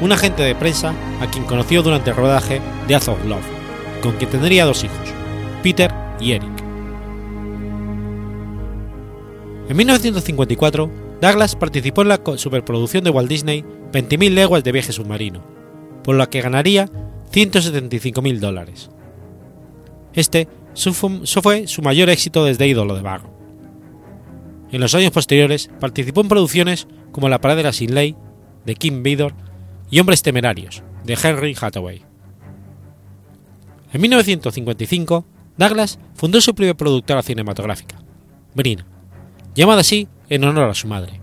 un 0.00 0.12
agente 0.12 0.44
de 0.44 0.54
prensa 0.54 0.94
a 1.20 1.28
quien 1.28 1.44
conoció 1.44 1.82
durante 1.82 2.10
el 2.10 2.16
rodaje 2.16 2.60
de 2.86 2.94
Ath 2.94 3.08
of 3.08 3.24
Love, 3.24 3.44
con 4.02 4.12
quien 4.12 4.30
tendría 4.30 4.64
dos 4.64 4.84
hijos, 4.84 5.08
Peter 5.64 5.92
y 6.20 6.32
Eric. 6.32 6.52
En 9.68 9.76
1954, 9.76 10.90
Douglas 11.20 11.56
participó 11.56 12.02
en 12.02 12.08
la 12.08 12.20
superproducción 12.36 13.02
de 13.02 13.10
Walt 13.10 13.28
Disney 13.28 13.64
20.000 13.92 14.30
leguas 14.30 14.62
de 14.62 14.70
viaje 14.70 14.92
submarino, 14.92 15.42
por 16.04 16.14
la 16.14 16.30
que 16.30 16.40
ganaría 16.40 16.88
175.000 17.32 18.38
dólares. 18.38 18.90
Este 20.12 20.46
fue 20.92 21.66
su 21.66 21.82
mayor 21.82 22.10
éxito 22.10 22.44
desde 22.44 22.68
ídolo 22.68 22.94
de 22.94 23.02
vago. 23.02 23.35
En 24.76 24.82
los 24.82 24.94
años 24.94 25.10
posteriores 25.10 25.70
participó 25.80 26.20
en 26.20 26.28
producciones 26.28 26.86
como 27.10 27.30
La 27.30 27.40
paradera 27.40 27.72
sin 27.72 27.94
ley, 27.94 28.14
de 28.66 28.74
Kim 28.74 29.02
Vidor, 29.02 29.32
y 29.90 30.00
Hombres 30.00 30.20
temerarios, 30.20 30.82
de 31.02 31.14
Henry 31.14 31.56
Hathaway. 31.58 32.02
En 33.94 34.00
1955, 34.02 35.24
Douglas 35.56 35.98
fundó 36.12 36.42
su 36.42 36.54
propia 36.54 36.74
productora 36.74 37.22
cinematográfica, 37.22 37.96
Brin, 38.54 38.84
llamada 39.54 39.80
así 39.80 40.08
en 40.28 40.44
honor 40.44 40.68
a 40.68 40.74
su 40.74 40.88
madre, 40.88 41.22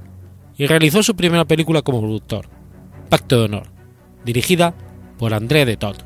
y 0.58 0.66
realizó 0.66 1.04
su 1.04 1.16
primera 1.16 1.45
película 1.45 1.84
como 1.84 2.01
productor, 2.01 2.49
Pacto 3.08 3.38
de 3.38 3.45
Honor, 3.45 3.68
dirigida 4.26 4.74
por 5.20 5.32
André 5.36 5.66
de 5.66 5.78
Todd. 5.78 5.97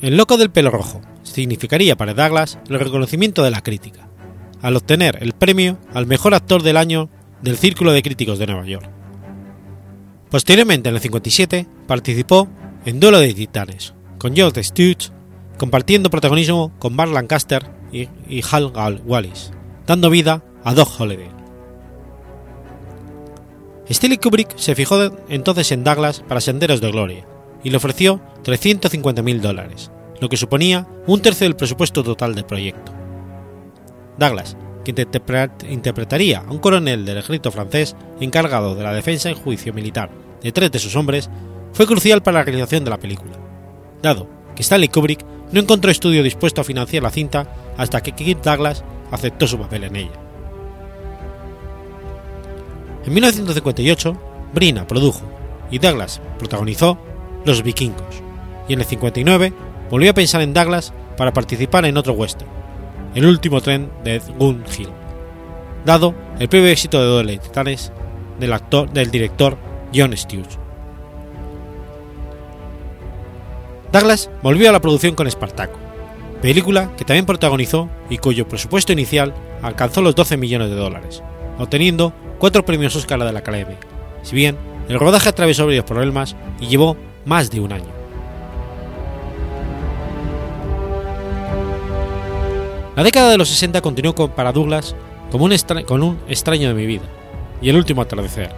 El 0.00 0.16
loco 0.16 0.38
del 0.38 0.50
pelo 0.50 0.70
rojo 0.70 1.02
significaría 1.34 1.96
para 1.96 2.14
Douglas 2.14 2.58
el 2.68 2.78
reconocimiento 2.78 3.42
de 3.42 3.50
la 3.50 3.60
crítica, 3.60 4.08
al 4.62 4.76
obtener 4.76 5.18
el 5.20 5.32
premio 5.32 5.78
al 5.92 6.06
mejor 6.06 6.34
actor 6.34 6.62
del 6.62 6.76
año 6.76 7.10
del 7.42 7.58
Círculo 7.58 7.92
de 7.92 8.02
Críticos 8.02 8.38
de 8.38 8.46
Nueva 8.46 8.64
York. 8.64 8.88
Posteriormente, 10.30 10.88
en 10.88 10.94
el 10.94 11.00
57, 11.00 11.66
participó 11.86 12.48
en 12.84 13.00
Duelo 13.00 13.18
de 13.18 13.34
Titanes, 13.34 13.94
con 14.18 14.34
George 14.34 14.62
Stutz, 14.62 15.12
compartiendo 15.58 16.10
protagonismo 16.10 16.72
con 16.78 16.96
Bart 16.96 17.12
Lancaster 17.12 17.68
y, 17.92 18.08
Hal 18.50 18.72
Wallis, 19.04 19.52
dando 19.86 20.10
vida 20.10 20.42
a 20.64 20.74
Doc 20.74 20.88
Holliday. 20.98 21.30
Stanley 23.88 24.18
Kubrick 24.18 24.56
se 24.56 24.74
fijó 24.74 25.12
entonces 25.28 25.70
en 25.72 25.84
Douglas 25.84 26.24
para 26.26 26.40
Senderos 26.40 26.80
de 26.80 26.90
Gloria 26.90 27.26
y 27.62 27.70
le 27.70 27.76
ofreció 27.76 28.20
350.000 28.44 29.40
dólares, 29.40 29.90
lo 30.20 30.28
que 30.28 30.36
suponía 30.36 30.86
un 31.06 31.20
tercio 31.20 31.46
del 31.46 31.56
presupuesto 31.56 32.02
total 32.02 32.34
del 32.34 32.44
proyecto. 32.44 32.92
Douglas, 34.18 34.56
que 34.84 34.94
interpretaría 35.68 36.40
a 36.40 36.50
un 36.50 36.58
coronel 36.58 37.04
del 37.04 37.18
ejército 37.18 37.50
francés 37.50 37.96
encargado 38.20 38.74
de 38.74 38.82
la 38.82 38.92
defensa 38.92 39.30
en 39.30 39.36
juicio 39.36 39.72
militar 39.72 40.10
de 40.42 40.52
tres 40.52 40.70
de 40.70 40.78
sus 40.78 40.94
hombres, 40.94 41.30
fue 41.72 41.86
crucial 41.86 42.22
para 42.22 42.38
la 42.38 42.44
realización 42.44 42.84
de 42.84 42.90
la 42.90 42.98
película, 42.98 43.32
dado 44.02 44.28
que 44.54 44.62
Stanley 44.62 44.88
Kubrick 44.88 45.24
no 45.50 45.60
encontró 45.60 45.90
estudio 45.90 46.22
dispuesto 46.22 46.60
a 46.60 46.64
financiar 46.64 47.02
la 47.02 47.10
cinta 47.10 47.74
hasta 47.76 48.02
que 48.02 48.12
Kirk 48.12 48.42
Douglas 48.42 48.84
aceptó 49.10 49.46
su 49.46 49.58
papel 49.58 49.84
en 49.84 49.96
ella. 49.96 50.20
En 53.04 53.12
1958, 53.12 54.16
Brina 54.54 54.86
produjo 54.86 55.22
y 55.70 55.78
Douglas 55.78 56.20
protagonizó 56.38 56.98
Los 57.44 57.62
Vikingos, 57.62 58.22
y 58.68 58.74
en 58.74 58.80
el 58.80 58.86
59 58.86 59.52
volvió 59.90 60.10
a 60.10 60.14
pensar 60.14 60.40
en 60.42 60.54
Douglas 60.54 60.92
para 61.16 61.32
participar 61.32 61.84
en 61.84 61.96
otro 61.96 62.12
western, 62.14 62.50
El 63.14 63.26
último 63.26 63.60
tren 63.60 63.90
de 64.02 64.18
Gun 64.38 64.64
Hill, 64.76 64.88
dado 65.84 66.14
el 66.38 66.48
previo 66.48 66.70
éxito 66.70 67.00
de 67.00 67.06
Duele 67.06 67.38
Titanes 67.38 67.92
del 68.38 68.52
actor 68.52 68.90
del 68.90 69.10
director 69.10 69.56
John 69.94 70.16
Stewart. 70.16 70.50
Douglas 73.92 74.28
volvió 74.42 74.68
a 74.68 74.72
la 74.72 74.80
producción 74.80 75.14
con 75.14 75.28
Espartaco, 75.28 75.78
película 76.42 76.90
que 76.96 77.04
también 77.04 77.26
protagonizó 77.26 77.88
y 78.10 78.18
cuyo 78.18 78.48
presupuesto 78.48 78.92
inicial 78.92 79.32
alcanzó 79.62 80.02
los 80.02 80.16
12 80.16 80.36
millones 80.36 80.70
de 80.70 80.76
dólares, 80.76 81.22
obteniendo 81.58 82.12
cuatro 82.38 82.64
premios 82.64 82.96
Oscar 82.96 83.22
de 83.22 83.32
la 83.32 83.38
Academia, 83.38 83.78
si 84.22 84.34
bien 84.34 84.56
el 84.88 84.98
rodaje 84.98 85.28
atravesó 85.28 85.66
varios 85.66 85.84
problemas 85.84 86.34
y 86.60 86.66
llevó 86.66 86.96
más 87.24 87.50
de 87.50 87.60
un 87.60 87.72
año. 87.72 88.03
La 92.96 93.02
década 93.02 93.30
de 93.30 93.38
los 93.38 93.48
60 93.48 93.80
continuó 93.80 94.14
para 94.14 94.52
Douglas 94.52 94.94
como 95.30 95.48
con 95.86 96.02
un 96.02 96.18
extraño 96.28 96.68
de 96.68 96.74
mi 96.74 96.86
vida 96.86 97.04
y 97.60 97.68
el 97.68 97.76
último 97.76 98.02
atardecer, 98.02 98.50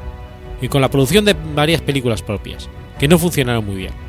y 0.60 0.68
con 0.68 0.80
la 0.80 0.90
producción 0.90 1.24
de 1.24 1.36
varias 1.54 1.80
películas 1.80 2.22
propias, 2.22 2.68
que 2.98 3.08
no 3.08 3.18
funcionaron 3.18 3.64
muy 3.64 3.76
bien 3.76 4.06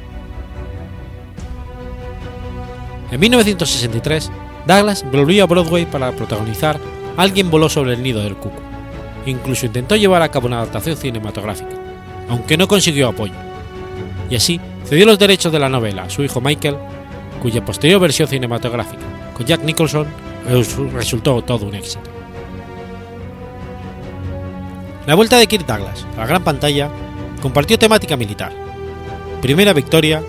en 3.10 3.22
1963, 3.22 4.30
Douglas 4.66 5.06
volvió 5.10 5.44
a 5.44 5.48
Broadway 5.48 5.86
para 5.86 6.12
protagonizar 6.12 6.78
Alguien 7.16 7.50
voló 7.50 7.68
sobre 7.68 7.94
el 7.94 8.04
nido 8.04 8.22
del 8.22 8.36
cuco. 8.36 8.62
Incluso 9.26 9.66
intentó 9.66 9.96
llevar 9.96 10.22
a 10.22 10.30
cabo 10.30 10.46
una 10.48 10.58
adaptación 10.58 10.98
cinematográfica, 10.98 11.72
aunque 12.30 12.58
no 12.58 12.68
consiguió 12.68 13.08
apoyo. 13.08 13.34
Y 14.30 14.36
así 14.36 14.60
cedió 14.86 15.06
los 15.08 15.18
derechos 15.18 15.52
de 15.52 15.58
la 15.58 15.68
novela 15.68 16.04
a 16.04 16.10
su 16.12 16.22
hijo 16.24 16.42
Michael, 16.42 16.78
cuya 17.42 17.66
posterior 17.66 18.00
versión 18.00 18.28
cinematográfica, 18.28 19.02
con 19.38 19.46
Jack 19.46 19.62
Nicholson, 19.62 20.08
resultó 20.94 21.44
todo 21.44 21.68
un 21.68 21.76
éxito. 21.76 22.10
La 25.06 25.14
vuelta 25.14 25.38
de 25.38 25.46
Kirk 25.46 25.66
Douglas 25.66 26.06
a 26.16 26.22
la 26.22 26.26
gran 26.26 26.44
pantalla 26.44 26.90
compartió 27.40 27.78
temática 27.78 28.18
militar, 28.18 28.52
primera 29.42 29.74
victoria 29.74 30.24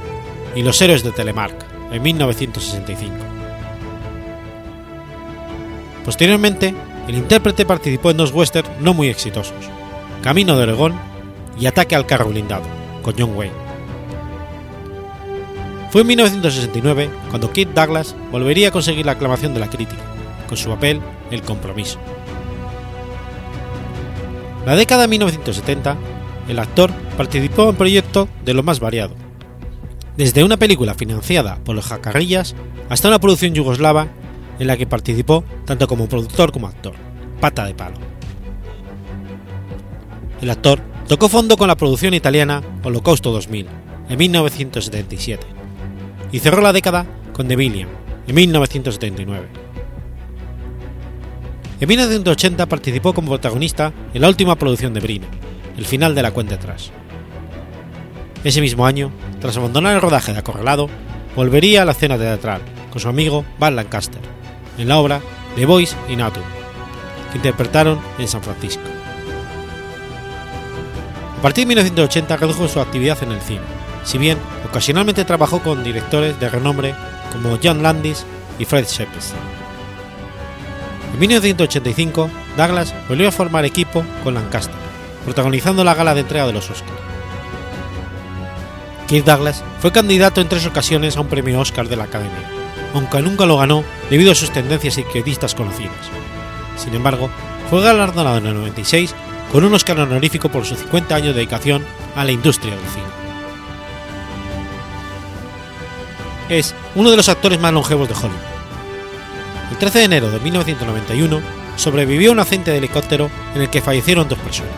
y 0.55 0.63
los 0.63 0.81
héroes 0.83 1.03
de 1.03 1.13
Telemark, 1.13 1.55
en 1.91 2.03
1965. 2.03 3.15
Posteriormente, 6.05 6.75
el 7.09 7.15
intérprete 7.15 7.65
participó 7.65 8.11
en 8.11 8.19
dos 8.19 8.33
westerns 8.33 8.71
no 8.81 8.93
muy 8.93 9.09
exitosos, 9.09 9.57
Camino 10.23 10.55
de 10.57 10.65
Oregón 10.65 11.01
y 11.59 11.65
Ataque 11.65 11.97
al 11.97 12.05
carro 12.05 12.29
blindado, 12.29 12.65
con 13.03 13.15
John 13.19 13.35
Wayne. 13.35 13.68
Fue 15.91 16.03
en 16.03 16.09
1969 16.09 17.11
cuando 17.31 17.51
Kit 17.51 17.71
Douglas 17.71 18.15
volvería 18.31 18.69
a 18.69 18.71
conseguir 18.71 19.07
la 19.07 19.13
aclamación 19.13 19.55
de 19.55 19.61
la 19.61 19.71
crítica, 19.71 20.03
con 20.47 20.59
su 20.59 20.69
papel 20.69 21.01
El 21.31 21.43
compromiso. 21.43 21.99
La 24.67 24.77
década 24.77 25.03
de 25.03 25.09
1970, 25.09 25.97
el 26.49 26.59
actor 26.59 26.91
participó 27.17 27.71
en 27.71 27.77
proyectos 27.77 28.29
de 28.45 28.53
lo 28.53 28.63
más 28.63 28.81
variado, 28.81 29.15
desde 30.19 30.45
una 30.45 30.59
película 30.59 30.95
financiada 30.95 31.57
por 31.65 31.75
los 31.75 31.87
jacarrillas 31.87 32.55
hasta 32.91 33.09
una 33.09 33.19
producción 33.19 33.55
yugoslava 33.55 34.09
en 34.59 34.67
la 34.67 34.77
que 34.77 34.87
participó 34.87 35.43
tanto 35.65 35.87
como 35.87 36.09
productor 36.09 36.53
como 36.53 36.67
actor, 36.67 36.95
Pata 37.41 37.65
de 37.65 37.75
Palo. 37.75 37.97
El 40.43 40.51
actor 40.51 40.81
tocó 41.07 41.31
fondo 41.31 41.57
con 41.57 41.69
la 41.69 41.77
producción 41.77 42.13
italiana 42.13 42.63
Holocausto 42.83 43.31
2000 43.31 43.67
en 44.11 44.19
1977 44.19 45.58
y 46.33 46.39
cerró 46.39 46.61
la 46.61 46.73
década 46.73 47.07
con 47.33 47.49
The 47.49 47.57
Billion 47.57 47.89
en 48.27 48.35
1979. 48.35 49.49
En 51.81 51.89
1980 51.89 52.67
participó 52.67 53.15
como 53.15 53.29
protagonista 53.29 53.93
en 54.13 54.23
la 54.23 54.29
última 54.29 54.57
producción 54.57 54.93
de 54.95 55.01
Brina, 55.01 55.29
El 55.77 55.87
final 55.87 56.15
de 56.15 56.23
la 56.23 56.33
cuenta 56.33 56.57
atrás. 56.57 56.91
Ese 58.43 58.61
mismo 58.61 58.85
año, 58.85 59.13
tras 59.41 59.57
abandonar 59.57 59.95
el 59.95 60.01
rodaje 60.01 60.33
de 60.33 60.39
Acorralado, 60.39 60.89
volvería 61.37 61.83
a 61.83 61.85
la 61.85 61.93
escena 61.93 62.19
teatral 62.19 62.63
con 62.91 63.01
su 63.01 63.09
amigo 63.09 63.45
Van 63.59 63.77
Lancaster, 63.77 64.21
en 64.77 64.89
la 64.89 64.99
obra 64.99 65.21
The 65.55 65.67
Boys 65.67 65.97
in 66.09 66.21
Autumn, 66.21 66.45
que 67.31 67.39
interpretaron 67.39 68.01
en 68.19 68.27
San 68.27 68.43
Francisco. 68.43 68.83
A 71.39 71.43
partir 71.43 71.63
de 71.63 71.69
1980 71.69 72.37
redujo 72.37 72.67
su 72.67 72.81
actividad 72.81 73.23
en 73.23 73.33
el 73.33 73.41
cine, 73.41 73.61
si 74.03 74.19
bien 74.19 74.39
ocasionalmente 74.71 75.25
trabajó 75.25 75.61
con 75.61 75.83
directores 75.83 76.39
de 76.39 76.49
renombre 76.49 76.95
como 77.33 77.59
John 77.63 77.83
Landis 77.83 78.25
y 78.59 78.65
Fred 78.65 78.87
Shepard. 78.87 79.23
En 81.15 81.21
1985, 81.21 82.31
Douglas 82.57 82.95
volvió 83.09 83.29
a 83.29 83.33
formar 83.33 83.65
equipo 83.65 84.05
con 84.23 84.35
Lancaster, 84.35 84.75
protagonizando 85.25 85.85
la 85.85 85.95
gala 85.95 86.15
de 86.15 86.21
entrega 86.21 86.47
de 86.47 86.53
los 86.53 86.71
Oscars. 86.71 86.93
Kirk 89.09 89.25
Douglas 89.25 89.65
fue 89.81 89.91
candidato 89.91 90.41
en 90.41 90.49
tres 90.49 90.67
ocasiones 90.67 91.17
a 91.17 91.23
un 91.23 91.29
premio 91.29 91.59
Oscar 91.61 91.89
de 91.89 91.97
la 91.97 92.05
Academia, 92.05 92.51
aunque 92.95 93.23
nunca 93.23 93.47
lo 93.47 93.57
ganó 93.57 93.83
debido 94.11 94.33
a 94.33 94.35
sus 94.35 94.51
tendencias 94.51 94.99
izquierdistas 94.99 95.55
conocidas. 95.55 95.97
Sin 96.77 96.95
embargo, 96.95 97.31
fue 97.71 97.83
galardonado 97.83 98.39
en 98.39 98.47
el 98.47 98.55
96 98.55 99.15
con 99.51 99.65
un 99.65 99.75
Oscar 99.75 99.99
honorífico 99.99 100.51
por 100.51 100.67
sus 100.67 100.79
50 100.79 101.15
años 101.15 101.29
de 101.29 101.41
dedicación 101.41 101.85
a 102.15 102.25
la 102.25 102.33
industria 102.33 102.77
del 102.77 102.87
cine. 102.87 103.18
Es 106.49 106.75
uno 106.95 107.11
de 107.11 107.17
los 107.17 107.29
actores 107.29 107.61
más 107.61 107.73
longevos 107.73 108.09
de 108.09 108.15
Hollywood. 108.15 108.59
El 109.71 109.77
13 109.77 109.99
de 109.99 110.05
enero 110.05 110.31
de 110.31 110.41
1991 110.41 111.41
sobrevivió 111.77 112.33
un 112.33 112.41
accidente 112.41 112.71
de 112.71 112.79
helicóptero 112.79 113.31
en 113.55 113.63
el 113.63 113.71
que 113.71 113.83
fallecieron 113.83 114.29
dos 114.29 114.39
personas. 114.39 114.73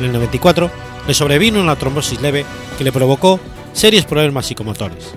En 0.00 0.06
el 0.06 0.12
94 0.12 0.70
le 1.06 1.14
sobrevino 1.14 1.60
una 1.60 1.76
trombosis 1.76 2.20
leve 2.20 2.44
que 2.76 2.84
le 2.84 2.92
provocó 2.92 3.38
serios 3.72 4.04
problemas 4.04 4.46
psicomotores. 4.46 5.14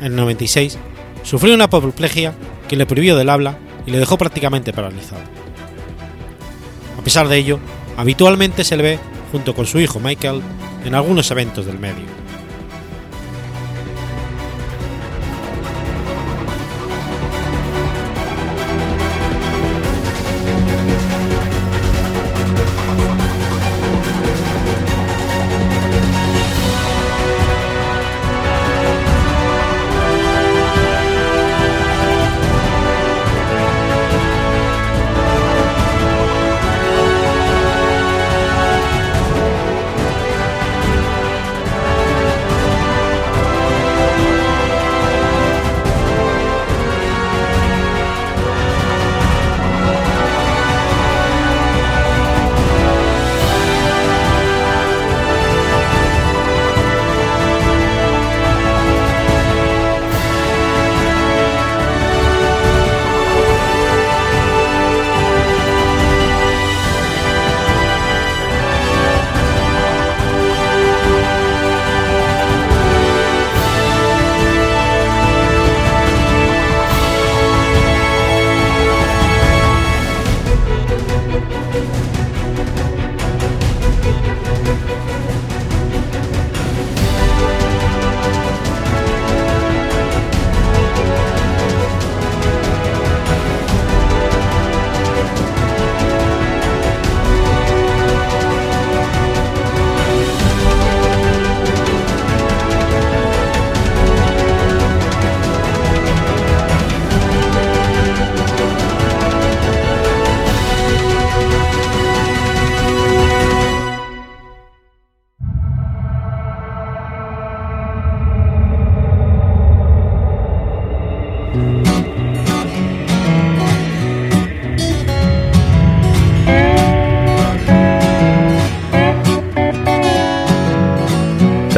En 0.00 0.06
el 0.06 0.16
96 0.16 0.78
sufrió 1.22 1.54
una 1.54 1.64
apoplejía 1.64 2.34
que 2.68 2.76
le 2.76 2.86
prohibió 2.86 3.16
del 3.16 3.30
habla 3.30 3.58
y 3.86 3.90
le 3.90 3.98
dejó 3.98 4.18
prácticamente 4.18 4.72
paralizado. 4.72 5.22
A 6.98 7.02
pesar 7.02 7.28
de 7.28 7.38
ello, 7.38 7.58
habitualmente 7.96 8.64
se 8.64 8.76
le 8.76 8.82
ve 8.82 8.98
junto 9.32 9.54
con 9.54 9.66
su 9.66 9.80
hijo 9.80 9.98
Michael 9.98 10.42
en 10.84 10.94
algunos 10.94 11.30
eventos 11.30 11.64
del 11.64 11.78
medio. 11.78 12.23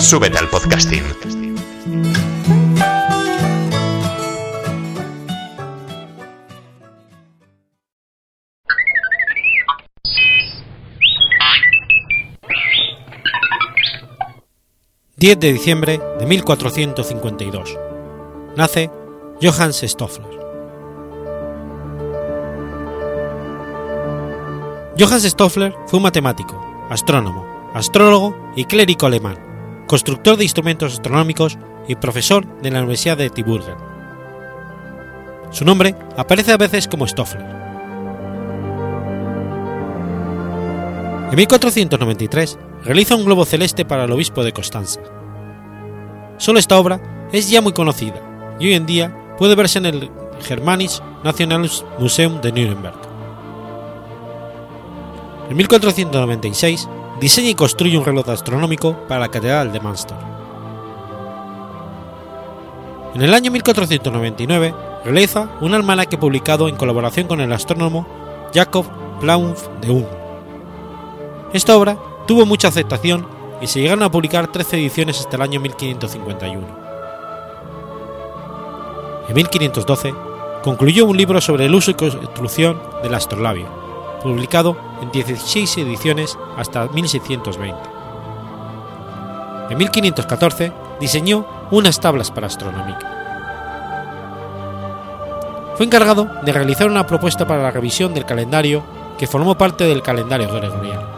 Súbete 0.00 0.38
al 0.38 0.48
podcasting. 0.48 1.04
...10 15.16 15.38
de 15.38 15.52
diciembre 15.52 16.00
de 16.18 16.26
1452... 16.26 17.78
...nace 18.56 18.90
Johannes 19.42 19.84
Stoffler. 19.86 20.40
Johannes 24.98 25.24
Stoffler 25.24 25.74
fue 25.86 25.98
un 25.98 26.04
matemático, 26.04 26.58
astrónomo, 26.88 27.70
astrólogo 27.74 28.34
y 28.56 28.64
clérigo 28.64 29.06
alemán 29.06 29.49
constructor 29.90 30.36
de 30.36 30.44
instrumentos 30.44 30.92
astronómicos 30.92 31.58
y 31.88 31.96
profesor 31.96 32.46
de 32.62 32.70
la 32.70 32.78
Universidad 32.78 33.16
de 33.16 33.28
Tübingen. 33.28 33.74
Su 35.50 35.64
nombre 35.64 35.96
aparece 36.16 36.52
a 36.52 36.56
veces 36.56 36.86
como 36.86 37.08
Stoffler. 37.08 37.44
En 41.28 41.34
1493 41.34 42.56
realiza 42.84 43.16
un 43.16 43.24
globo 43.24 43.44
celeste 43.44 43.84
para 43.84 44.04
el 44.04 44.12
obispo 44.12 44.44
de 44.44 44.52
Constanza. 44.52 45.00
Solo 46.38 46.60
esta 46.60 46.78
obra 46.78 47.28
es 47.32 47.50
ya 47.50 47.60
muy 47.60 47.72
conocida 47.72 48.22
y 48.60 48.68
hoy 48.68 48.74
en 48.74 48.86
día 48.86 49.34
puede 49.38 49.56
verse 49.56 49.80
en 49.80 49.86
el 49.86 50.08
Germanisches 50.40 51.02
Museum 51.98 52.40
de 52.40 52.52
Nuremberg. 52.52 52.94
En 55.50 55.56
1496 55.56 56.88
diseña 57.20 57.50
y 57.50 57.54
construye 57.54 57.98
un 57.98 58.04
reloj 58.04 58.28
astronómico 58.30 58.96
para 59.06 59.20
la 59.20 59.28
Catedral 59.28 59.72
de 59.72 59.80
Münster. 59.80 60.16
En 63.14 63.22
el 63.22 63.34
año 63.34 63.50
1499 63.50 64.74
realiza 65.04 65.50
un 65.60 65.74
almanaque 65.74 66.16
publicado 66.16 66.68
en 66.68 66.76
colaboración 66.76 67.26
con 67.26 67.40
el 67.40 67.52
astrónomo 67.52 68.06
Jacob 68.54 68.86
Plaumf 69.20 69.68
de 69.80 69.90
Ulm. 69.90 70.06
Esta 71.52 71.76
obra 71.76 71.98
tuvo 72.26 72.46
mucha 72.46 72.68
aceptación 72.68 73.26
y 73.60 73.66
se 73.66 73.80
llegaron 73.80 74.04
a 74.04 74.10
publicar 74.10 74.50
13 74.50 74.78
ediciones 74.78 75.20
hasta 75.20 75.36
el 75.36 75.42
año 75.42 75.60
1551. 75.60 76.66
En 79.28 79.34
1512 79.34 80.14
concluyó 80.62 81.04
un 81.04 81.16
libro 81.16 81.40
sobre 81.40 81.66
el 81.66 81.74
uso 81.74 81.90
y 81.90 81.94
construcción 81.94 82.80
del 83.02 83.14
astrolabio, 83.14 83.66
publicado 84.22 84.76
en 85.02 85.10
16 85.10 85.78
ediciones 85.78 86.38
hasta 86.56 86.86
1620. 86.88 87.78
En 89.70 89.78
1514 89.78 90.72
diseñó 91.00 91.46
unas 91.70 92.00
tablas 92.00 92.30
para 92.30 92.48
astronómica. 92.48 93.16
Fue 95.76 95.86
encargado 95.86 96.28
de 96.42 96.52
realizar 96.52 96.88
una 96.88 97.06
propuesta 97.06 97.46
para 97.46 97.62
la 97.62 97.70
revisión 97.70 98.12
del 98.12 98.26
calendario 98.26 98.82
que 99.16 99.26
formó 99.26 99.56
parte 99.56 99.84
del 99.84 100.02
calendario 100.02 100.52
gregoriano. 100.52 101.08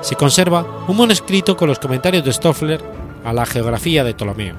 Se 0.00 0.14
conserva 0.14 0.64
un 0.86 0.96
manuscrito 0.96 1.56
con 1.56 1.68
los 1.68 1.78
comentarios 1.78 2.24
de 2.24 2.32
Stoffler 2.32 2.80
a 3.24 3.32
la 3.32 3.44
geografía 3.44 4.04
de 4.04 4.14
Ptolomeo. 4.14 4.54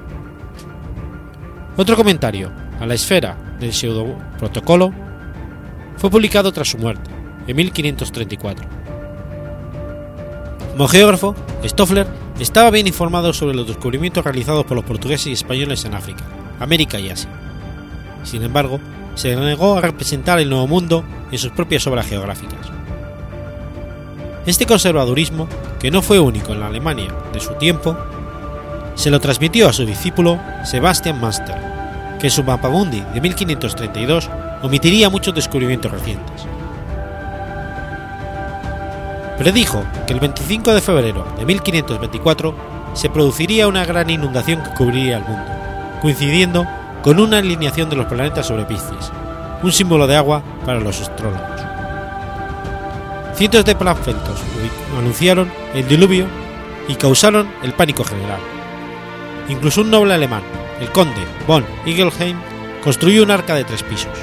Otro 1.78 1.96
comentario 1.96 2.52
a 2.82 2.86
la 2.86 2.96
esfera 2.96 3.38
del 3.60 3.74
pseudo 3.74 4.08
protocolo 4.38 4.92
fue 6.00 6.10
publicado 6.10 6.52
tras 6.52 6.70
su 6.70 6.78
muerte, 6.78 7.12
en 7.46 7.56
1534. 7.56 8.66
Como 10.72 10.88
geógrafo, 10.88 11.36
Stoffler 11.64 12.08
estaba 12.40 12.70
bien 12.70 12.88
informado 12.88 13.34
sobre 13.34 13.54
los 13.54 13.68
descubrimientos 13.68 14.24
realizados 14.24 14.66
por 14.66 14.78
los 14.78 14.86
portugueses 14.86 15.28
y 15.28 15.34
españoles 15.34 15.84
en 15.84 15.94
África, 15.94 16.24
América 16.60 17.00
y 17.00 17.10
Asia. 17.10 17.30
Sin 18.24 18.44
embargo, 18.44 18.80
se 19.16 19.36
negó 19.36 19.76
a 19.76 19.82
representar 19.82 20.40
el 20.40 20.50
Nuevo 20.50 20.68
Mundo 20.68 21.04
en 21.32 21.38
sus 21.38 21.52
propias 21.52 21.86
obras 21.86 22.08
geográficas. 22.08 22.72
Este 24.46 24.66
conservadurismo, 24.66 25.50
que 25.80 25.92
no 25.92 26.02
fue 26.02 26.20
único 26.20 26.54
en 26.54 26.62
la 26.62 26.68
Alemania 26.68 27.14
de 27.34 27.42
su 27.42 27.54
tiempo, 27.56 27.98
se 28.96 29.12
lo 29.12 29.20
transmitió 29.20 29.68
a 29.68 29.74
su 29.74 29.86
discípulo 29.86 30.40
Sebastian 30.64 31.20
Master, 31.20 31.69
que 32.20 32.30
su 32.30 32.44
Mapamundi 32.44 33.02
de 33.14 33.22
1532 33.22 34.30
omitiría 34.62 35.10
muchos 35.10 35.34
descubrimientos 35.34 35.92
recientes. 35.92 36.46
Predijo 39.38 39.84
que 40.06 40.14
el 40.14 40.20
25 40.20 40.74
de 40.74 40.82
febrero 40.82 41.26
de 41.38 41.46
1524 41.46 42.56
se 42.94 43.10
produciría 43.10 43.68
una 43.68 43.86
gran 43.86 44.10
inundación 44.10 44.62
que 44.62 44.72
cubriría 44.72 45.18
el 45.18 45.24
mundo, 45.24 45.46
coincidiendo 46.02 46.68
con 47.02 47.20
una 47.20 47.38
alineación 47.38 47.90
de 47.90 47.96
los 47.96 48.08
planetas 48.08 48.48
sobre 48.48 48.66
Piscis, 48.66 49.12
un 49.64 49.72
símbolo 49.72 50.08
de 50.08 50.18
agua 50.18 50.44
para 50.66 50.82
los 50.82 51.00
astrólogos. 51.00 51.62
Cientos 53.36 53.64
de 53.64 53.76
panfletos 53.76 54.42
anunciaron 54.98 55.50
el 55.74 55.88
diluvio 55.88 56.26
y 56.90 56.96
causaron 56.96 57.50
el 57.64 57.72
pánico 57.74 58.04
general. 58.04 58.40
Incluso 59.48 59.82
un 59.82 59.92
noble 59.92 60.14
alemán, 60.14 60.44
el 60.80 60.92
conde 60.92 61.26
von 61.48 61.66
Igelheim, 61.86 62.38
construyó 62.84 63.24
un 63.24 63.32
arca 63.32 63.56
de 63.56 63.64
tres 63.64 63.84
pisos. 63.84 64.18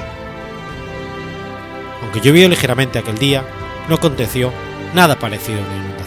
Aunque 2.01 2.21
llovió 2.21 2.47
ligeramente 2.49 2.99
aquel 2.99 3.17
día, 3.17 3.43
no 3.89 3.95
aconteció 3.95 4.51
nada 4.93 5.19
parecido 5.19 5.59
a 5.59 5.65
una 5.65 5.75
inundación. 5.75 6.06